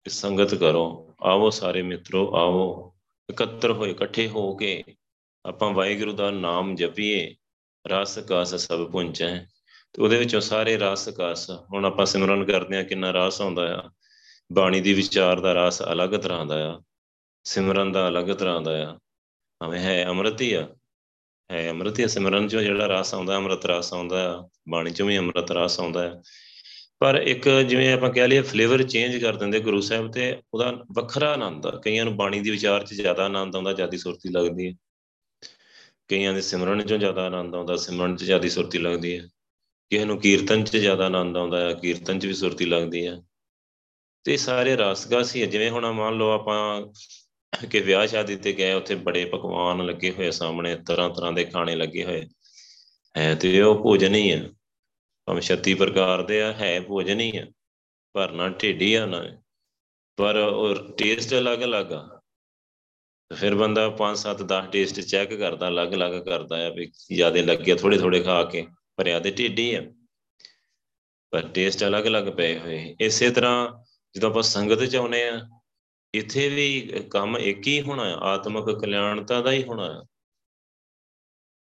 [0.05, 2.95] ਕਿ ਸੰਗਤ ਕਰੋ, ਆਵੋ ਸਾਰੇ ਮਿੱਤਰੋ, ਆਵੋ,
[3.31, 4.85] ਇਕੱਤਰ ਹੋਏ, ਇਕੱਠੇ ਹੋ ਕੇ
[5.45, 7.37] ਆਪਾਂ ਵਾਹਿਗੁਰੂ ਦਾ ਨਾਮ ਜਪੀਏ,
[7.87, 9.39] ਰਸ ਕਸ ਸਭ ਪੁੰਚੈ।
[9.93, 13.91] ਤੇ ਉਹਦੇ ਵਿੱਚੋਂ ਸਾਰੇ ਰਸ ਕਸ, ਹੁਣ ਆਪਾਂ ਸਿਮਰਨ ਕਰਦੇ ਆ ਕਿੰਨਾ ਰਸ ਆਉਂਦਾ ਆ।
[14.53, 16.81] ਬਾਣੀ ਦੀ ਵਿਚਾਰ ਦਾ ਰਸ ਅਲੱਗ ਤਰ੍ਹਾਂ ਦਾ ਆ,
[17.45, 18.99] ਸਿਮਰਨ ਦਾ ਅਲੱਗ ਤਰ੍ਹਾਂ ਦਾ ਆ।
[19.67, 20.69] ਹਮੇ ਹੈ ਅੰਮ੍ਰਿਤ ਹੀ ਆ
[21.53, 25.53] ਹੈ, ਅੰਮ੍ਰਿਤ ਹੀ ਸਿਮਰਨ ਚੋਂ ਜਿਹੜਾ ਰਸ ਆਉਂਦਾ, ਅੰਮ੍ਰਿਤ ਰਸ ਆਉਂਦਾ, ਬਾਣੀ ਚੋਂ ਵੀ ਅੰਮ੍ਰਿਤ
[25.53, 26.23] ਰਸ ਆਉਂਦਾ ਹੈ।
[26.99, 31.33] ਪਰ ਇੱਕ ਜਿਵੇਂ ਆਪਾਂ ਕਹਿ ਲਈਏ ਫਲੇਵਰ ਚੇਂਜ ਕਰ ਦਿੰਦੇ ਗੁਰੂ ਸਾਹਿਬ ਤੇ, ਉਹਦਾ ਵੱਖਰਾ
[31.33, 34.73] ਆਨੰਦ ਆ। ਕਈਆਂ ਨੂੰ ਬਾਣੀ ਦੀ ਵਿਚਾਰ 'ਚ ਜ਼ਿਆਦਾ ਆਨੰਦ ਆਉਂਦਾ, ਜਿਆਦੀ ਸੁਰਤੀ ਲੱਗਦੀ ਹੈ।
[36.09, 39.29] ਕਈਆਂ ਦੇ ਸਿਮਰਨ 'ਚੋਂ ਜ਼ਿਆਦਾ ਆਨੰਦ ਆਉਂਦਾ, ਸਿਮਰਨ 'ਚ ਜਿਆਦੀ ਸੁਰਤੀ ਲੱਗਦੀ ਹੈ।
[39.91, 43.23] ਕਿਸੇ ਨੂੰ ਕੀਰਤਨ 'ਚ ਜ਼ਿਆਦਾ ਆਨੰਦ ਆਉਂਦਾ ਹੈ, ਕੀਰਤਨ 'ਚ ਵੀ ਸੁਰਤੀ ਲੱਗਦੀ ਹੈ।
[44.25, 46.87] ਤੇ ਸਾਰੇ ਰਸਗਾ ਸੀ ਜਿਵੇਂ ਹੁਣ ਮੰਨ ਲਓ ਆਪਾਂ
[47.71, 51.77] ਕਿ ਵਿਆਹ ਸ਼ਾਦੀ ਤੇ ਗਏ, ਉੱਥੇ ਬੜੇ ਪਕਵਾਨ ਲੱਗੇ ਹੋਏ ਸਾਹਮਣੇ, ਤਰ੍ਹਾਂ ਤਰ੍ਹਾਂ ਦੇ ਖਾਣੇ
[51.77, 52.27] ਲੱਗੇ ਹੋਏ
[53.17, 54.49] ਹੈ ਤੇ ਉਹ ਭੋਜਨ ਹੀ ਹੈ
[55.27, 57.47] ਭਾਵੇਂ 36 ਪ੍ਰਕਾਰ ਦੇ ਆ, ਹੈ ਭੋਜਨ ਹੀ ਆ।
[58.13, 59.43] ਭਰਨਾ ਢੇਡੀ ਆ ਨਾ।
[60.17, 62.21] ਪਰ ਉਹ ਟੇਸਟ ਅਲੱਗ-ਅਲੱਗ ਆ।
[63.35, 67.99] ਫਿਰ ਬੰਦਾ 5 7 10 ਟੇਸਟ ਚੈੱਕ ਕਰਦਾ ਅਲੱਗ-ਅਲੱਗ ਕਰਦਾ ਆ ਵੀ ਜਿਆਦੇ ਲੱਗੇ ਥੋੜੇ
[67.99, 68.67] ਥੋੜੇ ਖਾ ਕੇ
[68.97, 69.83] ਭਰਿਆ ਦੇ ਢੇਡੀ ਆ।
[71.31, 75.41] ਪਰ ਟੇਸਟ ਅਲੱਗ-ਅਲੱਗ ਪਏ ਹੋਏ ਇਸੇ ਤਰ੍ਹਾਂ ਜਦੋਂ ਆਪਾਂ ਸੰਗਤ ਚ ਆਉਨੇ ਆ
[76.15, 80.05] ਇੱਥੇ ਵੀ ਕੰਮ ਇੱਕ ਹੀ ਹੋਣਾ ਆਤਮਿਕ ਕਲਿਆਣਤਾ ਦਾ ਹੀ ਹੋਣਾ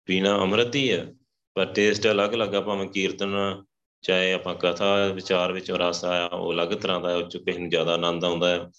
[0.05, 1.13] ਪੀਣਾ ਅੰਮ੍ਰਿਤ ਹੀ ਹੈ
[1.55, 3.63] ਪਰ ਟੇਸਟ ਅਲੱਗ-ਅਲੱਗ ਆ ਭਾਵੇਂ ਕੀਰਤਨ,
[4.01, 7.69] ਚਾਹੇ ਆਪਾਂ ਕਥਾ, ਵਿਚਾਰ ਵਿੱਚ ਰਸ ਆਇਆ, ਉਹ ਅਲੱਗ ਤਰ੍ਹਾਂ ਦਾ, ਉਹ ਚ ਕਿਸੇ ਨੂੰ
[7.69, 8.69] ਜ਼ਿਆਦਾ ਆਨੰਦ ਆਉਂਦਾ ਹੈ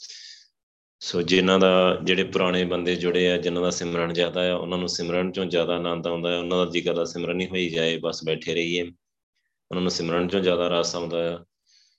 [1.00, 4.88] ਸੋ ਜਿਨ੍ਹਾਂ ਦਾ, ਜਿਹੜੇ ਪੁਰਾਣੇ ਬੰਦੇ ਜੁੜੇ ਆ, ਜਿਨ੍ਹਾਂ ਦਾ ਸਿਮਰਨ ਜ਼ਿਆਦਾ ਆ, ਉਹਨਾਂ ਨੂੰ
[4.88, 8.24] ਸਿਮਰਨ ਚੋਂ ਜ਼ਿਆਦਾ ਆਨੰਦ ਆਉਂਦਾ ਹੈ ਉਹਨਾਂ ਦਾ ਜੀ ਕਰਦਾ ਸਿਮਰਨ ਹੀ ਹੋਈ ਜਾਏ, ਬਸ
[8.24, 8.82] ਬੈਠੇ ਰਹੀਏ।
[9.70, 11.44] ਉਹਨਾਂ ਨੂੰ ਸਿਮਰਨ ਚੋਂ ਜ਼ਿਆਦਾ ਰਸ ਆਉਂਦਾ ਆ।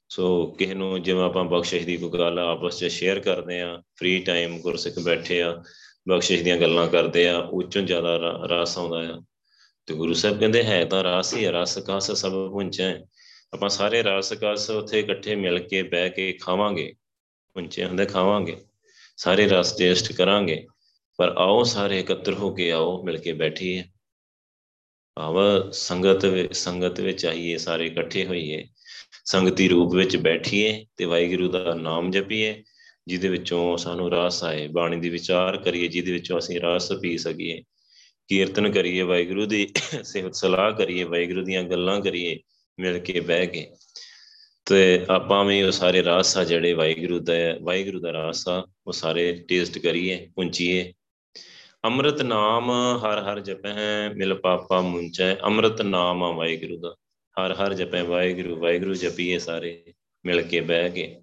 [0.10, 4.20] ਸੋ ਕਿਸੇ ਨੂੰ ਜਿਵੇਂ ਆਪਾਂ ਬਖਸ਼ਿਸ਼ ਦੀ ਕੋਈ ਗੱਲ ਆਪਸ 'ਚ ਸ਼ੇਅਰ ਕਰਦੇ ਆ ਫ੍ਰੀ
[4.20, 5.64] ਟਾਈਮ ਗੁਰਸਿੱਖ ਬੈਠੇ ਆ,
[6.10, 8.18] ਬਖਸ਼ਿਸ਼ ਦੀਆਂ ਗੱਲਾਂ ਕਰਦੇ ਆ ਉਹ ਚੋਂ ਜ਼ਿਆਦਾ
[8.52, 9.22] ਰਸ ਆਉਂਦਾ ਆ।
[9.88, 12.94] ਤੇ ਗੁਰੂ ਸਾਹਿਬ ਕਹਿੰਦੇ, ਹੈ ਤਾਂ ਰਸ ਹੀ ਰਸ ਕਸ ਸਭ ਪੁੰਚੈ।
[13.54, 16.94] ਆਪਾਂ ਸਾਰੇ ਰਸ ਕਸ ਉੱਥੇ ਇਕੱਠੇ ਮਿਲ ਕੇ ਬਹਿ ਕੇ ਖਾਵਾਂਗੇ,
[17.54, 18.58] ਪੁੰਚੇ ਹੁੰਦੇ ਖਾਵਾਂਗੇ।
[19.18, 20.68] ਸਾਰੇ ਰਸ ਟੇਸਟ ਕਰਾਂਗੇ,
[21.18, 23.84] ਪਰ ਆਓ ਸਾਰੇ ਇਕੱਤਰ ਹੋ ਕੇ ਆਓ, ਮਿਲ ਕੇ ਬੈਠੀਏ।
[25.18, 25.38] ਆਵ
[25.72, 28.66] ਸੰਗਤ ਸੰਗਤ ਵਿੱਚ ਆਈਏ, ਸਾਰੇ ਇਕੱਠੇ ਹੋਈਏ।
[29.26, 32.64] ਸੰਗਤੀ ਰੂਪ ਵਿੱਚ ਬੈਠੀਏ ਤੇ ਵਾਹਿਗੁਰੂ ਦਾ ਨਾਮ ਜਪੀਏ,
[33.08, 37.64] ਜਿਹਦੇ ਵਿੱਚੋਂ ਸਾਨੂੰ ਰਸ ਆਏ। ਬਾਣੀ ਦੀ ਵਿਚਾਰ ਕਰੀਏ, ਜਿਹਦੇ ਵਿੱਚੋਂ ਅਸੀਂ ਰਸ ਪੀ ਸਕੀਏ।
[38.28, 42.40] ਕੀਰਤਨ ਕਰੀਏ, ਵਾਹਿਗੁਰੂ ਦੀ ਸਿਫਤ ਸਲਾਹ ਕਰੀਏ, ਵਾਹਿਗੁਰੂ ਦੀਆਂ ਗੱਲਾਂ ਕਰੀਏ,
[42.80, 43.72] ਮਿਲ ਕੇ ਬਹਿ ਕੇ।
[44.66, 48.94] ਤੇ ਆਪਾਂ ਵੀ ਉਹ ਸਾਰੇ ਰਾਸ ਆ ਜਿਹੜੇ ਵਾਹਿਗੁਰੂ ਦਾ ਵਾਹਿਗੁਰੂ ਦਾ ਰਾਸ ਆ, ਉਹ
[48.94, 50.94] ਸਾਰੇ ਟੇਸਟ ਕਰੀਏ ਪੁੰਚੀਏ
[51.86, 53.74] ਅੰਮ੍ਰਿਤ ਨਾਮ ਹਰ ਹਰ ਜਪੈ,
[54.16, 56.96] ਮਿਲ ਪਾਪਾ ਮੁੰਚੈ ਅੰਮ੍ਰਿਤ ਨਾਮ ਆ ਵਾਹਿਗੁਰੂ ਦਾ।
[57.40, 59.84] ਹਰ ਹਰ ਜਪੈ ਵਾਹਿਗੁਰੂ ਵਾਹਿਗੁਰੂ ਜਪੀਏ ਸਾਰੇ
[60.26, 61.22] ਮਿਲ ਕੇ, ਬਹਿ ਕੇ।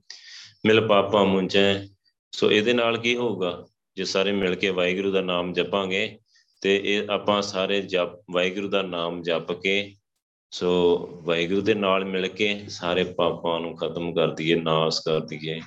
[0.66, 1.86] ਮਿਲ ਪਾਪਾ ਮੁੰਚੈ
[2.32, 3.66] ਸੋ ਇਹਦੇ ਨਾਲ ਕੀ ਹੋਊਗਾ?
[3.96, 6.18] ਜੇ ਸਾਰੇ ਮਿਲ ਕੇ ਵਾਹਿਗੁਰੂ ਦਾ ਨਾਮ ਜਪਾਂਗੇ,
[6.60, 9.96] ਤੇ ਇਹ ਆਪਾਂ ਸਾਰੇ ਜਪ, ਵਾਹਿਗੁਰੂ ਦਾ ਨਾਮ ਜਪ ਕੇ,
[10.50, 15.60] ਸੋ ਵਾਹਿਗੁਰੂ ਦੇ ਨਾਲ ਮਿਲ ਕੇ ਸਾਰੇ ਪਾਪਾਂ ਨੂੰ ਖਤਮ ਕਰ ਦਈਏ, ਨਾਸ ਕਰ ਦਈਏ।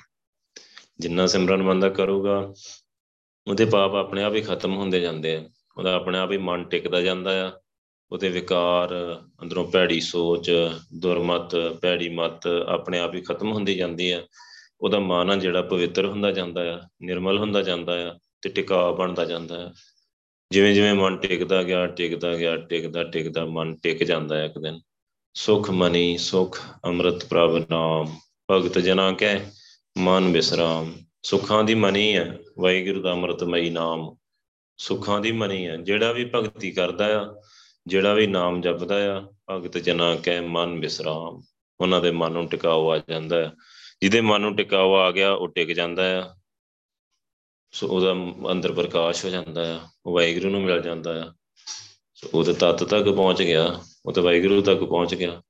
[0.98, 2.54] ਜਿੰਨਾ ਸਿਮਰਨ ਬੰਦਾ ਕਰੂਗਾ,
[3.46, 7.00] ਉਹਦੇ ਪਾਪ ਆਪਣੇ ਆਪ ਹੀ ਖਤਮ ਹੁੰਦੇ ਜਾਂਦੇ ਆ। ਉਹਦਾ ਆਪਣੇ ਆਪ ਹੀ ਮਨ ਟਿਕਦਾ
[7.00, 7.52] ਜਾਂਦਾ ਆ।
[8.12, 10.50] ਉਹਦੇ ਵਿਕਾਰ, ਅੰਦਰੋਂ ਭੈੜੀ ਸੋਚ,
[10.94, 14.22] ਦੁਰਮਤ, ਭੈੜੀ ਮਤ ਆਪਣੇ ਆਪ ਹੀ ਖਤਮ ਹੁੰਦੀ ਜਾਂਦੀ ਆ।
[14.80, 19.24] ਉਹਦਾ ਮਨ ਆ ਜਿਹੜਾ ਪਵਿੱਤਰ ਹੁੰਦਾ ਜਾਂਦਾ ਆ, ਨਿਰਮਲ ਹੁੰਦਾ ਜਾਂਦਾ ਆ ਤੇ ਟਿਕਾ ਬਣਦਾ
[19.24, 19.72] ਜਾਂਦਾ ਆ।
[20.52, 24.80] ਜਿਵੇਂ ਜਿਵੇਂ ਮਨ ਟਿਕਦਾ ਗਿਆ ਟਿਕਦਾ ਗਿਆ, ਟਿਕਦਾ ਟਿਕਦਾ ਮਨ ਟਿਕ ਜਾਂਦਾ ਇੱਕ ਦਿਨ।
[25.34, 28.16] ਸੁਖ ਮਨੀ, ਸੁਖ ਅੰਮ੍ਰਿਤ ਪ੍ਰਭ ਨਾਮ,
[28.50, 29.40] ਭਗਤ ਜਨਾ ਕੈ
[29.98, 30.92] ਮਨ ਵਿਸਰਾਮ
[31.22, 34.16] ਸੁਖਾਂ ਦੀ ਮਨੀ ਹੈ ਵਾਹਿਗੁਰੂ ਦਾ ਅੰਮ੍ਰਿਤਮਈ ਨਾਮ।
[34.78, 37.34] ਸੁਖਾਂ ਦੀ ਮਨੀ ਹੈ ਜਿਹੜਾ ਵੀ ਭਗਤੀ ਕਰਦਾ ਆ
[37.86, 41.42] ਜਿਹੜਾ ਵੀ ਨਾਮ ਜਪਦਾ ਆ, ਭਗਤ ਜਨਾ ਕੈ ਮਨ ਵਿਸਰਾਮ
[41.80, 43.52] ਉਹਨਾਂ ਦੇ ਮਨ ਨੂੰ ਟਿਕਾਉ ਆ ਜਾਂਦਾ ਹੈ
[44.00, 46.34] ਜਿਹਦੇ ਮਨ ਨੂੰ ਟਿਕਾਉ ਆ ਗਿਆ, ਉਹ ਟਿਕ ਜਾਂਦਾ ਆ।
[47.72, 48.12] ਸੋ ਉਹਦਾ
[48.52, 51.34] ਅੰਦਰ ਪ੍ਰਕਾਸ਼ ਹੋ ਜਾਂਦਾ ਆ, ਉਹ ਵਾਹਿਗੁਰੂ ਨੂੰ ਮਿਲ ਜਾਂਦਾ ਆ।
[52.14, 55.42] ਸੋ ਉਹਦੇ ਤਤ ਤੱਕ ਪਹੁੰਚ ਗਿਆ, ਉਹ ਤਾਂ ਵਾਹਿਗੁਰੂ ਤੱਕ ਪਹੁੰਚ ਗਿਆ।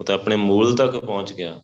[0.00, 1.62] ਉਹ ਤਾਂ ਆਪਣੇ ਮੂਲ ਤੱਕ ਪਹੁੰਚ ਗਿਆ।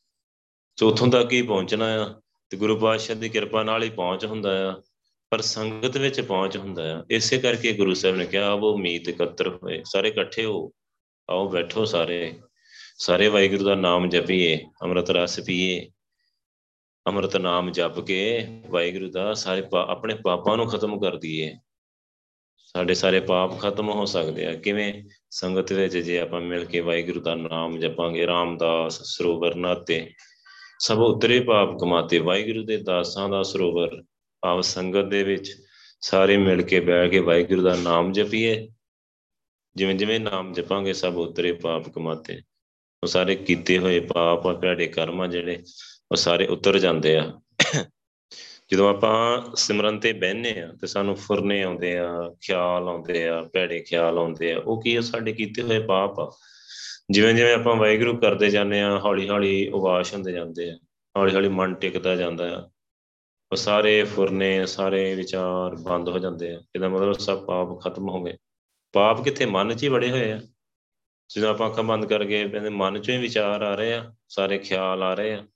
[0.81, 2.15] ਸੋ ਉੱਥੋਂ ਤੱਕ ਹੀ ਪਹੁੰਚਣਾ ਆ।
[2.51, 4.83] ਤੇ ਗੁਰੂ ਪਾਤਸ਼ਾਹ ਦੀ ਕਿਰਪਾ ਨਾਲ ਹੀ ਪਹੁੰਚ ਹੁੰਦਾ ਆ।
[5.31, 9.49] ਪਰ ਸੰਗਤ ਵਿੱਚ ਪਹੁੰਚ ਹੁੰਦਾ ਆ। ਇਸੇ ਕਰਕੇ ਗੁਰੂ ਸਾਹਿਬ ਨੇ ਕਿਹਾ ਉਹ ਮੀਤ ਇਕੱਤਰ
[9.49, 10.73] ਹੋਏ, ਸਾਰੇ ਇਕੱਠੇ ਹੋ,
[11.31, 12.39] ਆਓ ਬੈਠੋ ਸਾਰੇ।
[12.99, 15.91] ਸਾਰੇ ਵਾਹਿਗੁਰੂ ਦਾ ਨਾਮ ਜਪੀਏ, ਅੰਮ੍ਰਿਤ ਰਸ ਪੀਏ,
[17.07, 21.55] ਅੰਮ੍ਰਿਤ ਨਾਮ ਜਪ ਕੇ ਵਾਹਿਗੁਰੂ ਦਾ ਸਾਰੇ ਆਪਣੇ ਪਾਪਾਂ ਨੂੰ ਖਤਮ ਕਰ ਦਈਏ।
[22.59, 25.05] ਸਾਡੇ ਸਾਰੇ ਪਾਪ ਖਤਮ ਹੋ ਸਕਦੇ ਆ। ਕਿਵੇਂ?
[25.31, 30.11] ਸੰਗਤ ਵਿੱਚ ਜੇ ਆਪਾਂ ਮਿਲ ਕੇ ਵਾਹਿਗੁਰੂ ਦਾ ਨਾਮ ਜਪਾਂਗੇ, ਰਾਮਦਾਸ ਸਰੋਵਰ ਨਾਤੇ,
[30.81, 34.03] ਸਭ ਉਤਰੇ ਪਾਪ ਕਮਾਤੇ, ਵਾਹਿਗੁਰੂ ਦੇ ਦਾਸਾਂ ਦਾ ਸਰੋਵਰ
[34.45, 35.57] ਆਪ ਸੰਗਤ ਦੇ ਵਿੱਚ
[36.01, 38.69] ਸਾਰੇ ਮਿਲ ਕੇ ਬੈਠ ਕੇ ਵਾਹਿਗੁਰੂ ਦਾ ਨਾਮ ਜਪੀਏ।
[39.77, 42.43] ਜਿਵੇਂ ਜਿਵੇਂ ਨਾਮ ਜਪਾਂਗੇ, ਸਭ ਉਤਰੇ ਪਾਪ ਕਮਾਤੇ।
[43.03, 45.63] ਉਹ ਸਾਰੇ ਕੀਤੇ ਹੋਏ ਪਾਪ ਆ ਭੈੜੇ ਕਰਮ ਆ ਜਿਹੜੇ,
[46.13, 47.41] ਉਹ ਸਾਰੇ ਉਤਰ ਜਾਂਦੇ ਆ।
[48.73, 53.81] ਜਦੋਂ ਆਪਾਂ ਸਿਮਰਨ ਤੇ ਬਹਿਨੇ ਆ, ਤੇ ਸਾਨੂੰ ਫੁਰਨੇ ਆਉਂਦੇ ਆ, ਖਿਆਲ ਆਉਂਦੇ ਆ, ਭੈੜੇ
[53.81, 56.37] ਖਿਆਲ ਆਉਂਦੇ ਆ, ਉਹ ਕੀ ਆ, ਸਾਡੇ ਕੀਤੇ ਹੋਏ ਪਾਪ ਆ।
[57.11, 60.79] ਜਿਵੇਂ ਜਿਵੇਂ ਆਪਾਂ ਵਾਹਿਗੁਰੂ ਕਰਦੇ ਜਾਂਦੇ ਆ, ਹੌਲੀ ਹੌਲੀ ਉਵਾਸ਼ ਹੁੰਦੇ ਜਾਂਦੇ ਆ,
[61.17, 62.78] ਹੌਲੀ ਹੌਲੀ ਮਨ ਟਿਕਦਾ ਜਾਂਦਾ ਆ।
[63.53, 68.23] ਉਹ ਸਾਰੇ ਫੁਰਨੇ, ਸਾਰੇ ਵਿਚਾਰ ਬੰਦ ਹੋ ਜਾਂਦੇ ਆ। ਇਹਦਾ ਮਤਲਬ ਸਭ ਪਾਪ ਖਤਮ ਹੋ
[68.23, 68.37] ਗਏ।
[68.93, 69.47] ਪਾਪ ਕਿੱਥੇ?
[69.47, 70.41] ਮਨ 'ਚ ਹੀ ਬੜੇ ਹੋਏ ਆ।
[71.29, 75.03] ਜਦੋਂ ਆਪਾਂ ਅੱਖਾਂ ਬੰਦ ਕਰਕੇ ਕਹਿੰਦੇ ਮਨ 'ਚੋਂ ਹੀ ਵਿਚਾਰ ਆ ਰਹੇ ਆ, ਸਾਰੇ ਖਿਆਲ
[75.03, 75.47] ਆ ਰਹੇ ਆ।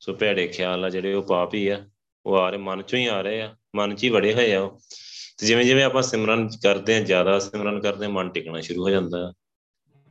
[0.00, 1.88] ਸੋ ਭੈੜੇ ਖਿਆਲ ਆ ਜਿਹੜੇ ਉਹ ਪਾਪ ਹੀ ਆ।
[2.26, 4.60] ਉਹ ਆ ਰਹੇ, ਮਨ ਚੋਂ ਹੀ ਆ ਰਹੇ ਆ। ਮਨ 'ਚ ਹੀ ਵੜੇ ਹੋਏ ਆ
[4.60, 4.78] ਉਹ।
[5.38, 9.32] ਤੇ ਜਿਵੇਂ ਜਿਵੇਂ ਆਪਾਂ ਸਿਮਰਨ ਕਰਦੇ ਆ ਜ਼ਿਆਦਾ ਸਿਮਰਨ ਕਰਦੇ ਮਨ ਟਿਕਣਾ ਸ਼ੁਰੂ ਹੋ ਜਾਂਦਾ।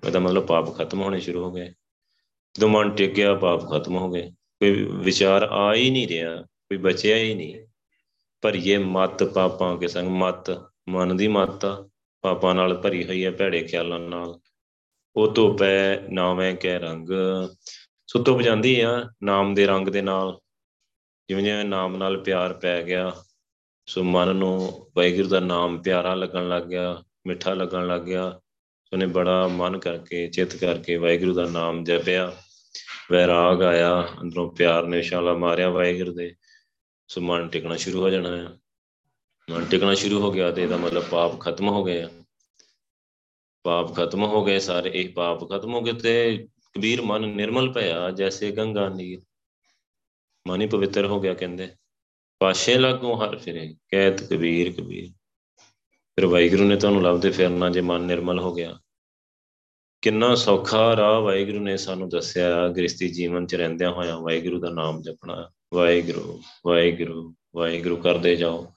[0.07, 1.73] ਇਹਦਾ ਮਤਲਬ ਪਾਪ ਖਤਮ ਹੋਣੇ ਸ਼ੁਰੂ ਹੋ ਗਏ।
[2.53, 6.77] ਜਦੋਂ ਮਨ ਟਿਕ ਗਿਆ, ਪਾਪ ਖਤਮ ਹੋ ਗਏ। ਕੋਈ ਵਿਚਾਰ ਆ ਹੀ ਨਹੀਂ ਰਿਹਾ। ਕੋਈ
[6.77, 7.67] ਬਚਿਆ ਹੀ ਨਹੀਂ।
[8.41, 11.89] ਪਰ ਇਹ ਮਤ ਪਾਪਾਂ ਕੇ ਸੰਗ, ਮਤ, ਮਨ ਦੀ ਮਤ
[12.21, 14.39] ਪਾਪਾਂ ਨਾਲ ਭਰੀ ਹੋਈ ਹੈ ਭੈੜੇ ਖਿਆਲਾਂ ਨਾਲ।
[15.15, 17.09] ਉਹ ਤੋਂ ਪੈ ਨਾਵੇਂ ਕਹਿ ਰੰਗ।
[18.07, 20.39] ਸੁੱਤੋ ਬਜਾਂਦੀ ਆ ਨਾਮ ਦੇ ਰੰਗ ਦੇ ਨਾਲ।
[21.29, 23.15] ਜਿਵੇਂ ਜਿਵੇਂ ਨਾਮ ਨਾਲ ਪਿਆਰ ਪੈ ਗਿਆ,
[23.87, 28.39] ਸੋ ਮਨ ਨੂੰ ਵਾਹਿਗੁਰੂ ਦਾ ਨਾਮ ਪਿਆਰਾ ਲੱਗਣ ਲੱਗ ਗਿਆ, ਮਿੱਠਾ ਲੱਗਣ ਲੱਗ ਗਿਆ।
[28.93, 32.35] ਉਹਨੇ ਬੜਾ ਮਨ ਕਰਕੇ, ਚਿੱਤ ਕਰਕੇ ਵਾਹਿਗੁਰੂ ਦਾ ਨਾਮ ਜਪਿਆ।
[33.11, 36.35] ਵੈਰਾਗ ਆਇਆ, ਅੰਦਰੋਂ ਪਿਆਰ ਨੇ ਛਾਲਾ ਮਾਰਿਆ ਵਾਹਿਗੁਰੂ ਦੇ।
[37.07, 38.59] ਸੋ ਮਨ ਟਿਕਣਾ ਸ਼ੁਰੂ ਹੋ ਜਾਣਾ ਹੈ
[39.51, 42.05] ਮਨ ਟਿਕਣਾ ਸ਼ੁਰੂ ਹੋ ਗਿਆ ਤੇ ਇਹਦਾ ਮਤਲਬ ਪਾਪ ਖਤਮ ਹੋ ਗਏ
[43.63, 48.11] ਪਾਪ ਖਤਮ ਹੋ ਗਏ ਸਾਰੇ, ਇਹ ਪਾਪ ਖਤਮ ਹੋ ਗਏ ਤੇ ਕਬੀਰ ਮਨ ਨਿਰਮਲ ਭਇਆ
[48.11, 49.21] ਜੈਸੇ ਗੰਗਾ ਨੀਰ
[50.47, 51.69] ਮਨ ਹੀ ਪਵਿੱਤਰ ਹੋ ਗਿਆ ਕਹਿੰਦੇ।
[52.39, 55.09] ਪਾਸ਼ੇ ਲੱਗੋ ਹਰ ਫਿਰੇ ਕਹਿਤ ਕਬੀਰ ਕਬੀਰ।
[56.15, 58.79] ਫਿਰ ਵਾਹਿਗੁਰੂ ਨੇ ਤੁਹਾਨੂੰ ਲੱਭਦੇ ਫਿਰਨਾ ਜੇ ਮਨ ਨਿਰਮਲ ਹੋ ਗਿਆ।
[60.01, 65.01] ਕਿੰਨਾ ਸੌਖਾ ਰਾਹ ਵਾਹਿਗੁਰੂ ਨੇ ਸਾਨੂੰ ਦੱਸਿਆ ਗ੍ਰਸਤੀ ਜੀਵਨ ਚ ਰਹਿੰਦਿਆਂ ਹੋਇਆਂ ਵਾਹਿਗੁਰੂ ਦਾ ਨਾਮ
[65.01, 68.73] ਜਪਣਾ। ਵਾਹਿਗੁਰੂ ਵਾਹਿਗੁਰੂ ਵਾਹਿਗੁਰੂ ਕਰਦੇ ਜਾਓ।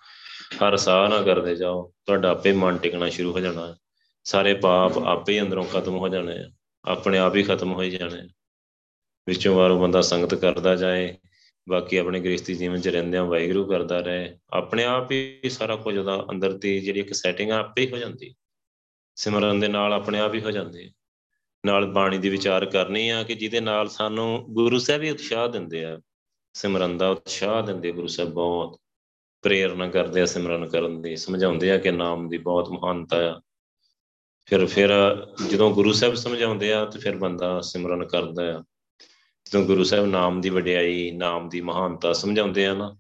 [0.55, 3.77] ਹਰ ਸਾਹ ਨਾ ਕਰਦੇ ਜਾਓ। ਤੁਹਾਡਾ ਆਪੇ ਮਨ ਟਿਕਣਾ ਸ਼ੁਰੂ ਹੋ ਜਾਣਾ।
[4.25, 6.51] ਸਾਰੇ ਪਾਪ ਆਪੇ ਹੀ ਅੰਦਰੋਂ ਖਤਮ ਹੋ ਜਾਣੇ ਆ।
[6.85, 8.29] ਆਪਣੇ ਆਪ ਹੀ ਖਤਮ ਹੋ ਜਾਣੇ
[9.29, 11.17] ਵਿੱਚੋਂ ਵਾਰੋ ਬੰਦਾ ਸੰਗਤ ਕਰਦਾ ਜਾਏ।
[11.69, 16.27] ਬਾਕੀ ਆਪਣੇ ਗ੍ਰਸਤੀ ਜੀਵਨ ਚ ਰਹਿੰਦਿਆਂ ਵਾਹਿਗੁਰੂ ਕਰਦਾ ਰਹੇ। ਆਪਣੇ ਆਪ ਹੀ ਸਾਰਾ ਕੁਝ ਉਹਦਾ
[16.31, 18.35] ਅੰਦਰ ਦੀ ਜਿਹੜੀ ਇੱਕ ਸੈਟਿੰਗ ਆ, ਆਪੇ ਹੀ ਹੋ ਜਾਂਦੀ।
[19.15, 20.93] ਸਿਮਰਨ ਦੇ ਨਾਲ ਆਪਣੇ ਆਪ ਹੀ ਹੋ ਜਾਂਦੀ
[21.67, 25.85] ਨਾਲ ਬਾਣੀ ਦੀ ਵਿਚਾਰ ਕਰਨੀ ਆ ਕਿ ਜਿਹਦੇ ਨਾਲ ਸਾਨੂੰ ਗੁਰੂ ਸਾਹਿਬ ਵੀ ਉਤਸ਼ਾਹ ਦਿੰਦੇ
[25.85, 26.01] ਆ।
[26.59, 28.81] ਸਿਮਰਨ ਦਾ ਉਤਸ਼ਾਹ ਦਿੰਦੇ ਗੁਰੂ ਸਾਹਿਬ ਬਹੁਤ।
[29.43, 33.41] ਪ੍ਰੇਰਣਾ ਕਰਦੇ ਆ ਸਿਮਰਨ ਕਰਨ ਦੀ, ਸਮਝਾਉਂਦੇ ਆ ਕਿ ਨਾਮ ਦੀ ਬਹੁਤ ਮਹਾਨਤਾ ਆ।
[34.47, 34.91] ਫਿਰ ਫਿਰ
[35.51, 38.65] ਜਦੋਂ ਗੁਰੂ ਸਾਹਿਬ ਸਮਝਾਉਂਦੇ ਆ ਤੇ ਫਿਰ ਬੰਦਾ ਸਿਮਰਨ ਕਰਦਾ ਆ।
[39.45, 42.97] ਜਦੋਂ ਗੁਰੂ ਸਾਹਿਬ ਨਾਮ ਦੀ ਵਡਿਆਈ, ਨਾਮ ਦੀ ਮਹਾਨਤਾ ਸਮਝਾਉਂਦੇ ਆ ਨਾ,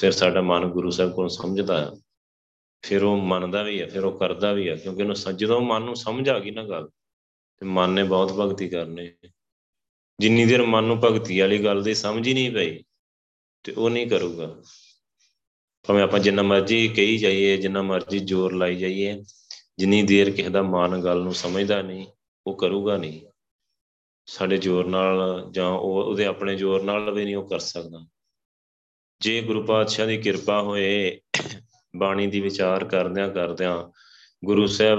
[0.00, 1.96] ਫਿਰ ਸਾਡਾ ਮਨ ਗੁਰੂ ਸਾਹਿਬ ਕੋਲ ਸਮਝਦਾ ਆ।
[2.82, 5.96] ਫਿਰ ਉਹ ਮੰਨਦਾ ਵੀ ਆ, ਫਿਰ ਉਹ ਕਰਦਾ ਵੀ ਆ, ਕਿਉਂਕਿ ਉਹਨੂੰ ਜਦੋਂ ਮਨ ਨੂੰ
[5.96, 6.88] ਸਮਝ ਆ ਗਈ ਨਾ ਗੱਲ,
[7.56, 9.12] ਤੇ ਮਨ ਨੇ ਬਹੁਤ ਭਗਤੀ ਕਰਨੀ।
[10.22, 12.84] ਜਿੰਨੀ ਦੇਰ ਮਨ ਨੂੰ ਭਗਤੀ ਵਾਲੀ ਗੱਲ ਦੀ ਸਮਝ ਹੀ ਨਹੀਂ ਪਈ
[13.64, 14.62] ਤੇ ਉਹ ਨਹੀਂ ਕਰੂਗਾ।
[15.88, 19.24] ਭਾਵੇਂ ਆਪਾਂ ਜਿੰਨਾ ਮਰਜ਼ੀ ਕਹੀ ਜਾਈਏ, ਜਿੰਨਾ ਮਰਜ਼ੀ ਜ਼ੋਰ ਲਾਈ ਜਾਈਏ,
[19.78, 22.06] ਜਿੰਨੀ ਦੇਰ ਕਿਸੇ ਦਾ ਮਨ ਗੱਲ ਨੂੰ ਸਮਝਦਾ ਨਹੀਂ,
[22.46, 23.20] ਉਹ ਕਰੂਗਾ ਨਹੀਂ।
[24.26, 28.06] ਸਾਡੇ ਜ਼ੋਰ ਨਾਲ ਜਾਂ ਉਹ ਉਹਦੇ ਆਪਣੇ ਜ਼ੋਰ ਨਾਲ ਵੀ ਨਹੀਂ ਉਹ ਕਰ ਸਕਦਾ।
[29.20, 31.20] ਜੇ ਗੁਰੂ ਪਾਤਸ਼ਾਹ ਦੀ ਕਿਰਪਾ ਹੋਏ,
[31.96, 33.92] ਬਾਣੀ ਦੀ ਵਿਚਾਰ ਕਰਦਿਆਂ ਕਰਦਿਆਂ
[34.44, 34.98] ਗੁਰੂ ਸਾਹਿਬ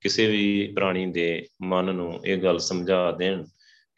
[0.00, 3.44] ਕਿਸੇ ਵੀ ਪ੍ਰਾਣੀ ਦੇ ਮਨ ਨੂੰ ਇਹ ਗੱਲ ਸਮਝਾ ਦੇਣ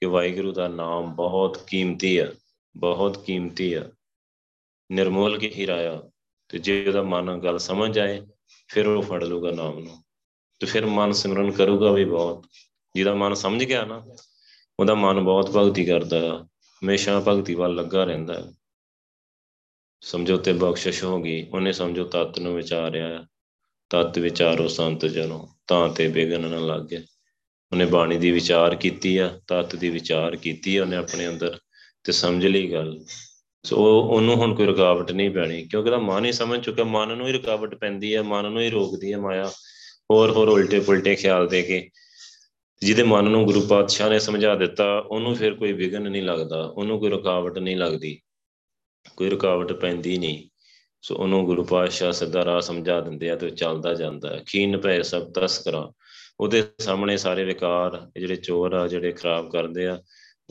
[0.04, 2.32] ਕਿ ਵਾਹਿਗੁਰੂ ਦਾ ਨਾਮ ਬਹੁਤ ਕੀਮਤੀ ਆ,
[2.76, 3.90] ਬਹੁਤ ਕੀਮਤੀ ਆ।
[4.92, 6.10] ਨਿਰਮੋਲ ਕੀ ਹੀਰਾ ਆ
[6.48, 8.26] ਤੇ ਜੇ ਉਹਦਾ ਮਨ ਗੱਲ ਸਮਝ ਆਏ
[8.68, 10.04] ਫਿਰ ਉਹ ਫੜ ਲੂਗਾ ਨਾਮ ਨੂੰ।
[10.60, 12.46] ਤੇ ਫਿਰ ਮਨ ਸਿਮਰਨ ਕਰੂਗਾ ਵੀ ਬਹੁਤ।
[12.94, 14.06] ਜਿਹਦਾ ਮਨ ਸਮਝ ਗਿਆ ਨਾ,
[14.80, 16.48] ਉਹਦਾ ਮਨ ਬਹੁਤ ਭਗਤੀ ਕਰਦਾ
[16.84, 18.52] ਹਮੇਸ਼ਾ ਭਗਤੀ ਵੱਲ ਲੱਗਾ ਰਹਿੰਦਾ
[20.00, 23.26] ਸਮਝੋ ਤੇ ਬਖਸ਼ਿਸ਼ ਹੋ ਗਈ, ਉਹਨੇ ਸਮਝੋ ਤਤ ਨੂੰ ਵਿਚਾਰਿਆ
[23.90, 27.02] ਤਤ ਵਿਚਾਰੋ ਸੰਤ ਜਨੋ, ਤਾਂ ਤੇ ਬੇਗਨ ਨਾ ਲੱਗੇ।
[27.74, 31.58] ਉਹਨੇ ਬਾਣੀ ਦੀ ਵਿਚਾਰ ਕੀਤੀ ਆ, ਤਤ ਦੀ ਵਿਚਾਰ ਕੀਤੀ ਆ ਉਹਨੇ ਆਪਣੇ ਅੰਦਰ
[32.04, 32.98] ਤੇ ਸਮਝ ਲਈ ਗੱਲ।
[33.64, 37.26] ਸੋ ਉਹਨੂੰ ਹੁਣ ਕੋਈ ਰੁਕਾਵਟ ਨਹੀਂ ਪੈਣੀ, ਕਿਉਂਕਿ ਉਹਦਾ ਮਨ ਹੀ ਸਮਝ ਚੁੱਕਾ ਮਨ ਨੂੰ
[37.26, 39.50] ਹੀ ਰੁਕਾਵਟ ਪੈਂਦੀ ਹੈ ਮਨ ਨੂੰ ਹੀ ਰੋਕਦੀ ਹੈ ਮਾਇਆ।
[40.10, 41.88] ਹੋਰ ਹੋਰ ਉਲਟੇ ਪੁਲਟੇ ਖਿਆਲ ਦੇ ਕੇ
[42.82, 47.00] ਜਿਹਦੇ ਮਨ ਨੂੰ ਗੁਰੂ ਪਾਤਸ਼ਾਹ ਨੇ ਸਮਝਾ ਦਿੱਤਾ, ਉਹਨੂੰ ਫਿਰ ਕੋਈ ਵਿਗਨ ਨਹੀਂ ਲੱਗਦਾ, ਉਹਨੂੰ
[47.00, 48.18] ਕੋਈ ਰੁਕਾਵਟ ਨਹੀਂ ਲੱਗਦੀ,
[49.16, 50.48] ਕੋਈ ਰੁਕਾਵਟ ਪੈਂਦੀ ਨਹੀਂ।
[51.02, 55.00] ਸੋ ਉਹਨੂੰ ਗੁਰੂ ਪਾਤਸ਼ਾਹ ਸਿੱਧਾ ਰਾਹ ਸਮਝਾ ਦਿੰਦੇ ਆ ਤੇ ਚੱਲਦਾ ਜਾਂਦਾ ਹੈ। ਖੀਨ ਪੈ
[55.02, 55.86] ਸਭ ਤਸਕਰਾਂ
[56.40, 60.02] ਉਹਦੇ ਸਾਹਮਣੇ ਸਾਰੇ ਵਿਕਾਰ ਜਿਹੜੇ ਚੋਰ ਆ, ਜਿਹੜੇ ਖਰਾਬ ਕਰਦੇ ਆ,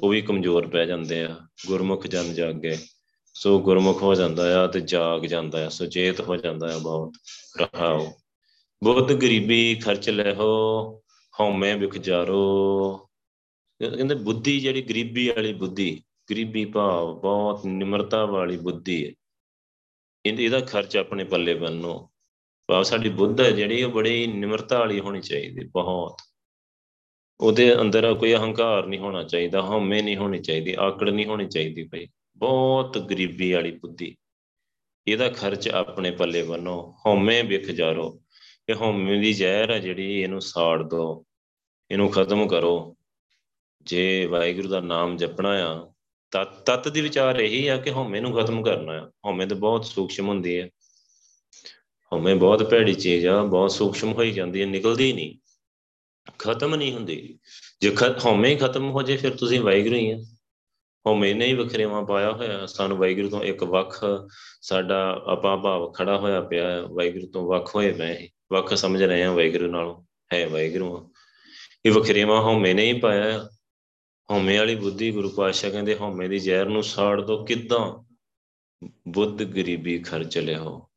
[0.04, 2.78] ਉਹ ਵੀ ਕਮਜ਼ੋਰ ਪੈ ਜਾਂਦੇ ਆ, ਗੁਰਮੁਖ ਜਨ ਜਾਗੇ।
[3.34, 7.14] ਸੋ ਗੁਰਮੁਖ ਹੋ ਜਾਂਦਾ ਆ ਤੇ ਜਾਗ ਜਾਂਦਾ ਆ, ਸੁਚੇਤ ਹੋ ਜਾਂਦਾ ਆ ਬਹੁਤ,
[7.62, 8.12] ਰਹਾਓ।
[8.84, 10.90] ਬਹੁਤ ਗਰੀਬੀ ਖਰਚ ਲੈਹੋ,
[11.40, 12.98] ਹਉਮੈ ਵਿਖਜਾਰੋ
[13.80, 19.12] ਕਹਿੰਦੇ ਬੁੱਧੀ ਜਿਹੜੀ ਗਰੀਬੀ ਵਾਲੀ ਬੁੱਧੀ, ਗਰੀਬੀ ਭਾਵ ਬਹੁਤ ਨਿਮਰਤਾ ਵਾਲੀ ਬੁੱਧੀ ਹੈ।
[20.26, 22.13] ਇਹਦਾ ਖਰਚ ਆਪਣੇ ਪੱਲੇ ਬੰਨੋ।
[22.68, 26.18] ਭਾਵ ਸਾਡੀ ਬੁੱਧ ਹੈ ਜਿਹੜੀ ਉਹ ਬੜੀ ਨਿਮਰਤਾ ਵਾਲੀ ਹੋਣੀ ਚਾਹੀਦੀ, ਬਹੁਤ।
[27.40, 31.84] ਉਹਦੇ ਅੰਦਰ ਕੋਈ ਅਹੰਕਾਰ ਨਹੀਂ ਹੋਣਾ ਚਾਹੀਦਾ, ਹਉਮੈ ਨਹੀਂ ਹੋਣੀ ਚਾਹੀਦੀ, ਆਕੜ ਨਹੀਂ ਹੋਣੀ ਚਾਹੀਦੀ
[31.84, 34.16] ਭਾਈ ਬਹੁਤ ਗਰੀਬੀ ਵਾਲੀ ਬੁੱਧੀ।
[35.08, 38.22] ਇਹਦਾ ਖਰਚ ਆਪਣੇ ਪੱਲੇ ਬੰਨੋ, ਹਉਮੈ ਵਿਖ ਜਾਰੋ।
[38.70, 41.26] ਇਹ ਹਉਮੈ ਦੀ ਜ਼ਹਿਰ ਹੈ ਜਿਹੜੀ ਇਹਨੂੰ ਸਾੜ ਦੋ,
[41.92, 42.98] ਇਹਨੂੰ ਖਤਮ ਕਰੋ।
[43.82, 45.94] ਜੇ ਵਾਹਿਗੁਰੂ ਦਾ ਨਾਮ ਜਪਣਾ ਆ
[46.32, 49.86] ਤਤ ਤਤ ਦੀ ਵਿਚਾਰ ਇਹੀ ਆ ਕਿ ਹਉਮੈ ਨੂੰ ਖਤਮ ਕਰਨਾ ਆ। ਹਉਮੈ ਤਾਂ ਬਹੁਤ
[49.86, 50.70] ਸੂਖਸ਼ਮ ਹੁੰਦੀ ਹੈ
[52.14, 55.36] ਹਉਮੈ ਬਹੁਤ ਭੈੜੀ ਚੀਜ਼ ਆ, ਬਹੁਤ ਸੂਖਸ਼ਮ ਹੋਈ ਜਾਂਦੀ ਹੈ, ਨਿਕਲਦੀ ਨਹੀਂ,
[56.40, 57.40] ਖਤਮ ਨਹੀਂ ਹੁੰਦੀ।
[57.82, 57.96] ਜੇ
[58.26, 60.18] ਹਉਮੈ ਖਤਮ ਹੋ ਜੇ, ਫਿਰ ਤੁਸੀਂ ਵਾਹਿਗੁਰੂ ਹੀ ਆ।
[61.06, 64.06] ਹਉਮੈ ਨੇ ਹੀ ਵਖਰੇਵਾ ਪਾਇਆ ਹੋਇਆ, ਸਾਨੂੰ ਵਾਹਿਗੁਰੂ ਤੋਂ ਇੱਕ ਵੱਖ
[64.62, 69.34] ਸਾਡਾ ਆਪਾ ਭਾਵ ਖੜਾ ਹੋਇਆ ਪਿਆ ਵਾਹਿਗੁਰੂ ਤੋਂ ਵੱਖ ਹੋਏ ਪਏ ਵੱਖ ਸਮਝ ਰਹੇ ਹਾਂ
[69.34, 71.14] ਵਾਹਿਗੁਰੂ ਨਾਲੋਂ, ਹੈ ਵਾਹਿਗੁਰੂ
[71.86, 73.50] ਇਹ ਵਖਰੇਵਾ ਹਉਮੈ ਨੇ ਹੀ ਪਾਇਆ
[74.32, 78.04] ਹਉਮੈ ਵਾਲੀ ਬੁੱਧੀ ਗੁਰੂ ਪਾਤਸ਼ਾਹ ਕਹਿੰਦੇ, ਹਉਮੈ ਦੀ ਜ਼ਹਿਰ ਨੂੰ ਸਾੜ ਦੋ, ਕਿੱਦਾਂ?
[79.08, 80.90] ਬੁੱਧ ਗਰੀਬੀ ਖਰਚ ਲਿਓ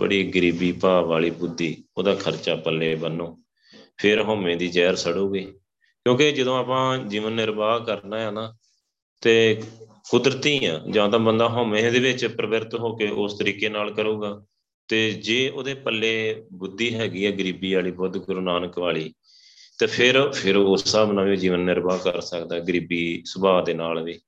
[0.00, 3.38] ਬੜੀ ਗਰੀਬੀ ਭਾਵ ਵਾਲੀ ਬੁੱਧੀ, ਉਹਦਾ ਖਰਚਾ ਪੱਲੇ ਬੰਨੋ,
[3.98, 5.44] ਫਿਰ ਹਉਮੈ ਦੀ ਜ਼ਹਿਰ ਸੜੂਗੀ।
[6.06, 8.54] ਕਿਉਂਕਿ ਜਦੋਂ ਆਪਾਂ ਜੀਵਨ ਨਿਰਵਾਹ ਕਰਨਾ ਹੈ ਨਾ,
[9.20, 9.62] ਤੇ
[10.10, 14.44] ਕੁਦਰਤੀ ਆ, ਜਾਂ ਤਾਂ ਬੰਦਾ ਹਉਮੈ ਦੇ ਵਿੱਚ ਪ੍ਰਵਿਰਤ ਹੋ ਕੇ ਉਸ ਤਰੀਕੇ ਨਾਲ ਕਰੂਗਾ,
[14.88, 19.14] ਤੇ ਜੇ ਉਹਦੇ ਪੱਲੇ ਬੁੱਧੀ ਹੈਗੀ ਹੈ ਗਰੀਬੀ ਵਾਲੀ, ਬੁੱਧ ਗੁਰੂ ਨਾਨਕ ਵਾਲੀ,
[19.78, 24.02] ਤੇ ਫਿਰ ਫਿਰ ਉਸ ਹਿਸਾਬ ਨਾਲ ਵੀ ਜੀਵਨ ਨਿਰਵਾਹ ਕਰ ਸਕਦਾ, ਗਰੀਬੀ ਸੁਭਾਅ ਦੇ ਨਾਲ
[24.02, 24.20] ਵੀ,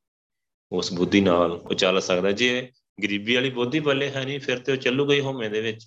[0.73, 2.71] ਉਸ ਬੁੱਧੀ ਨਾਲ ਉਹ ਚੱਲ ਸਕਦਾ। ਜੇ
[3.03, 5.87] ਗਰੀਬੀ ਵਾਲੀ ਬੁੱਧੀ ਪੱਲੇ ਹੈ ਨਹੀਂ, ਫਿਰ ਤੇ ਉਹ ਚੱਲੂਗਾ ਹੀ ਹਉਮੈ ਦੇ ਵਿੱਚ।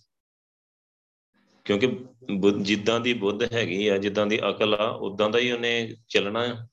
[1.65, 2.06] ਕਿਉਂਕਿ
[2.62, 6.67] ਜਿੱਦਾਂ ਦੀ ਬੁੱਧ ਹੈਗੀ ਆ, ਜਿੱਦਾਂ ਦੀ ਅਕਲ ਆ, ਉਦਾਂ ਦਾ ਹੀ ਉਹਨੇ ਚੱਲਣਾ ਆ।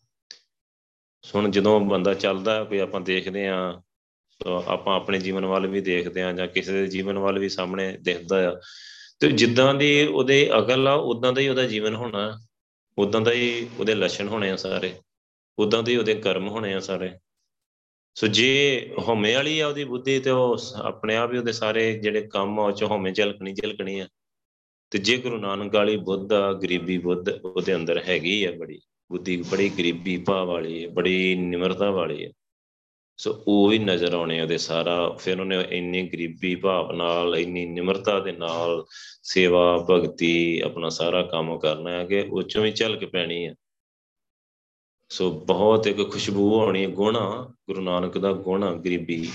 [1.34, 3.82] ਹੁਣ ਜਦੋਂ ਬੰਦਾ ਚੱਲਦਾ, ਕੋਈ ਆਪਾਂ ਦੇਖਦੇ ਆ
[4.66, 8.52] ਆਪਾਂ ਆਪਣੇ ਜੀਵਨ ਵੱਲ ਵੀ ਦੇਖਦੇ ਆ, ਜਾਂ ਕਿਸੇ ਦੇ ਜੀਵਨ ਵੱਲ ਵੀ ਸਾਹਮਣੇ ਦਿਖਦਾ
[8.52, 8.60] ਆ।
[9.20, 12.40] ਤੇ ਜਿੱਦਾਂ ਦੀ ਉਹਦੇ ਅਕਲ ਆ, ਉਦਾਂ ਦਾ ਹੀ ਉਹਦਾ ਜੀਵਨ ਹੋਣਾ।
[12.98, 14.94] ਉਦਾਂ ਦਾ ਹੀ ਉਹਦੇ ਲੱਛਣ ਹੋਣੇ ਆ ਸਾਰੇ।
[15.58, 17.10] ਉਦਾਂ ਦੇ ਹੀ ਉਹਦੇ ਕਰਮ ਹੋਣੇ ਆ ਸਾਰੇ।
[18.18, 22.20] ਸੋ ਜੇ ਹਉਮੈ ਵਾਲੀ ਆ ਉਹਦੀ ਬੁੱਧੀ ਤੇ ਉਹ ਆਪਣੇ ਆਪ ਹੀ ਉਹਦੇ ਸਾਰੇ ਜਿਹੜੇ
[22.20, 24.08] ਕੰਮ ਆ ਉਹ ਚ ਹਉਮੈ ਝਲਕਣੀ ਝਲਕਣੀ ਆ।
[24.90, 29.36] ਤੇ ਜੇ ਗੁਰੂ ਨਾਨਕ ਵਾਲੀ ਬੁੱਧ ਆ, ਗਰੀਬੀ ਬੁੱਧ ਉਹਦੇ ਅੰਦਰ ਹੈਗੀ ਆ ਬੜੀ। ਬੁੱਧੀ
[29.36, 32.30] ਬੜੀ ਗਰੀਬੀ ਭਾਵ ਵਾਲੀ ਹੈ ਬੜੀ ਨਿਮਰਤਾ ਵਾਲੀ ਹੈ
[33.18, 38.20] ਸੋ ਉਹ ਹੀ ਨਜ਼ਰ ਆਉਣੇ ਉਹਦੇ ਸਾਰਾ। ਫਿਰ ਉਹਨੇ ਇੰਨੀ ਗਰੀਬੀ ਭਾਵ ਨਾਲ, ਇੰਨੀ ਨਿਮਰਤਾ
[38.20, 38.84] ਦੇ ਨਾਲ
[39.22, 43.54] ਸੇਵਾ, ਭਗਤੀ, ਆਪਣਾ ਸਾਰਾ ਕੰਮ ਕਰਨਾ ਹੈ ਕਿ ਉਹ ਚੋਂ ਹੀ ਝਲਕ ਪੈਣੀ ਹੈ
[45.10, 49.30] ਸੋ ਬਹੁਤ ਇੱਕ ਖੁਸ਼ਬੂ ਆਉਣੀ ਹੈ, ਗੁਣਾ ਗੁਰੂ ਨਾਨਕ ਦਾ ਗੁਣਾ ਗਰੀਬੀ।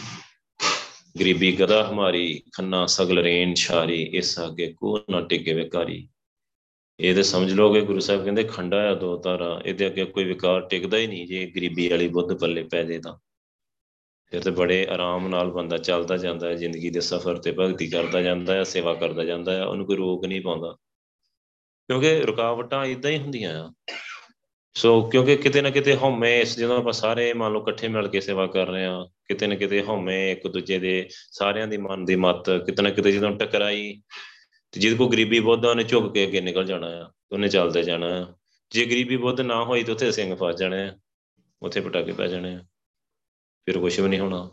[1.20, 6.10] ਗਰੀਬੀ ਗਦਾ ਹਮਾਰੀ, ਖੰਨਾ ਸਗਲ ਰੇਨ ਛਾਰੀ, ਇਸ ਅੱਗੇ ਕੋ ਨਾ ਟਿਕੇ ਵਿਕਾਰੀ।
[7.00, 10.62] ਇਹ ਤੇ ਸਮਝ ਲੋਗੇ ਗੁਰੂ ਸਾਹਿਬ ਕਹਿੰਦੇ, ਖੰਡਾ ਆ, ਦੋ ਤਾਰਾ, ਇਹਦੇ ਅੱਗੇ ਕੋਈ ਵਿਕਾਰ
[10.62, 13.18] ਟਿਕਦਾ ਹੀ ਨਹੀਂ, ਜੇ ਗਰੀਬੀ ਵਾਲੀ ਬੁੱਧ ਪੱਲੇ ਪੈ ਜੇ ਤਾਂ।
[14.32, 18.22] ਫਿਰ ਤੇ ਬੜੇ ਆਰਾਮ ਨਾਲ ਬੰਦਾ ਚੱਲਦਾ ਜਾਂਦਾ ਹੈ, ਜ਼ਿੰਦਗੀ ਦੇ ਸਫ਼ਰ ਤੇ ਭਗਤੀ ਕਰਦਾ
[18.22, 20.76] ਜਾਂਦਾ ਹੈ, ਸੇਵਾ ਕਰਦਾ ਜਾਂਦਾ ਹੈ, ਉਹਨੂੰ ਕੋਈ ਰੋਕ ਨਹੀਂ ਪਾਉਂਦਾ।
[21.88, 23.74] ਕਿਉਂਕਿ ਰੁਕਾਵਟਾਂ ਇਦਾਂ ਹੀ ਹੁੰਦੀਆਂ ਆ।
[24.76, 28.20] ਸੋ ਕਿਉਂਕਿ ਕਿਤੇ ਨਾ ਕਿਤੇ ਹਉਮੈ ਇਸ ਜਦੋਂ ਆਪਾਂ ਸਾਰੇ ਮੰਨ ਲਓ ਇਕੱਠੇ ਮਿਲ ਕੇ
[28.22, 32.16] ਸੇਵਾ ਕਰ ਰਹੇ ਆ ਕਿਤੇ ਨਾ ਕਿਤੇ ਹਉਮੈ ਇੱਕ ਦੂਜੇ ਦੇ ਸਾਰਿਆਂ ਦੀ ਮਨ ਦੀ
[32.16, 34.02] ਮਤ, ਕਿਤੇ ਨਾ ਕਿਤੇ ਜਦੋਂ ਟਕਰਾਈ,
[34.74, 38.08] ਤੇ ਜਿਹਦੇ ਕੋ ਗਰੀਬੀ ਬੁੱਧ ਉਹਨੇ ਝੁਕ ਕੇ ਅੱਗੇ ਨਿਕਲ ਜਾਣਾ ਆ, ਉਹਨੇ ਚੱਲਦੇ ਜਾਣਾ
[38.18, 38.26] ਆ।
[38.72, 40.94] ਜੇ ਗਰੀਬੀ ਬੁੱਧ ਨਾ ਹੋਈ ਤਾਂ ਉੱਥੇ ਸਿੰਘ ਫਸ ਜਾਣੇ ਆ,
[41.62, 42.64] ਉੱਥੇ ਪਟਾਕੇ ਪੈ ਜਾਣੇ ਆ,
[43.68, 44.50] ਫਿਰ ਕੁਝ ਵੀ ਨਹੀਂ ਹੋਣਾ।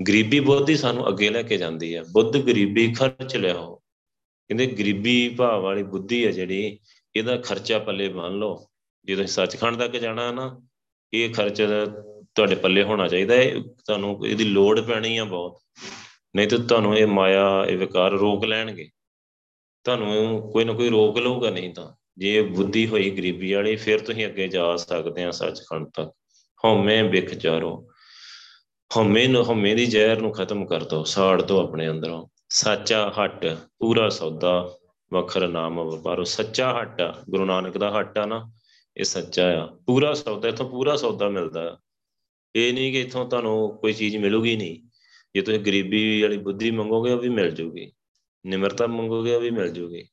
[0.00, 4.66] ਗਰੀਬੀ ਬੁੱਧ ਹੀ ਸਾਨੂੰ ਅੱਗੇ ਲੈ ਕੇ ਜਾਂਦੀ ਹੈ ਬੁੱਧ ਗਰੀਬੀ ਖਰਚ ਲਿਆ ਹੋ ਕਹਿੰਦੇ
[4.66, 6.78] ਗਰੀਬੀ ਭਾਵ ਵਾਲੀ ਬੁੱਧੀ ਹੈ ਜਿਹੜੀ,
[7.14, 8.54] ਇਹਦਾ ਖਰਚਾ ਪੱਲੇ ਬੰਨ ਲਓ।
[9.04, 10.60] ਜੇ ਤੁਸੀਂ ਸੱਚਖੰਡ ਤੱਕ ਜਾਣਾ ਹੈ ਨਾ,
[11.12, 11.62] ਇਹ ਖਰਚ
[12.34, 13.54] ਤੁਹਾਡੇ ਪੱਲੇ ਹੋਣਾ ਚਾਹੀਦਾ ਹੈ।
[13.86, 15.58] ਤੁਹਾਨੂੰ ਇਹਦੀ ਲੋੜ ਪੈਣੀ ਆ ਬਹੁਤ।
[16.36, 18.88] ਨਹੀਂ ਤਾਂ ਤੁਹਾਨੂੰ ਇਹ ਮਾਇਆ, ਇਹ ਵਿਕਾਰ ਰੋਕ ਲੈਣਗੇ।
[19.84, 24.26] ਤੁਹਾਨੂੰ ਕੋਈ ਨਾ ਕੋਈ ਰੋਕ ਲਊਗਾ ਨਹੀਂ ਤਾਂ। ਜੇ ਬੁੱਧੀ ਹੋਈ ਗਰੀਬੀ ਵਾਲੀ, ਫਿਰ ਤੁਸੀਂ
[24.26, 26.10] ਅੱਗੇ ਜਾ ਸਕਦੇ ਆ ਸੱਚਖੰਡ ਤੱਕ।
[26.64, 27.88] ਹਉਮੈ ਵਿਖ ਚਾਰੋ
[28.96, 33.46] ਹਉਮੈ ਨੂੰ, ਹਉਮੈ ਦੀ ਜ਼ਹਿਰ ਨੂੰ ਖਤਮ ਕਰ ਦੋ, ਸਾੜ ਦੋ ਆਪਣੇ ਅੰਦਰੋਂ। ਸੱਚਾ ਹੱਟ,
[33.78, 34.76] ਪੂਰਾ ਸੌਦਾ,
[35.12, 38.50] ਵਖਰ ਨਾਮ ਵਪਾਰੋ ਸੱਚਾ ਹੱਟ ਗੁਰੂ ਨਾਨਕ ਦਾ ਹੱਟ ਆ ਨਾ।
[38.96, 41.78] ਇਹ ਸੱਚਾ ਆ। ਪੂਰਾ ਸੌਦਾ, ਇਥੋਂ ਪੂਰਾ ਸੌਦਾ ਮਿਲਦਾ
[42.56, 44.88] ਇਹ ਨਹੀਂ ਕਿ ਇਥੋਂ ਤੁਹਾਨੂੰ ਕੋਈ ਚੀਜ਼ ਮਿਲੂਗੀ ਨਹੀਂ।
[45.34, 47.92] ਜੇ ਤੁਸੀਂ ਗਰੀਬੀ ਵਾਲੀ ਬੁੱਧੀ ਮੰਗੋਗੇ, ਉਹ ਵੀ ਮਿਲ ਜੂਗੀ।
[48.46, 50.04] ਨਿਮਰਤਾ ਮੰਗੋਗੇ, ਉਹ ਵੀ ਮਿਲ ਜੂਗੀ।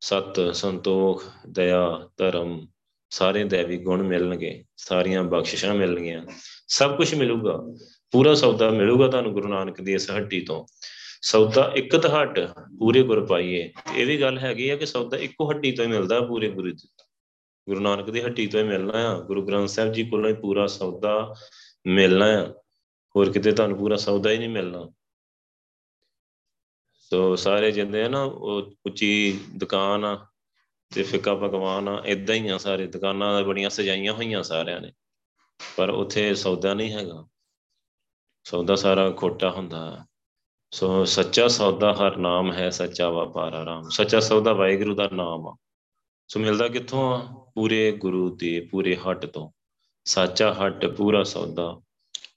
[0.00, 2.66] ਸਤ, ਸੰਤੋਖ, ਦਇਆ, ਧਰਮ,
[3.10, 6.26] ਸਾਰੇ ਦੇਵੀ ਗੁਣ ਮਿਲਣਗੇ। ਸਾਰੀਆਂ ਬਖਸ਼ਿਸ਼ਾਂ ਮਿਲਣਗੀਆਂ।
[6.68, 7.74] ਸਭ ਕੁਝ ਮਿਲੂਗਾ।
[8.10, 10.66] ਪੂਰਾ ਸੌਦਾ ਮਿਲੂਗਾ ਤੁਹਾਨੂੰ ਗੁਰੂ ਨਾਨਕ ਦੀ ਇਸ ਹੱਟੀ ਤੋਂ।
[11.22, 12.40] ਸੌਦਾ ਇੱਕ ਹੱਟ
[12.78, 16.20] ਪੂਰੇ ਗੁਰ ਪਾਈਏ। ਇਹ ਵੀ ਗੱਲ ਹੈਗੀ ਆ ਕਿ ਸੌਦਾ ਇੱਕੋ ਹੱਟੀ ਤੋਂ ਹੀ ਮਿਲਦਾ
[16.20, 16.72] ਪੂਰੇ ਗੁਰੂ
[17.68, 20.66] ਗੁਰੂ ਨਾਨਕ ਦੀ ਹੱਟੀ ਤੋਂ ਹੀ ਮਿਲਣਾ ਆ। ਗੁਰੂ ਗ੍ਰੰਥ ਸਾਹਿਬ ਜੀ ਕੋਲੋਂ ਹੀ ਪੂਰਾ
[20.66, 21.34] ਸੌਦਾ
[21.86, 22.54] ਮਿਲਣਾ ਆ।
[23.16, 24.90] ਹੋਰ ਕਿਤੇ ਤੁਹਾਨੂੰ ਪੂਰਾ ਸੌਦਾ ਹੀ ਨਹੀਂ ਮਿਲਣਾ।
[26.92, 30.26] ਸੋ ਸਾਰੇ ਜਿੰਦੇ ਆ ਨਾ, ਉਹ ਉੱਚੀ ਦੁਕਾਨ ਆ
[30.94, 34.92] ਤੇ ਫਿੱਕਾ ਪਕਵਾਨ ਆ ਇਦਾਂ ਹੀ ਆ ਸਾਰੇ। ਦੁਕਾਨਾਂ ਬੜੀਆਂ ਸਜਾਈਆਂ ਹੋਈਆਂ ਸਾਰਿਆਂ ਨੇ।
[35.76, 37.26] ਪਰ ਉੱਥੇ ਸੌਦਾ ਨਹੀਂ ਹੈਗਾ।
[38.44, 40.06] ਸੌਦਾ ਸਾਰਾ ਖੋਟਾ ਹੁੰਦਾ
[40.70, 45.56] ਸੋ ਸੱਚਾ ਸੌਦਾ ਹਰ ਨਾਮ ਹੈ, ਸੱਚਾ ਵਪਾਰ ਆਰਾਮ ਸੱਚਾ ਸੌਦਾ ਵਾਹਿਗੁਰੂ ਦਾ ਨਾਮ ਆ।
[46.28, 47.50] ਸੋ ਮਿਲਦਾ ਕਿੱਥੋਂ ਆ?
[47.54, 49.50] ਪੂਰੇ ਗੁਰੂ ਦੇ ਪੂਰੇ ਹੱਟ ਤੋਂ।
[50.04, 51.80] ਸੱਚਾ ਹੱਟ, ਪੂਰਾ ਸੌਦਾ।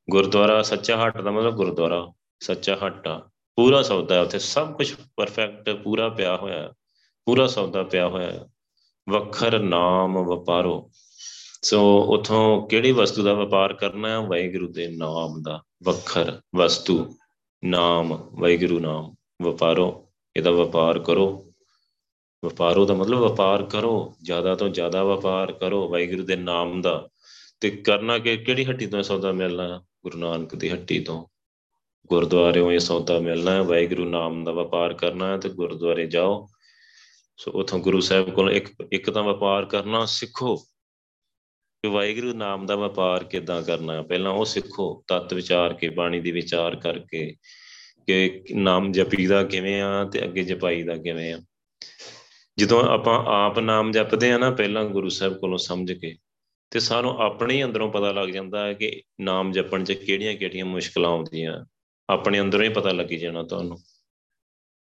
[0.09, 4.95] ਗੁਰਦੁਆਰਾ ਸੱਚਾ ਹੱਟ ਦਾ ਮਤਲਬ ਗੁਰਦੁਆਰਾ, ਸੱਚਾ ਹੱਟ ਆ। ਪੂਰਾ ਸੌਦਾ ਹੈ ਉੱਥੇ। ਸਭ ਕੁਝ
[5.15, 6.73] ਪਰਫੈਕਟ ਪੂਰਾ ਪਿਆ ਹੋਇਆ
[7.25, 8.49] ਪੂਰਾ ਸੌਦਾ ਪਿਆ ਹੋਇਆ
[9.09, 10.91] ਵਖਰ ਨਾਮ ਵਪਾਰੋ।
[11.61, 17.15] ਸੋ ਉਥੋਂ ਕਿਹੜੀ ਵਸਤੂ ਦਾ ਵਪਾਰ ਕਰਨਾ ਹੈ ਵਾਹਿਗੁਰੂ ਦੇ ਨਾਮ ਦਾ ਵਖਰ ਵਸਤੂ।
[17.63, 21.50] ਨਾਮ, ਵਾਹਿਗੁਰੂ ਨਾਮ। ਵਪਾਰੋ, ਇਹਦਾ ਵਪਾਰ ਕਰੋ।
[22.45, 27.09] ਵਪਾਰੋ ਦਾ ਮਤਲਬ ਵਪਾਰ ਕਰੋ, ਜ਼ਿਆਦਾ ਤੋਂ ਜ਼ਿਆਦਾ ਵਪਾਰ ਕਰੋ, ਵਾਹਿਗੁਰੂ ਦੇ ਨਾਮ ਦਾ।
[27.59, 29.85] ਤੇ ਕਰਨਾ ਕਿ ਕਿਹੜੀ ਹੱਟੀ ਤੋਂ ਸੌਦਾ ਮਿਲਣਾ?
[30.03, 31.25] ਗੁਰੂ ਨਾਨਕ ਦੀ ਹੱਟੀ ਤੋਂ।
[32.07, 36.47] ਗੁਰਦੁਆਰਿਓਂ ਇਹ ਸੌਦਾ ਮਿਲਣਾ ਹੈ ਵਾਹਿਗੁਰੂ ਨਾਮ ਦਾ ਵਪਾਰ ਕਰਨਾ ਹੈ ਤੇ ਗੁਰਦੁਆਰੇ ਜਾਓ।
[37.37, 40.55] ਸੋ ਉਥੋਂ ਗੁਰੂ ਸਾਹਿਬ ਕੋਲ ਇੱਕ ਇੱਕ ਤਾਂ ਵਪਾਰ ਕਰਨਾ ਸਿੱਖੋ
[41.81, 46.19] ਕਿ ਵਾਹਿਗੁਰੂ ਨਾਮ ਦਾ ਵਪਾਰ ਕਿਦਾਂ ਕਰਨਾ। ਹੈ ਪਹਿਲਾਂ ਉਹ ਸਿੱਖੋ, ਤਤ ਵਿਚਾਰ ਕੇ, ਬਾਣੀ
[46.19, 47.35] ਦੀ ਵਿਚਾਰ ਕਰਕੇ
[48.07, 51.41] ਕਿ ਨਾਮ ਜਪੀਦਾ ਕਿਵੇਂ ਆ ਤੇ ਅੱਗੇ ਜਪਾਈਦਾ ਕਿਵੇਂ ਆ।
[52.57, 56.15] ਜਦੋਂ ਆਪਾਂ ਆਪ ਨਾਮ ਜਪਦੇ ਆ ਨਾ, ਪਹਿਲਾਂ ਗੁਰੂ ਸਾਹਿਬ ਕੋਲੋਂ ਸਮਝ ਕੇ,
[56.69, 61.09] ਤੇ ਸਾਨੂੰ ਆਪਣੇ ਹੀ ਅੰਦਰੋਂ ਪਤਾ ਲੱਗ ਜਾਂਦਾ ਹੈ ਕਿ ਨਾਮ ਜਪਣ 'ਚ ਕਿਹੜੀਆਂ-ਕਿਹੜੀਆਂ ਮੁਸ਼ਕਲਾਂ
[61.09, 61.65] ਆਉਂਦੀਆਂ।
[62.09, 63.77] ਆਪਣੇ ਅੰਦਰੋਂ ਹੀ ਪਤਾ ਲੱਗੀ ਜਾਣਾ ਤੁਹਾਨੂੰ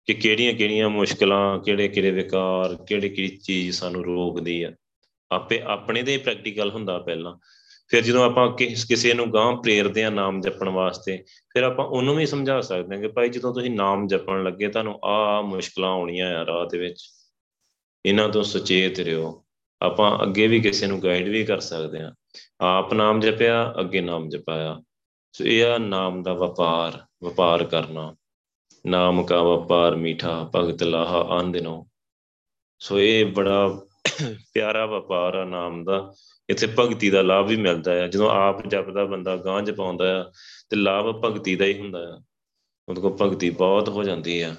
[0.06, 4.74] ਕਿ ਕਿਹੜੀਆਂ-ਕਿਹੜੀਆਂ ਮੁਸ਼ਕਲਾਂ ਕਿਹੜੇ-ਕਿਹੜੇ ਵਿਕਾਰ ਕਿਹੜੇ-ਕਿਹੜੀ ਚੀਜ਼ ਸਾਨੂੰ ਰੋਕਦੀ ਆ।
[5.32, 7.38] ਆਪੇ ਆਪਣੇ ਦੇ ਪ੍ਰੈਕਟੀਕਲ ਹੁੰਦਾ ਪਹਿਲਾਂ।
[7.88, 8.52] ਫਿਰ ਜਦੋਂ ਆਪਾਂ
[8.90, 11.18] ਕਿਸੇ ਨੂੰ ਗਾਂ ਪ੍ਰੇਰਦੇ ਆ ਨਾਮ ਜਪਣ ਵਾਸਤੇ,
[11.50, 15.00] ਫਿਰ ਆਪਾਂ ਉਹਨੂੰ ਵੀ ਸਮਝਾ ਸਕਦੇ ਹਾਂ ਕਿ ਭਾਈ ਜਦੋਂ ਤੁਸੀਂ ਨਾਮ ਜਪਣ ਲੱਗੇ, ਤੁਹਾਨੂੰ
[15.06, 17.04] ਆ ਮੁਸ਼ਕਲਾਂ ਆਉਣੀਆਂ ਆ ਰਾਹ ਦੇ ਵਿੱਚ।
[18.06, 19.44] ਇਹਨਾਂ ਤੋਂ ਸੁਚੇਤ ਰਹੋ।
[19.82, 22.14] ਆਪਾਂ ਅੱਗੇ ਵੀ ਕਿਸੇ ਨੂੰ ਗਾਈਡ ਵੀ ਕਰ ਸਕਦੇ ਆ
[22.62, 24.82] ਆਪ ਨਾਮ ਜਪਿਆ, ਅੱਗੇ ਨਾਮ ਜਪਾਇਆ।
[25.34, 28.16] ਸੋ ਇਹ ਆ ਨਾਮ ਦਾ ਵਪਾਰ ਵਪਾਰ ਕਰਨਾ।
[28.86, 31.88] ਨਾਮ ਕਾ ਵਪਾਰ ਮੀਠਾ, ਭਗਤ ਲਾਹਾ ਆਂਦਿਨੋ
[32.80, 33.82] ਸੋ ਇਹ ਬੜਾ
[34.54, 36.14] ਪਿਆਰਾ ਵਪਾਰ ਆ ਨਾਮ ਦਾ।
[36.50, 40.32] ਇੱਥੇ ਭਗਤੀ ਦਾ ਲਾਭ ਵੀ ਮਿਲਦਾ ਹੈ ਜਦੋਂ ਆਪ ਜਪਦਾ, ਬੰਦਾ ਗਾਂ ਜਪਾਉਂਦਾ ਆ,
[40.70, 42.22] ਤੇ ਲਾਭ ਭਗਤੀ ਦਾ ਹੀ ਹੁੰਦਾ ਆ।
[42.90, 44.56] ਉਹਦੇ ਕੋਲ ਭਗਤੀ ਬਹੁਤ ਹੋ ਜਾਂਦੀ ਆ।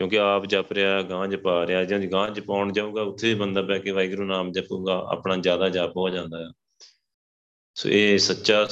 [0.00, 3.78] ਕਿਉਂਕਿ ਆਪ ਜਪ ਰਿਹਾ ਗਾਂ ਜਪਾ ਰਿਹਾ ਜਾਂ ਗਾਂ ਜਪਾਉਣ ਜਾਊਗਾ, ਉੱਥੇ ਵੀ ਬੰਦਾ ਬੈ
[3.78, 6.52] ਕੇ ਵਾਹਿਗੁਰੂ ਨਾਮ ਜਪੂਗਾ, ਆਪਣਾ ਜ਼ਿਆਦਾ ਜਪ ਹੋ ਜਾਂਦਾ ਆ।
[7.74, 8.66] ਸੋ ਇਹ ਸੱਚਾ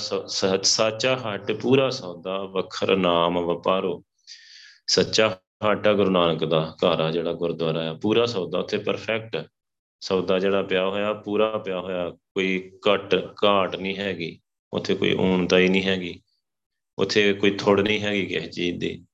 [0.63, 4.05] ਸੱਚਾ ਹੱਟ, ਪੂਰਾ ਸੌਦਾ, ਵਖਰ ਨਾਮ ਵਪਾਰੋ।
[4.87, 9.47] ਸੱਚਾ ਹਾਟਾ ਗੁਰੂ ਨਾਨਕ ਦਾ ਘਰ ਆ, ਜਿਹੜਾ ਗੁਰਦੁਆਰਾ ਆ। ਪੂਰਾ ਸੌਦਾ ਉੱਥੇ ਪਰਫੈਕਟ
[10.01, 14.41] ਸੌਦਾ ਜਿਹੜਾ ਪਿਆ ਹੋਇਆ, ਪੂਰਾ ਪਿਆ ਹੋਇਆ, ਕੋਈ ਘਟ, ਘਾਟ ਨਹੀਂ ਹੈਗੀ।
[14.73, 16.23] ਉੱਥੇ ਕੋਈ ਊਣਤਾ ਹੀ ਨਹੀਂ ਹੈਗੀ।
[16.99, 19.05] ਉੱਥੇ ਕੋਈ ਥੋੜ ਨਹੀਂ ਹੈਗੀ ਕਿਸੇ ਚੀਜ਼ ਦੀ।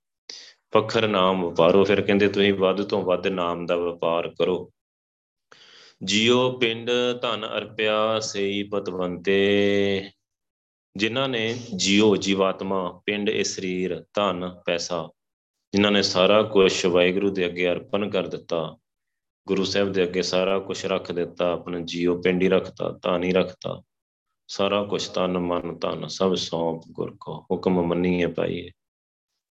[0.75, 4.72] ਪੱਖਰ ਨਾਮ ਵਪਾਰੋ ਫਿਰ ਕਹਿੰਦੇ ਤੁਸੀਂ ਵੱਧ ਤੋਂ ਵੱਧ ਨਾਮ ਦਾ ਵਪਾਰ ਕਰੋ।
[6.03, 6.91] ਜਿਉ ਪਿੰਡ
[7.22, 10.11] ਧਨ ਅਰਪਿਆ ਸਈ ਪਤਵੰਤੇ,
[10.97, 15.11] ਜਿਨ੍ਹਾਂ ਨੇ ਜਿਉ ਜੀਵਾਤਮਾ, ਪਿੰਡ ਇਹ ਸਰੀਰ, ਧਨ, ਪੈਸਾ,
[15.72, 18.77] ਜਿਨ੍ਹਾਂ ਨੇ ਸਾਰਾ ਕੁਝ ਵਾਹਿਗੁਰੂ ਦੇ ਅੱਗੇ ਅਰਪਣ ਕਰ ਦਿੱਤਾ,
[19.49, 23.83] ਗੁਰੂ ਸਾਹਿਬ ਦੇ ਅੱਗੇ ਸਾਰਾ ਕੁਝ ਰੱਖ ਦਿੱਤਾ, ਆਪਣਾ ਜੀਉ ਪਿੰਡੀ ਰੱਖਤਾ ਤਾਨੀ ਰੱਖਤਾ।
[24.49, 28.70] ਸਾਰਾ ਕੁਝ ਤਨ ਮਨ ਤਨ ਸਭ ਸੌਂਪ ਗੁਰ ਕੋ, ਹੁਕਮ ਮੰਨੀਏ ਪਾਈਏ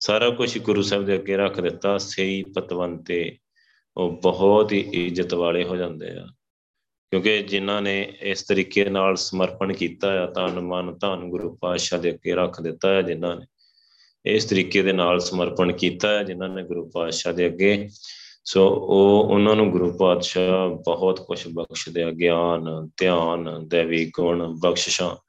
[0.00, 3.38] ਸਾਰਾ ਕੁਝ ਗੁਰੂ ਸਾਹਿਬ ਦੇ ਅੱਗੇ ਰੱਖ ਦਿੱਤਾ ਸਹੀ ਪਤਵੰਤੇ,
[3.96, 6.26] ਉਹ ਬਹੁਤ ਹੀ ਇੱਜ਼ਤ ਵਾਲੇ ਹੋ ਜਾਂਦੇ ਆ।
[7.10, 12.10] ਕਿਉਂਕਿ ਜਿਨ੍ਹਾਂ ਨੇ ਇਸ ਤਰੀਕੇ ਨਾਲ ਸਮਰਪਣ ਕੀਤਾ ਹੈ ਤਨ ਮਨ, ਧਨ ਗੁਰੂ ਪਾਤਸ਼ਾਹ ਦੇ
[12.10, 13.46] ਅੱਗੇ ਰੱਖ ਦਿੱਤਾ ਹੈ ਜਿਨ੍ਹਾਂ ਨੇ
[14.26, 17.88] ਇਸ ਤਰੀਕੇ ਦੇ ਨਾਲ ਸਮਰਪਣ ਕੀਤਾ ਹੈ ਜਿਨ੍ਹਾਂ ਨੇ ਗੁਰੂ ਪਾਤਸ਼ਾਹ ਦੇ ਅੱਗੇ।
[18.44, 25.27] ਸੋ ਉਹ, ਉਹਨਾਂ ਨੂੰ ਗੁਰੂ ਪਾਤਸ਼ਾਹ ਬਹੁਤ ਕੁਝ ਬਖਸ਼ਦੇ ਆ, ਗਿਆਨ, ਧਿਆਨ, ਦੇਵੀ ਗੁਣ, ਬਖਸ਼ਿਸ਼ਾਂ।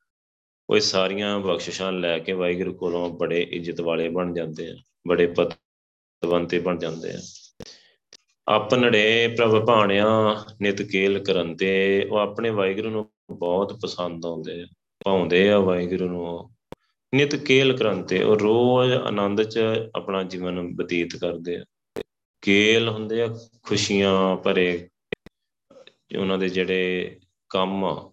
[0.69, 4.75] ਉਹ ਸਾਰੀਆਂ ਬਖਸ਼ਿਸ਼ਾਂ ਲੈ ਕੇ ਵਾਹਿਗੁਰੂ ਕੋਲੋਂ ਬੜੇ ਇੱਜ਼ਤ ਵਾਲੇ ਬਣ ਜਾਂਦੇ ਆ,
[5.07, 7.19] ਬੜੇ ਪਤਵੰਤੇ ਬਣ ਜਾਂਦੇ ਆ।
[8.47, 10.05] ਆਪਨੜੇ ਪ੍ਰਭ ਭਾਣਿਆ
[10.61, 14.65] ਨਿਤ ਕੇਲ ਕਰਨ ਤੇ ਉਹ ਆਪਣੇ ਵਾਹਿਗੁਰੂ ਨੂੰ ਬਹੁਤ ਪਸੰਦ ਆਉਂਦੇ ਆ
[15.05, 16.49] ਪਾਉਂਦੇ ਆ ਵਾਹਿਗੁਰੂ ਨੂੰ
[17.15, 19.59] ਨਿਤ ਕੇਲ ਕਰੰਤੇ, ਉਹ ਰੋਜ਼ ਆਨੰਦ ਚ
[19.95, 21.65] ਆਪਣਾ ਜੀਵਨ ਬਤੀਤ ਕਰਦੇ ਆ।
[22.41, 23.27] ਕੇਲ ਹੁੰਦੇ ਆ,
[23.63, 24.89] ਖੁਸ਼ੀਆਂ ਭਰੇ,
[26.19, 27.17] ਉਹਨਾਂ ਦੇ ਜਿਹੜੇ
[27.49, 28.11] ਕੰਮ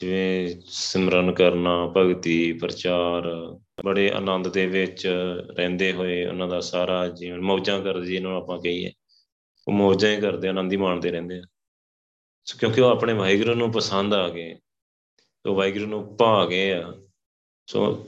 [0.00, 5.08] ਜਿਵੇਂ ਸਿਮਰਨ ਕਰਨਾ, ਭਗਤੀ, ਪ੍ਰਚਾਰ, ਬੜੇ ਆਨੰਦ ਦੇ ਵਿੱਚ
[5.56, 8.92] ਰਹਿੰਦੇ ਹੋਏ ਉਹਨਾਂ ਦਾ ਸਾਰਾ ਜੀਵਨ, ਮੌਜਾਂ ਕਰਦੇ ਜਿਹਨੂੰ ਆਪਾਂ ਕਹੀਏ,
[9.68, 11.42] ਉਹ ਮੌਜਾਂ ਹੀ ਕਰਦੇ, ਆਨੰਦ ਹੀ ਮਾਣਦੇ ਰਹਿੰਦੇ ਆ।
[12.58, 14.56] ਕਿਉਂਕਿ ਉਹ ਆਪਣੇ ਵਾਹਿਗੁਰੂ ਨੂੰ ਪਸੰਦ ਆ ਗਏ,
[15.46, 16.94] ਉਹ ਵਾਹਿਗੁਰੂ ਨੂੰ ਭਾ ਗਏ ਆ।
[17.66, 18.06] ਸੋ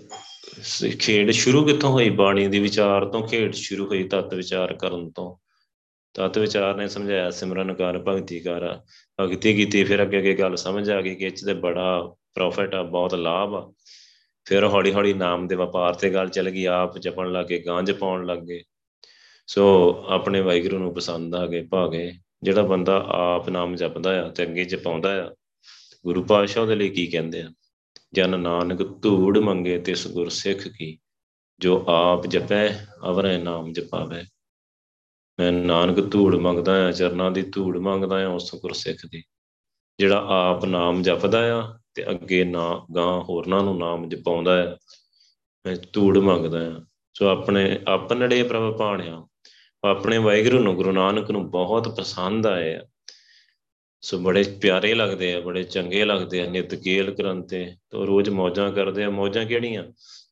[1.01, 2.11] ਖੇਡ ਸ਼ੁਰੂ ਕਿੱਥੋਂ ਹੋਈ?
[2.11, 5.36] ਬਾਣੀ ਦੀ ਵਿਚਾਰ ਤੋਂ ਖੇਡ ਸ਼ੁਰੂ ਹੋਈ, ਤਤ ਵਿਚਾਰ ਕਰਨ ਤੋਂ।
[6.14, 8.78] ਤਤ ਵਿਚਾਰ ਨੇ ਸਮਝਾਇਆ, ਸਿਮਰਨ ਕਰ, ਭਗਤੀ ਕਰ।
[9.20, 12.82] ਭਗਤੀ ਕੀਤੀ, ਫਿਰ ਅੱਗੇ ਅੱਗੇ ਗੱਲ ਸਮਝ ਆ ਗਈ ਕਿ ਇਹ ਤੇ ਬੜਾ ਪ੍ਰੋਫਿਟ ਆ,
[12.82, 13.72] ਬਹੁਤ ਲਾਭ ਆ।
[14.44, 18.26] ਫਿਰ ਹੌਲੀ ਹੌਲੀ ਨਾਮ ਦੇ ਵਪਾਰ ਤੇ ਗੱਲ ਚੱਲ ਗਈ, ਆਪ ਜਪਣ ਲੱਗੇ, ਗਾਂਜ ਪਾਉਣ
[18.26, 18.62] ਲੱਗੇ।
[19.46, 19.64] ਸੋ
[20.08, 24.64] ਆਪਣੇ ਵਾਹਿਗੁਰੂ ਨੂੰ ਪਸੰਦ ਆ ਗਏ ਭਾਗੇ ਜਿਹੜਾ ਬੰਦਾ ਆਪ ਨਾਮ ਜਪਦਾ ਆ ਤੇ ਅੱਗੇ
[24.64, 25.34] ਜਪਾਉਂਦਾ ਆ,
[26.04, 27.50] ਗੁਰੂ ਪਾਤਸ਼ਾਹ ਉਹਦੇ ਲਈ ਕੀ ਕਹਿੰਦੇ ਆ?
[28.12, 30.98] ਜਨ ਨਾਨਕ ਧੂੜ ਮੰਗੇ ਤਿਸ ਗੁਰ ਸਿੱਖ ਕੀ,
[31.60, 32.68] ਜੋ ਆਪ ਜਪੈ,
[33.08, 34.22] ਅਵਰੇ ਨਾਮ ਜਪਾਵੇ।
[35.40, 39.24] ਮੈਂ ਨਾਨਕ ਧੂੜ ਮੰਗਦਾ ਆ, ਚਰਨਾਂ ਦੀ ਧੂੜ ਮੰਗਦਾ ਆ, ਉਸ ਗੁਰ ਸਿੱਖ ਦੀ।
[39.98, 44.76] ਜਿਹੜਾ ਆਪ ਨਾਮ ਜਪਦਾ ਆ ਤੇ ਅੱਗੇ ਨਾ ਗਾਂ ਹੋਰਨਾਂ ਨੂੰ ਨਾਮ ਜਪਾਉਂਦਾ ਆ,
[45.66, 46.80] ਮੈਂ ਧੂੜ ਮੰਗਦਾ ਆ।
[47.14, 49.26] ਸੋ ਆਪਣੇ, ਆਪਣੜੇ ਪ੍ਰਭ ਪਾਣਿਆ
[49.84, 52.86] ਆਪਣੇ ਵਾਹਿਗੁਰੂ ਨੂੰ, ਗੁਰੂ ਨਾਨਕ ਨੂੰ ਬਹੁਤ ਪਸੰਦ ਆਏ ਆ।
[54.00, 58.72] ਸੋ ਬੜੇ ਪਿਆਰੇ ਲੱਗਦੇ ਆ, ਬੜੇ ਚੰਗੇ ਲੱਗਦੇ ਆ, ਨਿਤ ਕੇਲ ਕਰੰਤੇ ਤੋ ਰੋਜ਼ ਮੌਜਾਂ
[58.72, 59.84] ਕਰਦੇ ਆ। ਮੌਜਾਂ ਕਿਹੜੀਆਂ?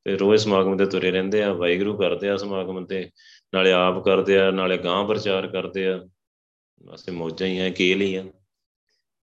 [0.05, 3.11] ਤੇ ਰੋਜ਼ ਸਮਾਗਮ ਤੇ ਤੁਰੇ ਰਹਿੰਦੇ ਆ, ਵਾਹਿਗੁਰੂ ਕਰਦੇ ਆ ਸਮਾਗਮ ਤੇ।
[3.55, 6.09] ਨਾਲੇ ਆਪ ਕਰਦੇ ਆ, ਨਾਲੇ ਗਾਂ ਪ੍ਰਚਾਰ ਕਰਦੇ ਆ।
[6.82, 8.24] ਵਾਸਤੇ ਮੌਜਾਂ ਹੀ ਆ ਕੇਲ ਹੀ ਆ।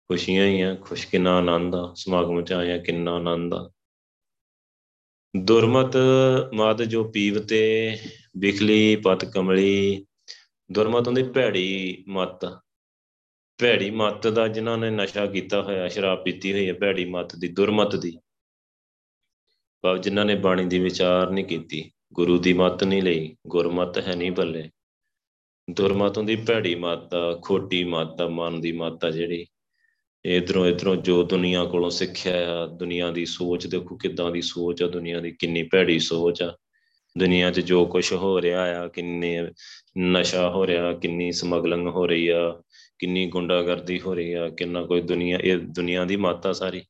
[0.08, 3.70] ਖੁਸ਼ੀਆਂ ਹੀ ਆ, ਖੁਸ਼ ਕਿੰਨਾ ਆਨੰਦ ਆ, ਸਮਾਗਮ ਚ ਆਇਆ ਕਿੰਨਾ ਆਨੰਦ ਆ।
[5.36, 5.96] ਦੁਰਮਤ
[6.54, 7.96] ਮਦ ਜੋ ਪੀਵਤੇ,
[8.36, 10.06] ਬਿਖਲੀ ਪਤ ਕਮਲੀ।
[10.72, 12.44] ਦੁਰਮਤ ਹੁੰਦੀ ਭੈੜੀ ਮਤ।
[13.60, 17.48] ਭੈੜੀ ਮਤ ਦਾ ਜਿਨ੍ਹਾਂ ਨੇ ਨਸ਼ਾ ਕੀਤਾ ਹੋਇਆ, ਸ਼ਰਾਬ ਪੀਤੀ ਹੋਈ ਹੈ, ਭੈੜੀ ਮਤ ਦੀ,
[17.48, 18.18] ਦੁਰਮਤ ਦੀ।
[19.82, 24.14] ਭਾਵ ਜਿਨ੍ਹਾਂ ਨੇ ਬਾਣੀ ਦੀ ਵਿਚਾਰ ਨਹੀਂ ਕੀਤੀ। ਗੁਰੂ ਦੀ ਮਤ ਨਹੀਂ ਲਈ, ਗੁਰਮਤ ਹੈ
[24.14, 24.70] ਨਹੀਂ ਬੱਲੇ
[25.70, 29.46] ਦੁਰਮਤ ਹੁੰਦੀ ਭੈੜੀ ਮਤ ਆ ਖੋਟੀ ਮਤ ਆ ਮਨ ਦੀ ਮਤ ਆ ਜਿਹੜੀ।
[30.24, 34.86] ਇਧਰੋਂ ਇਧਰੋਂ ਜੋ ਦੁਨੀਆ ਕੋਲੋਂ ਸਿੱਖਿਆ ਆ, ਦੁਨੀਆ ਦੀ ਸੋਚ ਦੇਖੋ ਕਿੱਦਾਂ ਦੀ ਸੋਚ ਆ,
[34.86, 36.56] ਦੁਨੀਆ ਦੀ ਕਿੰਨੀ ਭੈੜੀ ਸੋਚ ਆ।
[37.18, 39.50] ਦੁਨੀਆ 'ਚ ਜੋ ਕੁਝ ਹੋ ਰਿਹਾ ਆ, ਕਿੰਨੇ
[39.98, 42.62] ਨਸ਼ਾ ਹੋ ਰਿਹਾ, ਕਿੰਨੀ ਸਮਗਲਿੰਗ ਹੋ ਰਹੀ ਆ,
[42.98, 46.82] ਕਿੰਨੀ ਗੁੰਡਾਗਰਦੀ ਹੋ ਰਹੀ ਆ, ਕਿੰਨਾ ਕੋਈ ਦੁਨੀਆ, ਇਹ ਦੁਨੀਆ ਦੀ ਮਾਤਾ ਸਾਰੀ।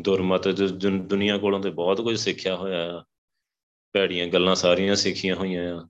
[0.00, 3.04] ਦੁਰਮਤ ਦੁਨੀਆ ਕੋਲੋਂ ਤੇ ਬਹੁਤ ਕੁਝ ਸਿੱਖਿਆ ਹੋਇਆ ਆ।
[3.94, 5.88] ਭੈੜੀਆਂ ਗੱਲਾਂ ਸਾਰੀਆਂ ਸਿੱਖੀਆਂ ਹੋਈਆਂ ਆ।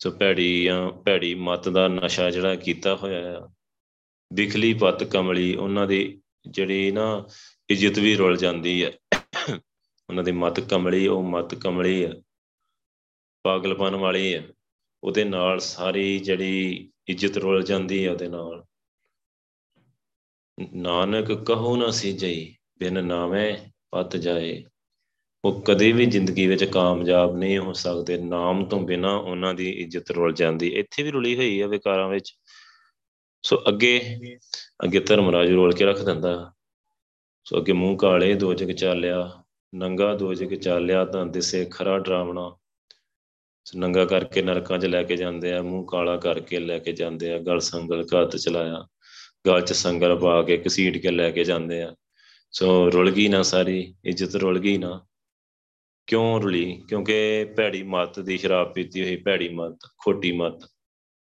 [0.00, 3.48] ਸੋ ਭੈੜੀਆਂ ਭੈੜੀ ਮਤ ਦਾ ਨਸ਼ਾ ਜਿਹੜਾ ਕੀਤਾ ਹੋਇਆ ਆ।
[4.32, 7.26] ਵਿਖਲੀ ਪਤ ਕਮਲੀ ਉਹਨਾਂ ਦੀ ਜਿਹੜੀ ਨਾ
[7.68, 8.92] ਇੱਜ਼ਤ ਵੀ ਰੁਲ ਜਾਂਦੀ ਹੈ
[10.08, 12.12] ਉਹਨਾਂ ਦੀ ਮਤ ਕਮਲੀ, ਉਹ ਮਤ ਕਮਲੀ ਹੈ
[13.44, 14.46] ਪਾਗਲਪਨ ਵਾਲੀ ਹੈ
[15.02, 18.64] ਉਹਦੇ ਨਾਲ ਸਾਰੀ ਜਿਹੜੀ ਇੱਜ਼ਤ ਰੁਲ ਜਾਂਦੀ ਹੈ ਉਹਦੇ ਨਾਲ।
[20.74, 23.56] ਨਾਨਕ ਕਹੋ ਨਾ ਸੀਜਈ ਬਿਨ ਨਾਵੇਂ
[23.90, 24.64] ਪਤ ਜਾਏ।
[25.48, 30.10] ਉਹ ਕਦੇ ਵੀ ਜ਼ਿੰਦਗੀ ਵਿੱਚ ਕਾਮਯਾਬ ਨਹੀਂ ਹੋ ਸਕਦੇ, ਨਾਮ ਤੋਂ ਬਿਨਾ ਉਹਨਾਂ ਦੀ ਇੱਜ਼ਤ
[30.10, 32.38] ਰੁਲ ਜਾਂਦੀ। ਇੱਥੇ ਵੀ ਰੁਲੀ ਹੋਈ ਹੈ ਵਿਕਾਰਾਂ ਵਿੱਚ।
[33.42, 34.18] ਸੋ ਅੱਗੇ
[34.84, 36.52] ਅੱਗੇ ਧਰਮਰਾਜ ਰੋਲ ਕੇ ਰੱਖ ਦਿੰਦਾ।
[37.44, 39.42] ਸੋ ਅੱਗੇ ਮੂੰਹ ਕਾਲੇ ਦੋ ਜਗ ਚਾਲਿਆ,
[39.74, 42.56] ਨੰਗਾ ਦੋ ਜਗ ਚਾਲਿਆ, ਤਾਂ ਦਿਸੇ ਖਰਾ ਡਰਾਵਣਾ।
[43.76, 47.38] ਨੰਗਾ ਕਰਕੇ ਨਰਕਾਂ 'ਚ ਲੈ ਕੇ ਜਾਂਦੇ ਆ, ਮੂੰਹ ਕਾਲਾ ਕਰਕੇ ਲੈ ਕੇ ਜਾਂਦੇ ਆ,
[47.38, 48.88] ਗਲ ਸੰਗਲ ਘੱਤ ਚਲਾਇਆ,
[49.46, 51.94] ਗਲ 'ਚ ਸੰਗਲ ਪਾ ਕੇ ਕਸੀਟ ਕੇ ਲੈ ਕੇ ਜਾਂਦੇ ਆ।
[52.52, 55.07] ਸੋ ਰੁਲ ਗਈ ਨਾ ਸਾਰੀ, ਇੱਜ਼ਤ ਰੁਲ ਗਈ ਨਾ।
[56.08, 56.82] ਕਿਉਂ ਰੁਲੀ?
[56.88, 60.70] ਕਿਉਂਕਿ ਭੈੜੀ ਮੱਤ ਦੀ ਸ਼ਰਾਬ ਪੀਤੀ ਹੋਈ ਭੈੜੀ ਮੱਤ, ਖੋਟੀ ਮੱਤ,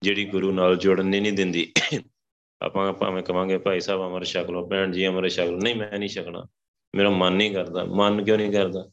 [0.03, 1.73] ਜਿਹੜੀ ਗੁਰੂ ਨਾਲ ਜੁੜਨ ਨਹੀਂ ਦਿੰਦੀ।
[2.63, 5.99] ਆਪਾਂ ਭਾਵੇਂ ਕਵਾਂਗੇ, ਭਾਈ ਸਾਹਿਬ, ਅਮਰ ਛਕ ਲਓ, ਭੈਣ ਜੀ, ਅਮਰ ਛਕ ਲਓ। ਨਹੀਂ, ਮੈਂ
[5.99, 6.47] ਨਹੀਂ ਛਕਣਾ।
[6.95, 8.91] ਮੇਰਾ ਮਨ ਨਹੀਂ ਕਰਦਾ। ਮਨ ਕਿਉਂ ਨਹੀਂ ਕਰਦਾ?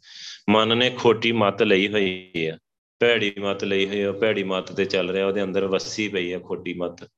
[0.50, 2.58] ਮਨ ਨੇ ਖੋਟੀ ਮੱਤ ਲਈ ਹੋਈ ਹੈ
[3.00, 6.40] ਭੈੜੀ ਮੱਤ ਲਈ ਹੋਈ ਹੈ ਭੈੜੀ ਮੱਤ ਤੇ ਚੱਲ ਰਿਹਾ। ਉਹਦੇ ਅੰਦਰ ਵਸੀ ਪਈ ਹੈ
[6.40, 7.10] ਖੋਟੀ ਮੱਤ।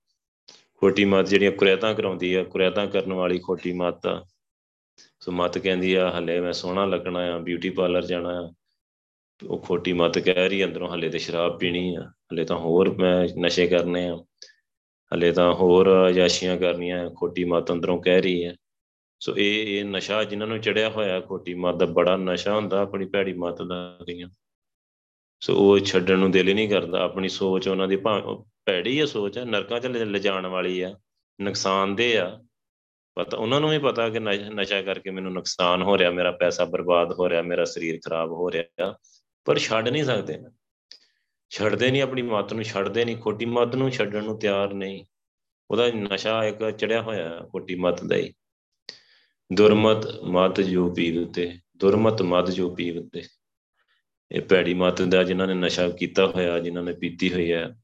[0.78, 4.26] ਖੋਟੀ ਮੱਤ ਜਿਹੜੀਆਂ ਕੁਰੈਤਾਂ ਕਰਾਉਂਦੀ ਹੈ ਕੁਰੈਤਾਂ ਕਰਨ ਵਾਲੀ ਖੋਟੀ ਮੱਤ ਆ।
[5.28, 8.54] ਸੋ ਮੱਤ ਕਹਿੰਦੀ ਆ, ਹਲੇ ਮੈਂ ਸੋਹਣਾ ਲੱਗਣਾ ਆ ਬਿਊਟੀ ਪਾਰਲਰ ਜਾਣਾ ਆ।
[9.48, 12.02] ਉਹ ਖੋਟੀ ਮੱਤ ਕਹਿ ਰਹੀ ਅੰਦਰੋਂ ਹਲੇ ਤੇ ਸ਼ਰਾਬ ਪੀਣੀ ਆ।
[12.34, 14.16] ਹਲੇ ਤਾਂ ਹੋਰ ਮੈਂ ਨਸ਼ੇ ਕਰਨੇ ਆ।
[15.12, 18.56] ਹਲੇ ਤਾਂ ਹੋਰ ਯਾਸ਼ੀਆਂ ਕਰਨੀਆਂ ਖੋਟੀ ਮੱਤ ਅੰਦਰੋਂ ਕਹਿ ਰਹੀ ਹੈ
[19.20, 23.06] ਸੋ ਇਹ ਇਹ ਨਸ਼ਾ ਜਿਨ੍ਹਾਂ ਨੂੰ ਚੜਿਆ ਹੋਇਆ, ਖੋਟੀ ਮੱਤ ਦਾ ਬੜਾ ਨਸ਼ਾ ਹੁੰਦਾ, ਆਪਣੀ
[23.06, 24.30] ਭੈੜੀ ਮੱਤ ਦਾ ਗਈਆਂ
[25.44, 29.38] ਸੋ ਉਹ ਛੱਡਣ ਨੂੰ ਦਿਲ ਹੀ ਨਹੀਂ ਕਰਦਾ, ਆਪਣੀ ਸੋਚ ਉਹਨਾਂ ਦੀ ਭੈੜੀ ਹੈ ਸੋਚ
[29.38, 30.96] ਹੈ ਨਰਕਾਂ 'ਚ ਲਿਜਾਣ ਵਾਲੀ ਆ
[31.42, 32.40] ਨੁਕਸਾਨਦੇ ਆ।
[33.18, 37.14] ਪਤਾ ਉਹਨਾਂ ਨੂੰ ਵੀ ਪਤਾ ਕਿ ਨਸ਼ਾ ਕਰਕੇ ਮੈਨੂੰ ਨੁਕਸਾਨ ਹੋ ਰਿਹਾ, ਮੇਰਾ ਪੈਸਾ ਬਰਬਾਦ
[37.14, 38.98] ਹੋ ਰਿਹਾ, ਮੇਰਾ ਸਰੀਰ ਖਰਾਬ ਹੋ ਰਿਹਾ,
[39.46, 40.38] ਪਰ ਛੱਡ ਨਹੀਂ ਸਕਦੇ।
[41.50, 45.06] ਛੱਡਦੇ ਨਹੀਂ, ਆਪਣੀ ਮੱਤ ਨੂੰ ਛੱਡਦੇ ਨਹੀਂ, ਖੋਟੀ ਮੱਤ ਨੂੰ ਛੱਡਣ ਨੂੰ ਤਿਆਰ ਨਹੀਂ।
[45.72, 48.34] ਉਹਦਾ ਨਸ਼ਾ ਇੱਕ ਚੜਿਆ ਹੋਇਆ ਖੋਟੀ ਮੱਤ ਦਾ ਹੀ।
[49.54, 53.24] ਦੁਰਮਤ ਮਤ ਜੋ ਪੀਵਤੇ ਦੁਰਮਤ ਮਤ ਜੋ ਪੀਵਤੇ
[54.32, 57.76] ਇਹ ਪੈੜੀ ਮਤ ਦਾ ਜਿਨ੍ਹਾਂ ਨੇ ਨਸ਼ਾ ਕੀਤਾ ਹੋਇਆ, ਜਿਨ੍ਹਾਂ ਨੇ ਪੀਤੀ ਹੋਈ ਹੈ,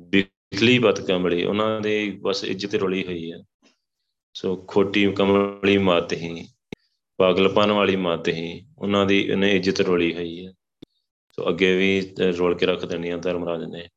[0.00, 3.38] ਬਿਖਲੀ ਬਤ ਕਮੜੀ ਉਹਨਾਂ ਦੇ ਬਸ ਇੱਜ਼ਤ ਰੋਲੀ ਹੋਈ ਹੈ।
[4.34, 6.46] ਸੋ ਖੋਟੀ ਕਮਲੀ ਮਤ ਹੀ,
[7.18, 10.52] ਪਾਗਲਪਨ ਵਾਲੀ ਮਤ ਹੀ ਉਹਨਾਂ ਦੀ ਇਹਨੇ ਇੱਜ਼ਤ ਰੋਲੀ ਹੋਈ ਹੈ।
[11.32, 13.88] ਸੋ ਅੱਗੇ ਵੀ ਰੋਲ ਕੇ ਰੱਖ ਦੇਣੀ ਆ ਧਰਮਰਾਜ ਨੇ।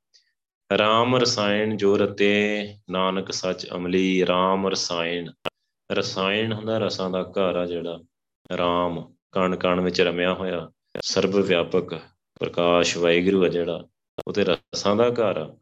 [0.78, 5.32] ਰਾਮ ਰਸਾਇਣ ਜੋ ਰਤੇ, ਨਾਨਕ ਸੱਚ ਅਮਲੀ, ਰਾਮ ਰਸਾਇਣ।
[5.92, 8.00] ਰਸਾਇਣ ਹੁੰਦਾ ਰਸਾਂ ਦਾ ਘਰ ਆ ਜਿਹੜਾ,
[8.58, 10.70] ਰਾਮ ਕਣ ਕਣ ਵਿੱਚ ਰਮਿਆ ਹੋਇਆ
[11.04, 11.94] ਸਰਬ ਵਿਆਪਕ
[12.40, 13.88] ਪ੍ਰਕਾਸ਼ ਵਾਹਿਗੁਰੂ ਆ ਜਿਹੜਾ,
[14.28, 15.58] ਉਹਦੇ ਰਸਾਂ ਦਾ ਘਰ ਆ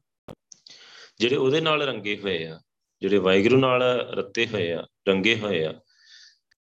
[1.20, 2.60] ਜਿਹੜੇ ਉਹਦੇ ਨਾਲ ਰੰਗੇ ਹੋਏ ਆ।
[3.04, 3.84] ਜਿਹੜੇ ਵਾਹਿਗੁਰੂ ਨਾਲ
[4.14, 5.74] ਰੱਤੇ ਹੋਏ ਆ, ਰੰਗੇ ਹੋਏ ਆ,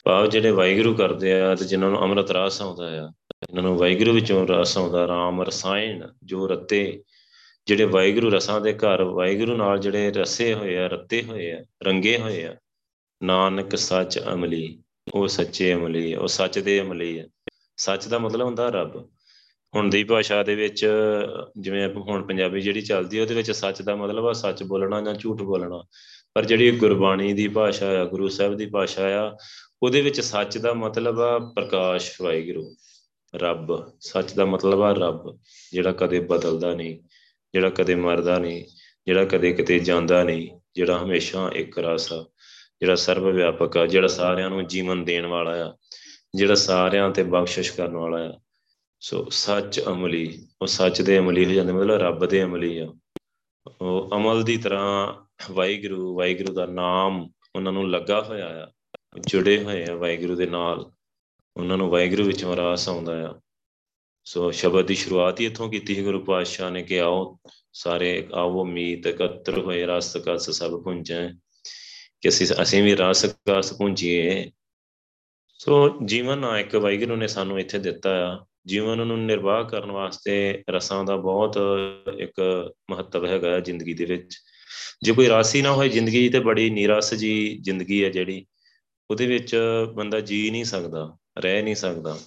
[0.04, 3.12] ਭਾਵ ਜਿਹੜੇ ਵਾਹਿਗੁਰੂ ਕਰਦੇ ਆ ਤੇ ਜਿਨ੍ਹਾਂ ਨੂੰ ਅੰਮ੍ਰਿਤ ਰਸ ਆਉਂਦਾ ਆ
[3.50, 7.04] ਇਹਨਾਂ ਨੂੰ ਵਾਹਿਗੁਰੂ ਵਿੱਚੋਂ ਰਸ ਆਉਂਦਾ, ਰਾਮ ਰਸਾਇਣ ਜੋ ਰੱਤੇ,
[7.68, 12.18] ਜਿਹੜੇ ਵਾਹਿਗੁਰੂ ਰਸਾਂ ਦੇ ਘਰ, ਵਾਹਿਗੁਰੂ ਨਾਲ ਜਿਹੜੇ ਰਸੇ ਹੋਏ ਆ, ਰੱਤੇ ਹੋਏ ਆ, ਰੰਗੇ
[12.18, 12.56] ਹੋਏ ਆ,
[13.24, 14.84] ਨਾਨਕ ਸੱਚ ਅਮਲੀ,
[15.14, 17.26] ਉਹ ਸੱਚੇ ਅਮਲੀ, ਉਹ ਸੱਚ ਦੇ ਅਮਲੀ ਆ।
[17.78, 19.10] ਸੱਚ ਦਾ ਮਤਲਬ ਹੁੰਦਾ ਰੱਬ।
[19.76, 20.86] ਹੁਣ ਦੀ ਭਾਸ਼ਾ ਦੇ ਵਿੱਚ,
[21.60, 25.42] ਜਿਵੇਂ ਹੁਣ ਪੰਜਾਬੀ ਜਿਹੜੀ ਚੱਲਦੀ ਉਹਦੇ ਵਿੱਚ ਸੱਚ ਦਾ ਮਤਲਬ ਆ, ਸੱਚ ਬੋਲਣਾ ਜਾਂ ਝੂਠ
[25.42, 25.84] ਬੋਲਣਾ।
[26.34, 29.38] ਪਰ ਜਿਹੜੀ ਗੁਰਬਾਣੀ ਦੀ ਭਾਸ਼ਾ ਆ, ਗੁਰੂ ਸਾਹਿਬ ਦੀ ਭਾਸ਼ਾ ਆ,
[29.84, 32.76] ਉਹਦੇ ਵਿੱਚ ਸੱਚ ਦਾ ਮਤਲਬ ਆ ਪ੍ਰਕਾਸ਼, ਵਾਹਿਗੁਰੂ,
[33.36, 35.40] ਰੱਬ। ਸੱਚ ਦਾ ਮਤਲਬ ਆ ਰੱਬ,
[35.74, 37.00] ਜਿਹੜਾ ਕਦੇ ਬਦਲਦਾ ਨਹੀਂ,
[37.54, 38.66] ਜਿਹੜਾ ਕਦੇ ਮਰਦਾ ਨਹੀਂ,
[39.08, 42.26] ਜਿਹੜਾ ਕਦੇ ਕਿਤੇ ਜਾਂਦਾ ਨਹੀਂ, ਜਿਹੜਾ ਹਮੇਸ਼ਾ ਇੱਕ ਰਸ ਆ,
[42.82, 45.74] ਜਿਹੜਾ ਸਰਵ ਵਿਆਪਕ ਆ, ਜਿਹੜਾ ਸਾਰਿਆਂ ਨੂੰ ਜੀਵਨ ਦੇਣ ਵਾਲਾ ਆ,
[46.36, 48.34] ਜਿਹੜਾ ਸਾਰਿਆਂ ਤੇ ਬਖਸ਼ਿਸ਼ ਕਰਨ ਵਾਲਾ ਆ।
[49.00, 52.94] ਸੋ ਸੱਚ ਅਮਲੀ, ਉਹ ਸੱਚ ਦੇ ਅਮਲੀ ਹੋ ਜਾਂਦੇ, ਮਤਲਬ ਰੱਬ ਦੇ ਅਮਲੀ ਆ।
[53.82, 55.14] ਉਹ ਅਮਲ ਦੀ ਤਰ੍ਹਾਂ
[55.52, 58.72] ਵਾਹਿਗੁਰੂ ਵਾਹਿਗੁਰੂ ਦਾ ਨਾਮ ਉਹਨਾਂ ਨੂੰ ਲੱਗਾ ਹੋਇਆ ਆ,
[59.28, 60.92] ਜੁੜੇ ਹੋਏ ਆ ਵਾਹਿਗੁਰੂ ਦੇ ਨਾਲ।
[61.58, 63.42] ਉਹਨਾਂ ਨੂੰ ਵਾਹਿਗੁਰੂ ਵਿੱਚੋਂ ਰਾਸ ਆਉਂਦਾ ਆ।
[64.26, 67.40] ਸੋ ਸ਼ਬਦ ਦੀ ਸ਼ੁਰੂਆਤ ਹੀ ਇੱਥੋਂ ਕੀਤੀ ਸੀ, ਗੁਰੂ ਪਾਤਸ਼ਾਹ ਨੇ ਕਿ ਆਓ,
[67.74, 71.30] ਸਾਰੇ ਆਵੋ ਮੀਤ ਇਕੱਤਰ ਹੋਏ, ਰਸ ਕਸ ਸਭ ਪੁੰਜੈ।
[72.22, 74.52] ਕਿ ਅਸੀਂ ਅਸੀਂ ਵੀ ਰਸ ਕਸ ਪੁੰਜੀਏ।
[75.50, 80.64] ਸੋ ਜੀਵਨ ਆ ਇੱਕ ਵਾਹਿਗੁਰੂ ਨੇ ਸਾਨੂੰ ਇੱਥੇ ਦਿੱਤਾ ਆ। ਜੀਵਨ ਨੂੰ ਨਿਰਵਾਹ ਕਰਨ ਵਾਸਤੇ
[80.70, 81.60] ਰਸਾਂ ਦਾ ਬਹੁਤ
[82.18, 82.34] ਇੱਕ
[82.92, 84.38] ਮਹੱਤਵ ਹੈਗਾ ਜ਼ਿੰਦਗੀ ਦੇ ਵਿੱਚ।
[85.04, 88.46] ਜੇ ਕੋਈ ਰਾਸੀ ਨਾ ਹੋਏ ਜ਼ਿੰਦਗੀ ਤੇ ਬੜੀ ਨਿਰਾਸ ਜੀ ਜ਼ਿੰਦਗੀ ਹੈ ਜਿਹੜੀ,
[89.12, 89.58] ਉਹਦੇ ਵਿੱਚ
[89.94, 92.20] ਬੰਦਾ ਜੀ ਨਹੀਂ ਸਕਦਾ, ਰਹਿ ਨਹੀਂ ਸਕਦਾ।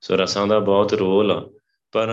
[0.00, 1.50] ਸੋ ਰਸਾਂ ਦਾ ਬਹੁਤ ਰੋਲ ਆ।
[1.92, 2.08] ਪਰ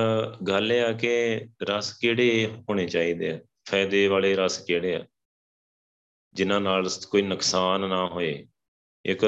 [0.47, 3.39] ਗੱਲ ਇਹ ਆ ਕਿ ਰਸ ਕਿਹੜੇ ਹੋਣੇ ਚਾਹੀਦੇ ਆ?
[3.69, 5.05] ਫਾਇਦੇ ਵਾਲੇ ਰਸ ਕਿਹੜੇ ਆ?
[6.33, 8.47] ਜਿਨ੍ਹਾਂ ਨਾਲ ਕੋਈ ਨੁਕਸਾਨ ਨਾ ਹੋਏ।
[9.05, 9.19] ਇੱਕ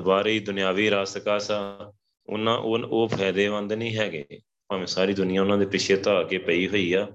[0.00, 1.92] ਵਾਰੀ ਦੁਨਿਆਵੀ ਰਸ ਕਾਸਾ
[2.26, 4.24] ਉਹਨਾਂ ਉਹ ਫਾਇਦੇਮੰਦ ਨਹੀਂ ਹੈਗੇ।
[4.68, 7.08] ਭਾਵੇਂ ਸਾਰੀ ਦੁਨੀਆ ਉਹਨਾਂ ਦੇ ਪਿੱਛੇ ਧਾ ਕੇ ਪਈ ਹੋਈ ਆ।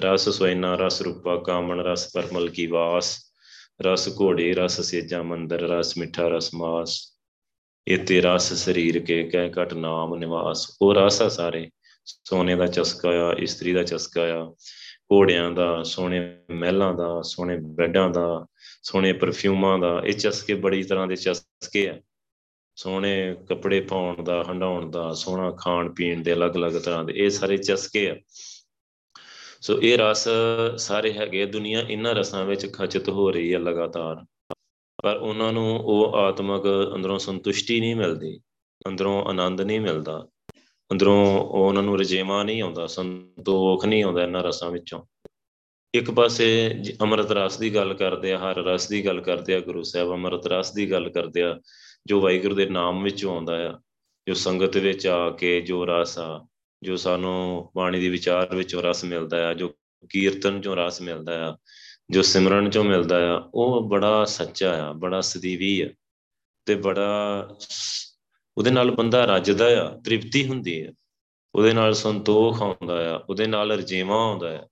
[0.00, 3.18] ਰਸ ਸੋਇਨਾ ਰਸ ਰੂਪਾ, ਕਾਮਣ, ਰਸ ਪਰਮਲ ਕੀ ਵਾਸ।
[3.82, 7.18] ਰਸ ਘੋੜੇ, ਰਸ ਸੇਜਾ, ਮੰਦਰ, ਰਸ ਮਿੱਠਾ, ਰਸ ਮਾਸ।
[7.88, 11.70] ਇਹ ਤੇ ਰਸ ਸਰੀਰ ਕੇ ਕਹਿ ਘਟ ਨਾਮ ਨਿਵਾਸ। ਉਹ ਰਸ ਆ ਸਾਰੇ।
[12.04, 14.54] ਸੋਨੇ ਦਾ ਚਸਕਾ ਆ, ਇਸਤਰੀ ਦਾ ਚਸਕਾ ਆ।
[15.12, 18.46] ਘੋੜਿਆਂ ਦਾ, ਸੋਹਣੇ ਮਹਿਲਾਂ ਦਾ, ਸੋਹਣੇ ਬੈੱਡਾਂ ਦਾ,
[18.82, 22.00] ਸੋਹਣੇ ਪਰਫਿਊਮਾਂ ਦਾ। ਇਹ ਚਸਕੇ ਬੜੀ ਤਰ੍ਹਾਂ ਦੇ ਚਸਕੇ ਆ।
[22.78, 27.56] ਸੋਹਣੇ ਕੱਪੜੇ ਪਾਉਣ ਦਾ ਹੰਡਾਉਣ ਦਾ, ਸੋਹਣਾ ਖਾਣ ਪੀਣ ਦੇ ਅਲੱਗ-ਅਲੱਗ ਤਰ੍ਹਾਂ ਦੇ, ਇਹ ਸਾਰੇ
[27.56, 28.16] ਚਸਕੇ ਆ।
[29.60, 30.28] ਸੋ ਇਹ ਰਸ
[30.76, 34.24] ਸਾਰੇ ਹੈਗੇ ਦੁਨੀਆ ਇਹਨਾਂ ਰਸਾਂ ਵਿੱਚ ਖਚਤ ਹੋ ਰਹੀ ਹੈ ਲਗਾਤਾਰ।
[35.02, 36.62] ਪਰ ਉਹਨਾਂ ਨੂੰ ਉਹ ਆਤਮਿਕ
[36.94, 38.40] ਅੰਦਰੋਂ ਸੰਤੁਸ਼ਟੀ ਨਹੀਂ ਮਿਲਦੀ,
[38.88, 40.26] ਅੰਦਰੋਂ ਆਨੰਦ ਨਹੀਂ ਮਿਲਦਾ,
[40.92, 45.02] ਅੰਦਰੋਂ ਉਹਨਾਂ ਨੂੰ ਰਜੇਵਾ ਨਹੀਂ ਆਉਂਦਾ, ਸੰਤੋਖ ਨਹੀਂ ਆਉਂਦਾ ਇਹਨਾਂ ਰਸਾਂ ਵਿੱਚੋਂ।
[45.94, 46.48] ਇੱਕ ਪਾਸੇ
[47.00, 50.46] ਅੰਮ੍ਰਿਤ ਰਸ ਦੀ ਗੱਲ ਕਰਦੇ ਆ, ਹਰ ਰਸ ਦੀ ਗੱਲ ਕਰਦੇ ਆ, ਗੁਰੂ ਸਾਹਿਬ ਅੰਮ੍ਰਿਤ
[50.46, 51.60] ਰਸ ਦੀ ਗੱਲ ਕਰਦੇ ਆ।
[52.08, 53.80] ਜੋ ਵਾਹਿਗੁਰੂ ਦੇ ਨਾਮ ਵਿੱਚੋਂ ਆਉਂਦਾ ਆ,
[54.28, 56.46] ਜੋ ਸੰਗਤ ਵਿੱਚ ਆ ਕੇ ਜੋ ਰਸ ਆ,
[56.82, 59.74] ਜੋ ਸਾਨੂੰ ਬਾਣੀ ਦੀ ਵਿਚਾਰ ਵਿੱਚੋਂ ਰਸ ਮਿਲਦਾ ਆ, ਜੋ
[60.10, 61.56] ਕੀਰਤਨ ਚੋਂ ਰਸ ਮਿਲਦਾ ਆ,
[62.10, 65.88] ਜੋ ਸਿਮਰਨ ਚੋਂ ਮਿਲਦਾ ਆ, ਉਹ ਬੜਾ ਸੱਚਾ ਆ, ਬੜਾ ਸਦੀਵੀ ਆ
[66.66, 67.48] ਤੇ ਬੜਾ
[68.58, 70.92] ਉਹਦੇ ਨਾਲ ਬੰਦਾ ਰੱਜਦਾ ਆ, ਤ੍ਰਿਪਤੀ ਹੁੰਦੀ ਆ,
[71.54, 74.66] ਉਹਦੇ ਨਾਲ ਸੰਤੋਖ ਆਉਂਦਾ ਆ, ਉਹਦੇ ਨਾਲ ਰਜੇਵਾ ਆਉਂਦਾ ਆ।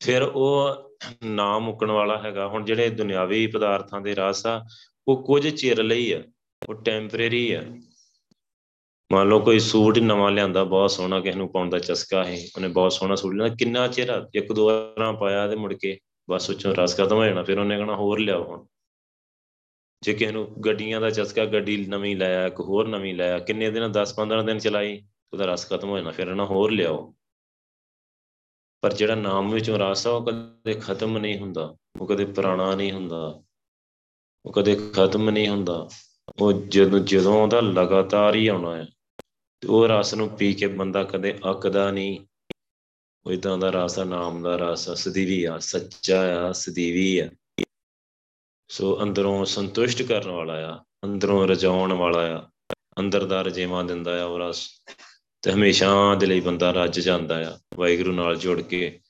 [0.00, 0.70] ਫਿਰ ਉਹ
[1.24, 4.64] ਨਾਮ ਮੁੱਕਣ ਵਾਲਾ ਹੈਗਾ, ਹੁਣ ਜਿਹੜੇ ਦੁਨਿਆਵੀ ਪਦਾਰਥਾਂ ਦੇ ਰਸ ਆ,
[5.08, 6.22] ਉਹ ਕੁਝ ਚਿਰ ਲਈ ਆ
[6.68, 7.62] ਉਹ ਟੈਂਪਰੇਰੀ ਆ।
[9.12, 12.68] ਮੰਨ ਲਓ ਕੋਈ ਸੂਟ ਨਵਾਂ ਲਿਆਂਦਾ, ਬਹੁਤ ਸੋਹਣਾ ਕਿਸ ਨੂੰ ਪਾਉਣ ਦਾ ਚਸਕਾ ਹੈ ਉਹਨੇ
[12.68, 15.98] ਬਹੁਤ ਸੋਹਣਾ ਸੂਟ ਲਿਆ ਕਿੰਨਾ ਚਿਰ ਇੱਕ ਦੋ ਵਾਰਾਂ ਪਾਇਆ ਤੇ ਮੁੜ ਕੇ
[16.30, 18.66] ਬਸ ਉੱਚੋਂ ਰਸ ਖਤਮ ਹੋ ਜਾਣਾ, ਫਿਰ ਉਹਨੇ ਕਹਣਾ ਹੋਰ ਲਿਆਓ ਹੁਣ।
[20.02, 23.92] ਜੇ ਕਿਸੇ ਨੂੰ ਗੱਡੀਆਂ ਦਾ ਚਸਕਾ, ਗੱਡੀ ਨਵੀਂ ਲਾਇਆ, ਇੱਕ ਹੋਰ ਨਵੀਂ ਲਾਇਆ, ਕਿੰਨੇ ਦਿਨ
[23.92, 27.14] 10-15 ਦਿਨ ਚਲਾਈ, ਉਹਦਾ ਰਸ ਖਤਮ ਹੋ ਜਾਣਾ, ਫਿਰ ਇਹਨਾਂ ਹੋਰ ਲਿਆਓ।
[28.80, 32.92] ਪਰ ਜਿਹੜਾ ਨਾਮ ਵਿੱਚੋਂ ਰਸ ਆ, ਉਹ ਕਦੇ ਖਤਮ ਨਹੀਂ ਹੁੰਦਾ। ਉਹ ਕਦੇ ਪੁਰਾਣਾ ਨਹੀਂ
[32.92, 33.42] ਹੁੰਦਾ।
[34.46, 35.88] ਉਹ ਕਦੇ ਖਤਮ ਨਹੀਂ ਹੁੰਦਾ।
[36.40, 38.86] ਉਹ ਜਦੋਂ ਜਦੋਂ ਉਹਦਾ ਲਗਾਤਾਰ ਹੀ ਆਉਣਾ ਹੈ,
[39.60, 42.20] ਤੇ ਉਹ ਰਸ ਨੂੰ ਪੀ ਕੇ ਬੰਦਾ ਕਦੇ ਅੱਕਦਾ ਨਹੀਂ।
[43.26, 47.28] ਉਹ ਇਦਾਂ ਦਾ ਰਸ ਆ, ਨਾਮ ਦਾ ਰਸ ਆ, ਸਦੀਵੀ ਆ, ਸੱਚਾ ਆ, ਸਦੀਵੀ ਆ।
[48.68, 52.42] ਸੋ ਅੰਦਰੋਂ ਸੰਤੁਸ਼ਟ ਕਰਨ ਵਾਲਾ ਆ, ਅੰਦਰੋਂ ਰਜਾਉਣ ਵਾਲਾ ਆ,
[52.98, 54.70] ਅੰਦਰ ਦਾ ਰਜੇਵਾ ਦਿੰਦਾ ਆ ਉਹ ਰਸ,
[55.42, 59.00] ਤੇ ਹਮੇਸ਼ਾ ਦੇ ਲਈ ਬੰਦਾ ਰੱਜ ਜਾਂਦਾ ਆ, ਵਾਹਿਗੁਰੂ ਨਾਲ ਜੁੜ ਕੇ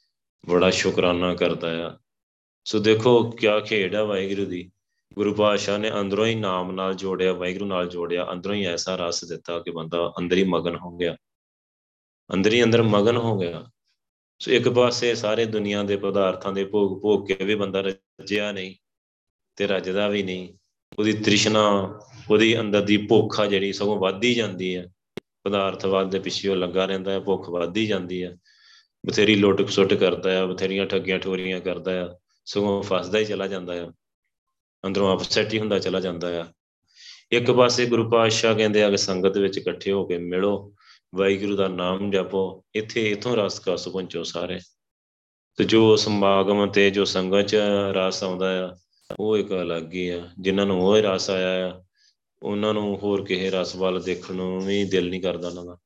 [0.48, 1.98] ਬੜਾ ਸ਼ੁਕਰਾਨਾ ਕਰਦਾ ਆ।
[2.64, 4.70] ਸੋ ਦੇਖੋ ਕਿਆ ਖੇਡ ਆ ਵਾਹਿਗੁਰੂ ਦੀ।
[5.14, 9.24] ਗੁਰੂ ਪਾਤਸ਼ਾਹ ਨੇ ਅੰਦਰੋਂ ਹੀ ਨਾਮ ਨਾਲ ਜੋੜਿਆ, ਵਾਹਿਗੁਰੂ ਨਾਲ ਜੋੜਿਆ, ਅੰਦਰੋਂ ਹੀ ਐਸਾ ਰਸ
[9.24, 11.16] ਦਿੱਤਾ ਕਿ ਬੰਦਾ ਅੰਦਰ ਹੀ ਮਗਨ ਹੋ ਗਿਆ।
[12.34, 13.70] ਅੰਦਰ ਹੀ ਅੰਦਰ ਮਗਨ ਹੋ ਗਿਆ।
[14.38, 18.74] ਸੋ ਇੱਕ ਪਾਸੇ ਸਾਰੇ ਦੁਨੀਆ ਦੇ ਪਦਾਰਥਾਂ ਦੇ ਭੋਗ ਭੋਗ ਕੇ ਵੀ ਬੰਦਾ ਰੱਜਿਆ ਨਹੀਂ
[19.56, 20.54] ਤੇ ਰੱਜਦਾ ਵੀ ਨਹੀਂ।
[20.98, 21.98] ਉਹਦੀ ਤ੍ਰਿਸ਼ਨਾ,
[22.30, 24.86] ਉਹਦੀ ਅੰਦਰ ਦੀ ਭੁੱਖ ਆ ਜਿਹੜੀ ਸਗੋਂ ਵੱਧਦੀ ਜਾਂਦੀ ਹੈ।
[25.44, 28.36] ਪਦਾਰਥਵਾਦ ਦੇ ਪਿੱਛੇ ਉਹ ਲੱਗਾ ਰਹਿੰਦਾ ਹੈ, ਭੁੱਖ ਵੱਧਦੀ ਜਾਂਦੀ ਹੈ।
[29.06, 33.84] ਬਥੇਰੀ ਲੁੱਟ ਸੁੱਟ ਕਰਦਾ ਆ ਬਥੇਰੀਆਂ ਠੱਗੀਆਂ ਠੋਰੀਆਂ ਕਰਦਾ ਆ ਸਗੋਂ ਫਸਦਾ ਹੀ ਚਲਾ ਜਾਂਦਾ
[33.84, 33.92] ਆ
[34.86, 36.46] ਅੰਦਰੋਂ ਅਪਸੈਟ ਹੀ ਹੁੰਦਾ ਚਲਾ ਜਾਂਦਾ ਆ।
[37.32, 40.74] ਇੱਕ ਪਾਸੇ ਗੁਰੂ ਪਾਤਸ਼ਾਹ ਕਹਿੰਦੇ ਆ ਕਿ ਸੰਗਤ ਵਿੱਚ ਇਕੱਠੇ ਹੋ ਕੇ ਮਿਲੋ,
[41.14, 44.60] ਵਾਹਿਗੁਰੂ ਦਾ ਨਾਮ ਜਪੋ, ਇੱਥੇ ਇਥੋਂ ਰਸ ਕਸ ਪਹੁੰਚੋ ਸਾਰੇ।
[45.56, 47.56] ਤੇ ਜੋ ਸਮਾਗਮ ਤੇ ਜੋ ਸੰਗਤ ਚ
[47.92, 48.76] ਰਸ ਆਉਂਦਾ ਆ,
[49.20, 51.82] ਉਹ ਇੱਕ ਅਲੱਗ ਹੀ ਆ। ਜਿਨ੍ਹਾਂ ਨੂੰ ਉਹ ਰਸ ਆਇਆ ਆ,
[52.42, 55.76] ਉਹਨਾਂ ਨੂੰ ਹੋਰ ਕਿਸੇ ਰਸ ਵੱਲ ਦੇਖਣ ਨੂੰ ਵੀ ਦਿਲ ਨਹੀਂ ਕਰਦਾ ਉਹਨਾਂ ਦਾ।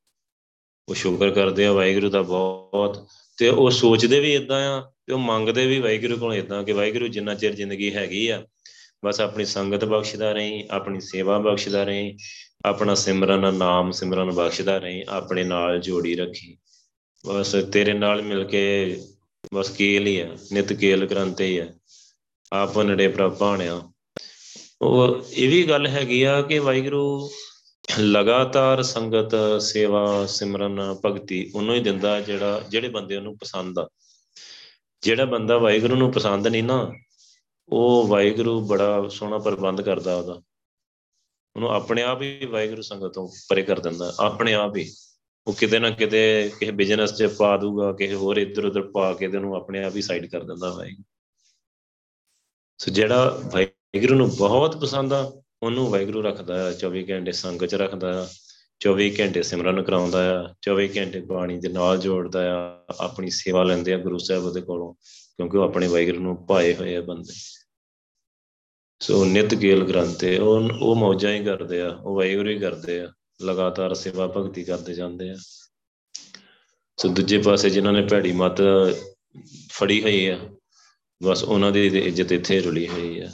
[0.88, 5.18] ਉਹ ਸ਼ੁਕਰ ਕਰਦੇ ਆ, ਵਾਹਿਗੁਰੂ ਦਾ ਬਹੁਤ। ਤੇ ਉਹ ਸੋਚਦੇ ਵੀ ਇਦਾਂ ਆ, ਤੇ ਉਹ
[5.18, 8.46] ਮੰਗਦੇ ਵੀ ਵਾਹਿਗੁਰੂ ਕੋਲ ਇਦਾਂ ਕਿ ਵਾਹਿਗੁਰੂ ਜਿੰਨਾ ਚਿਰ ਜ਼ਿੰਦਗੀ ਹੈਗੀ ਆ
[9.04, 12.18] ਬਸ ਆਪਣੀ ਸੰਗਤ ਬਖਸ਼ਦਾ ਰਹੀਂ, ਆਪਣੀ ਸੇਵਾ ਬਖਸ਼ਦਾ ਰਹੀਂ,
[12.64, 16.58] ਆਪਣਾ ਸਿਮਰਨ ਨਾਮ ਸਿਮਰਨ ਬਖਸ਼ਦਾ ਰਹੀਂ, ਆਪਣੇ ਨਾਲ ਜੋੜੀ ਰੱਖੀ।
[17.26, 18.96] ਬਸ ਤੇਰੇ ਨਾਲ ਮਿਲ ਕੇ
[19.54, 21.66] ਬਸ ਕੇਲ ਹੀ ਆ, ਨਿਤ ਕੇਲ ਗ੍ਰੰਥ ਹੀ ਆ।
[22.52, 23.82] ਆਪ ਨੜੇ ਪ੍ਰਭਾਣਿਆ
[24.82, 27.30] ਉਹ ਇਹ ਵੀ ਗੱਲ ਹੈਗੀ ਆ ਕਿ ਵਾਹਿਗੁਰੂ
[28.00, 33.88] ਲਗਾਤਾਰ ਸੰਗਤ, ਸੇਵਾ, ਸਿਮਰਨ, ਭਗਤੀ ਉਹਨੂੰ ਹੀ ਦਿੰਦਾ ਜਿਹੜਾ, ਜਿਹੜੇ ਬੰਦੇ ਉਹਨੂੰ ਪਸੰਦ ਆ।
[35.02, 36.92] ਜਿਹੜਾ ਬੰਦਾ ਵਾਹਿਗੁਰੂ ਨੂੰ ਪਸੰਦ ਨਹੀਂ ਨਾ
[37.72, 40.32] ਉਹ ਵਾਹਿਗੁਰੂ ਬੜਾ ਸੋਹਣਾ ਪ੍ਰਬੰਧ ਕਰਦਾ ਉਹਦਾ।
[41.56, 44.92] ਉਹਨੂੰ ਆਪਣੇ ਆਪ ਹੀ ਵਾਹਿਗੁਰੂ ਸੰਗਤ ਤੋਂ ਪਰੇ ਕਰ ਦਿੰਦਾ, ਆਪਣੇ ਆਪ ਹੀ।
[45.46, 49.28] ਉਹ ਕਿਤੇ ਨਾ ਕਿਤੇ ਕਿਸੇ ਬਿਜ਼ਨਸ 'ਚ ਪਾ ਦੂਗਾ, ਕਿਸੇ ਹੋਰ ਇੱਧਰ ਉੱਧਰ ਪਾ ਕੇ
[49.28, 51.04] ਤੇ ਉਹਨੂੰ ਆਪਣੇ ਆਪ ਹੀ ਸਾਈਡ ਕਰ ਦਿੰਦਾ ਵਾਹਿਗੁਰੂ।
[52.78, 57.74] ਸੋ ਜਿਹੜਾ ਵਾਹਿਗੁਰੂ ਨੂੰ ਬਹੁਤ ਪਸੰਦ ਆ, ਉਹਨੂੰ ਵਾਹਿਗੁਰੂ ਰੱਖਦਾ ਆ 24 ਘੰਟੇ ਸੰਗਤ 'ਚ
[57.74, 58.28] ਰੱਖਦਾ ਆ
[58.80, 63.92] 24 ਘੰਟੇ ਸਿਮਰਨ ਕਰਾਉਂਦਾ ਆ 24 ਘੰਟੇ ਬਾਣੀ ਦੇ ਨਾਲ ਜੋੜਦਾ ਆ, ਆਪਣੀ ਸੇਵਾ ਲੈਂਦੇ
[63.92, 64.94] ਆ ਗੁਰੂ ਸਾਹਿਬ ਦੇ ਕੋਲੋਂ,
[65.36, 67.57] ਕਿਉਂਕਿ ਉਹ ਆਪਣੇ ਵਾਹਿਗੁਰੂ ਨੂੰ ਪਾਏ ਹੋਏ ਆ ਬੰਦੇ।
[69.00, 73.12] ਸੋ ਨਿਤ ਗੇਲ ਗ੍ਰੰਥੇ ਉਹ ਉਹ ਮੌਜਾਂ ਹੀ ਕਰਦੇ ਆ, ਉਹ ਵਾਹਿਗੁਰੂ ਹੀ ਕਰਦੇ ਆ,
[73.42, 75.36] ਲਗਾਤਾਰ ਸੇਵਾ ਭਗਤੀ ਕਰਦੇ ਜਾਂਦੇ ਆ।
[76.98, 78.60] ਸੋ ਦੂਜੇ ਪਾਸੇ ਜਿਨ੍ਹਾਂ ਨੇ ਭੈੜੀ ਮਤ
[79.70, 80.38] ਫੜੀ ਹੋਈ ਆ,
[81.20, 83.30] ਬਸ ਉਹਨਾਂ ਦੀ ਇੱਜ਼ਤ ਇੱਥੇ ਰੁਲੀ ਹੋਈ ਆ।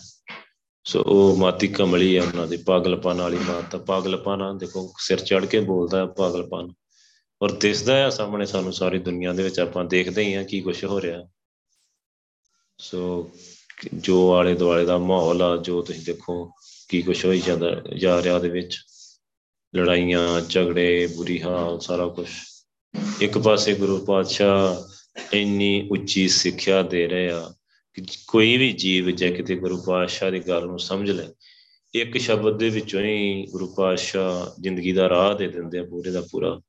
[0.86, 5.60] ਸੋ ਉਹ ਮਾਤੀ ਕਮਲੀ ਆ ਉਹਨਾਂ ਦੀ, ਪਾਗਲਪਨ ਵਾਲੀ ਮਾਤਾ ਪਾਗਲਪਨ ਦੇਖੋ, ਸਿਰ ਚੜ ਕੇ
[5.60, 6.72] ਬੋਲਦਾ ਹੈ ਪਾਗਲਪਨ।
[7.40, 10.84] ਔਰ ਦਿਸਦਾ ਹੈ ਸਾਹਮਣੇ ਸਾਨੂੰ ਸਾਰੀ ਦੁਨੀਆ ਦੇ ਵਿੱਚ, ਆਪਾਂ ਦੇਖਦੇ ਹੀ ਆ ਕੀ ਕੁਝ
[10.84, 11.24] ਹੋ ਰਿਹਾ।
[12.78, 13.30] ਸੋ
[13.94, 16.50] ਜੋ ਆਲੇ ਦੁਆਲੇ ਦਾ ਮਾਹੌਲ ਆ, ਜੋ ਤੁਸੀਂ ਦੇਖੋ
[16.88, 18.78] ਕੀ ਕੁਝ ਹੋਈ ਜਾਂਦਾ, ਜਾ ਰਿਹਾ ਦੇ ਵਿੱਚ।
[19.74, 22.28] ਲੜਾਈਆਂ, ਝਗੜੇ, ਬੁਰੀ ਹਾਲ, ਸਾਰਾ ਕੁਝ
[23.20, 27.52] ਇੱਕ ਪਾਸੇ ਗੁਰੂ ਪਾਤਸ਼ਾਹ ਇੰਨੀ ਉੱਚੀ ਸਿੱਖਿਆ ਦੇ ਰਹੇ ਆ
[27.96, 31.24] ਕਿ ਕੋਈ ਵੀ ਜੀਵ ਜੇ ਕਿਤੇ ਗੁਰੂ ਪਾਤਸ਼ਾਹ ਦੀ ਗੱਲ ਨੂੰ ਸਮਝ ਲੈ,
[31.94, 36.20] ਇੱਕ ਸ਼ਬਦ ਦੇ ਵਿੱਚੋਂ ਹੀ ਗੁਰੂ ਪਾਤਸ਼ਾਹ ਜ਼ਿੰਦਗੀ ਦਾ ਰਾਹ ਦੇ ਦਿੰਦੇ ਆ, ਪੂਰੇ ਦਾ
[36.32, 36.60] ਪੂਰਾ।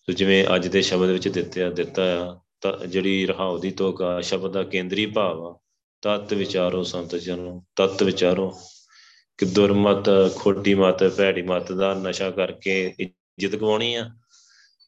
[0.00, 2.02] ਸੋ ਜਿਵੇਂ ਅੱਜ ਦੇ ਸ਼ਬਦ ਵਿੱਚ ਦਿੱਤੇ ਆ, ਦਿੱਤਾ
[2.66, 5.58] ਆ ਜਿਹੜੀ ਰਹਾਉ ਦੀ ਤੋਕਾ ਸ਼ਬਦ ਦਾ ਕੇਂਦਰੀ ਭਾਵ ਆ
[6.02, 8.60] ਤਤ ਵਿਚਾਰੋ ਸੰਤ ਜਨੋ, ਤਤ ਵਿਚਾਰੋ।
[9.38, 14.10] ਕਿ ਦੁਰਮਤ ਖੋਟੀ ਮਤ, ਭੈੜੀ ਮਤ ਦਾ ਨਸ਼ਾ ਕਰਕੇ ਇੱਜ਼ਤ ਗਵਾਉਣੀ ਆ।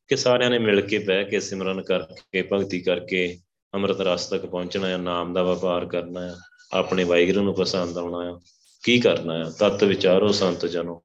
[0.09, 3.39] ਕਿ ਸਾਰਿਆਂ ਨੇ ਮਿਲ ਕੇ ਬਹਿ ਕੇ ਸਿਮਰਨ ਕਰਕੇ, ਭਗਤੀ ਕਰਕੇ
[3.75, 6.35] ਅੰਮ੍ਰਿਤ ਰਸ ਤੱਕ ਪਹੁੰਚਣਾ ਹੈ ਨਾਮ ਦਾ ਵਪਾਰ ਕਰਨਾ ਹੈ
[6.73, 8.41] ਆਪਣੇ ਵਾਹਿਗੁਰੂ ਨੂੰ ਪਸੰਦ ਆਉਣਾ ਹੈ
[8.85, 11.03] ਕੀ ਕਰਨਾ ਹੈ ਤਤ ਵਿਚਾਰੋ ਸੰਤ ਜਨੋ।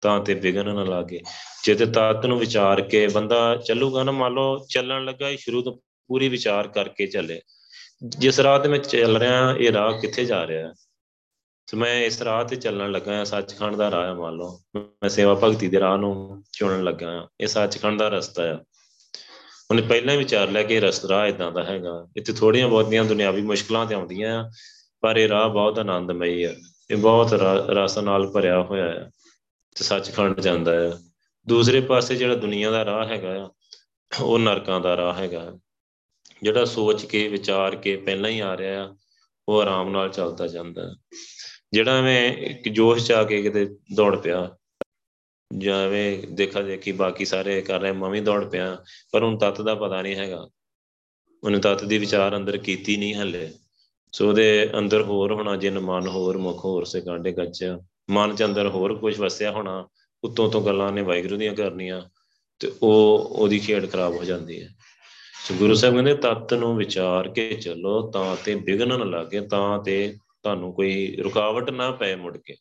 [0.00, 1.20] ਤਾਂ ਤੇ ਵਿਗਨ ਨਾ ਲਾਗੇ।
[1.64, 5.62] ਜੇ ਤੇ ਤਤ ਨੂੰ ਵਿਚਾਰ ਕੇ ਬੰਦਾ ਚੱਲੂਗਾ ਨਾ, ਮੰਨ ਲਓ ਚੱਲਣ ਲੱਗਾ ਹੀ ਸ਼ੁਰੂ
[5.62, 5.76] ਤੋਂ
[6.08, 7.40] ਪੂਰੀ ਵਿਚਾਰ ਕਰਕੇ ਚੱਲੇ।
[8.04, 10.72] ਜਿਸ ਰਾਹ ਤੇ ਮੈਂ ਚੱਲ ਰਿਹਾ, ਇਹ ਰਾਹ ਕਿੱਥੇ ਜਾ ਰਿਹਾ
[11.68, 15.08] ਤੇ ਮੈਂ ਇਸ ਰਾਹ ਤੇ ਚੱਲਣ ਲੱਗਾ ਹਾਂ, ਸੱਚਖੰਡ ਦਾ ਰਾਹ ਹੈ ਮੰਨ ਲਓ। ਮੈਂ
[15.08, 18.58] ਸੇਵਾ ਭਗਤੀ ਦੇ ਰਾਹ ਨੂੰ ਚੁਣਨ ਲੱਗਾ ਹਾਂ। ਇਹ ਸੱਚਖੰਡ ਦਾ ਰਸਤਾ ਆ
[19.70, 23.42] ਉਹਨੇ ਪਹਿਲਾਂ ਹੀ ਵਿਚਾਰ ਲਿਆ ਕਿ ਰਸਤਾ ਰਾਹ ਇਦਾਂ ਦਾ ਹੈਗਾ। ਇੱਥੇ ਥੋੜੀਆਂ ਬਹੁਤੀਆਂ ਦੁਨਿਆਵੀ
[23.42, 24.50] ਮੁਸ਼ਕਲਾਂ ਤੇ ਆਉਂਦੀਆਂ ਆ,
[25.00, 26.54] ਪਰ ਇਹ ਰਾਹ ਬਹੁਤ ਆਨੰਦਮਈ ਆ
[26.90, 27.32] ਇਹ ਬਹੁਤ
[27.70, 29.10] ਰਸ ਨਾਲ ਭਰਿਆ ਹੋਇਆ ਹੈ
[29.76, 30.92] ਤੇ ਸੱਚਖੰਡ ਜਾਂਦਾ ਹੈ।
[31.46, 33.50] ਦੂਸਰੇ ਪਾਸੇ ਜਿਹੜਾ ਦੁਨੀਆ ਦਾ ਰਾਹ ਹੈਗਾ ਆ,
[34.20, 35.52] ਉਹ ਨਰਕਾਂ ਦਾ ਰਾਹ ਹੈਗਾ।
[36.42, 38.96] ਜਿਹੜਾ ਸੋਚ ਕੇ, ਵਿਚਾਰ ਕੇ ਪਹਿਲਾਂ ਹੀ ਆ ਰਿਹਾ ਆ,
[39.48, 40.96] ਉਹ ਆਰਾਮ ਨਾਲ ਚੱਲਦਾ ਜਾਂਦਾ।
[41.72, 44.56] ਜਿਹੜਾ ਮੈਂ ਇੱਕ ਜੋਸ਼ ਚ ਆ ਕੇ ਕਿਤੇ ਦੌੜ ਪਿਆ
[45.58, 49.74] ਜਿਵੇਂ ਦੇਖਾ ਦੇਖੀ ਬਾਕੀ ਸਾਰੇ ਕਰ ਰਹੇ, ਮੈਂ ਵੀ ਦੌੜ ਪਿਆ, ਪਰ ਹੁਣ ਤਤ ਦਾ
[49.74, 50.48] ਪਤਾ ਨਹੀਂ ਹੈਗਾ।
[51.44, 53.52] ਉਹਨੇ ਤਤ ਦੀ ਵਿਚਾਰ ਅੰਦਰ ਕੀਤੀ ਨਹੀਂ ਹਲੇ।
[54.12, 57.78] ਸੋ ਉਹਦੇ ਅੰਦਰ ਹੋਰ ਹੋਣਾ, ਜਿਨ ਮਨ ਹੋਰ ਮੁਖ ਹੋਰ ਸੇ ਕਾਂਡੇ ਗੱਚ
[58.10, 59.88] ਮਨ ਚ ਅੰਦਰ ਹੋਰ ਕੁਝ ਵਸਿਆ ਹੋਣਾ
[60.24, 62.02] ਉਤੋਂ ਤੋਂ ਗੱਲਾਂ ਨੇ ਵਾਹਿਗੁਰੂ ਦੀਆਂ ਕਰਨੀਆਂ,
[62.58, 64.68] ਤੇ ਉਹ, ਉਹਦੀ ਖੇਡ ਖਰਾਬ ਹੋ ਜਾਂਦੀ ਹੈ।
[65.46, 69.78] ਸੋ ਗੁਰੂ ਸਾਹਿਬ ਕਹਿੰਦੇ, ਤਤ ਨੂੰ ਵਿਚਾਰ ਕੇ ਚੱਲੋ, ਤਾਂ ਤੇ ਵਿਗਨ ਨਾ ਲੱਗੇ, ਤਾਂ
[69.78, 72.54] ਤੇ ਤੁਹਾਨੂੰ ਕੋਈ ਰੁਕਾਵਟ ਨਾ ਪਏ ਮੁੜ ਕੇ।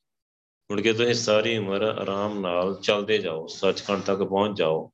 [0.72, 4.92] ਮੁੜ ਕੇ ਤੁਸੀਂ ਸਾਰੀ ਉਮਰ ਆਰਾਮ ਨਾਲ ਚੱਲਦੇ ਜਾਓ, ਸੱਚਖੰਡ ਤੱਕ ਪਹੁੰਚ ਜਾਓ।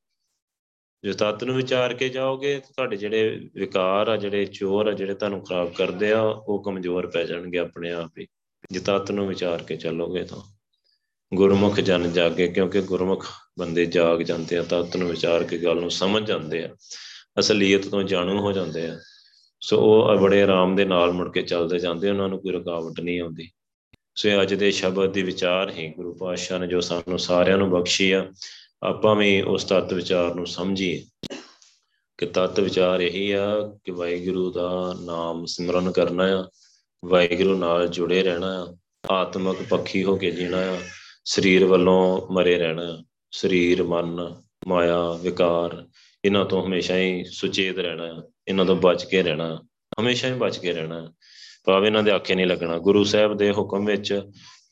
[1.03, 5.45] ਜੇ ਤਤ ਨੂੰ ਵਿਚਾਰ ਕੇ ਜਾਓਗੇ ਤੁਹਾਡੇ ਜਿਹੜੇ ਵਿਕਾਰ ਆ, ਜਿਹੜੇ ਚੋਰ ਆ, ਜਿਹੜੇ ਤੁਹਾਨੂੰ
[5.45, 8.27] ਖਰਾਬ ਕਰਦੇ ਆ, ਉਹ ਕਮਜ਼ੋਰ ਪੈ ਜਾਣਗੇ ਆਪਣੇ ਆਪ ਹੀ।
[8.71, 10.41] ਜੇ ਤਤ ਨੂੰ ਵਿਚਾਰ ਕੇ ਚੱਲੋਗੇ ਤਾਂ।
[11.33, 13.25] ਗੁਰਮੁਖ ਜਨ ਜਾਗੇ, ਕਿਉਂਕਿ ਗੁਰਮੁਖ
[13.59, 16.75] ਬੰਦੇ ਜਾਗ ਜਾਂਦੇ ਆ, ਤਤ ਨੂੰ ਵਿਚਾਰ ਕੇ ਗੱਲ ਨੂੰ ਸਮਝ ਜਾਂਦੇ ਆ।
[17.39, 18.99] ਅਸਲੀਅਤ ਤੋਂ ਜਾਣੂ ਹੋ ਜਾਂਦੇ ਆ।
[19.61, 23.21] ਸੋ ਉਹ ਬੜੇ ਆਰਾਮ ਦੇ ਨਾਲ ਮੁੜ ਕੇ ਚੱਲਦੇ ਜਾਂਦੇ, ਉਹਨਾਂ ਨੂੰ ਕੋਈ ਰੁਕਾਵਟ ਨਹੀਂ
[23.21, 23.49] ਆਉਂਦੀ।
[24.15, 28.11] ਸੋ ਅੱਜ ਦੇ ਸ਼ਬਦ ਦੀ ਵਿਚਾਰ ਹੀ ਗੁਰੂ ਪਾਤਸ਼ਾਹ ਨੇ ਜੋ ਸਾਨੂੰ ਸਾਰਿਆਂ ਨੂੰ ਬਖਸ਼ੀ
[28.11, 28.31] ਆ,
[28.83, 31.05] ਆਪਾਂ ਵੀ ਉਸ ਤਤ ਵਿਚਾਰ ਨੂੰ ਸਮਝੀਏ।
[32.17, 33.45] ਕਿ ਤਤ ਵਿਚਾਰ ਇਹੀ ਆ
[33.83, 36.49] ਕਿ ਵਾਹਿਗੁਰੂ ਦਾ ਨਾਮ ਸਿਮਰਨ ਕਰਨਾ ਆ,
[37.05, 38.77] ਵਾਹਿਗੁਰੂ ਨਾਲ ਜੁੜੇ ਰਹਿਣਾ ਆ,
[39.13, 40.77] ਆਤਮਿਕ ਪੱਖੀ ਹੋ ਕੇ ਜੀਣਾ ਆ,
[41.25, 44.35] ਸਰੀਰ ਵੱਲੋਂ ਮਰੇ ਰਹਿਣਾ ਸਰੀਰ, ਮਨ,
[44.67, 45.87] ਮਾਇਆ, ਵਿਕਾਰ
[46.25, 49.63] ਇਹਨਾਂ ਤੋਂ ਹਮੇਸ਼ਾ ਹੀ ਸੁਚੇਤ ਰਹਿਣਾ, ਇਹਨਾਂ ਤੋਂ ਬਚ ਕੇ ਰਹਿਣਾ,
[49.99, 51.13] ਹਮੇਸ਼ਾ ਹੀ ਬਚ ਕੇ ਰਹਿਣਾ।
[51.65, 54.21] ਭਾਵੇਂ ਇਹਨਾਂ ਦੇ ਆਖੇ ਨਹੀਂ ਲੱਗਣਾ। ਗੁਰੂ ਸਾਹਿਬ ਦੇ ਹੁਕਮ ਵਿੱਚ,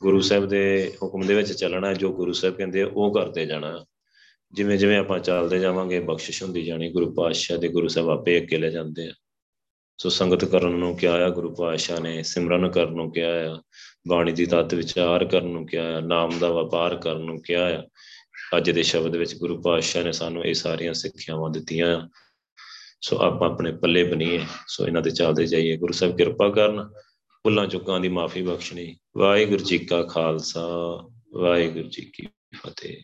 [0.02, 3.86] ਗੁਰੂ ਸਾਹਿਬ ਦੇ ਹੁਕਮ ਦੇ ਵਿੱਚ ਚੱਲਣਾ, ਜੋ ਗੁਰੂ ਸਾਹਿਬ ਕਹਿੰਦੇ ਉਹ ਕਰਦੇ ਜਾਣਾ।
[4.52, 8.58] ਜਿਵੇਂ ਜਿਵੇਂ ਆਪਾਂ ਚੱਲਦੇ ਜਾਵਾਂਗੇ, ਬਖਸ਼ਿਸ਼ ਹੁੰਦੀ ਜਾਣੀ, ਗੁਰੂ ਪਾਤਸ਼ਾਹ ਦੇ ਗੁਰੂ ਸਾਹਿਬ ਆਪੇ ਅੱਗੇ
[8.58, 9.12] ਲੈ ਜਾਂਦੇ ਆ।
[9.98, 13.62] ਸੋ ਸੰਗਤ ਕਰਨ ਨੂੰ ਕਿਹਾ ਆ, ਗੁਰੂ ਪਾਤਸ਼ਾਹ ਨੇ ਸਿਮਰਨ ਕਰਨ ਨੂੰ ਕਿਹਾ ਆ,
[14.08, 17.84] ਬਾਣੀ ਦੀ ਤਤ ਵਿਚਾਰ ਕਰਨ ਨੂੰ ਕਿਹਾ ਆ, ਨਾਮ ਦਾ ਵਪਾਰ ਕਰਨ ਨੂੰ ਕਿਹਾ ਆ।
[18.58, 22.10] ਅੱਜ ਦੇ ਸ਼ਬਦ ਵਿੱਚ ਗੁਰੂ ਪਾਤਸ਼ਾਹ ਨੇ ਸਾਨੂੰ ਇਹ ਸਾਰੀਆਂ ਸਿੱਖਿਆਵਾਂ ਦਿੱਤੀਆਂ।
[23.02, 26.90] ਸੋ ਆਪਾਂ ਆਪਣੇ ਪੱਲੇ ਬਣੀਏ ਸੋ ਇਹਨਾਂ ਦੇ ਚੱਲਦੇ ਜਾਈਏ। ਗੁਰੂ ਸਾਹਿਬ ਕਿਰਪਾ ਕਰਨ,
[27.44, 30.68] ਭੁੱਲਾਂ ਚੁੱਕਾਂ ਦੀ ਮਾਫੀ ਬਖਸ਼ਣੀ। ਵਾਹਿਗੁਰੂ ਜੀ ਕਾ ਖਾਲਸਾ,
[31.34, 32.98] ਵਾਹਿਗੁਰੂ ਜੀ ਕੀ ਫਤਿਹ।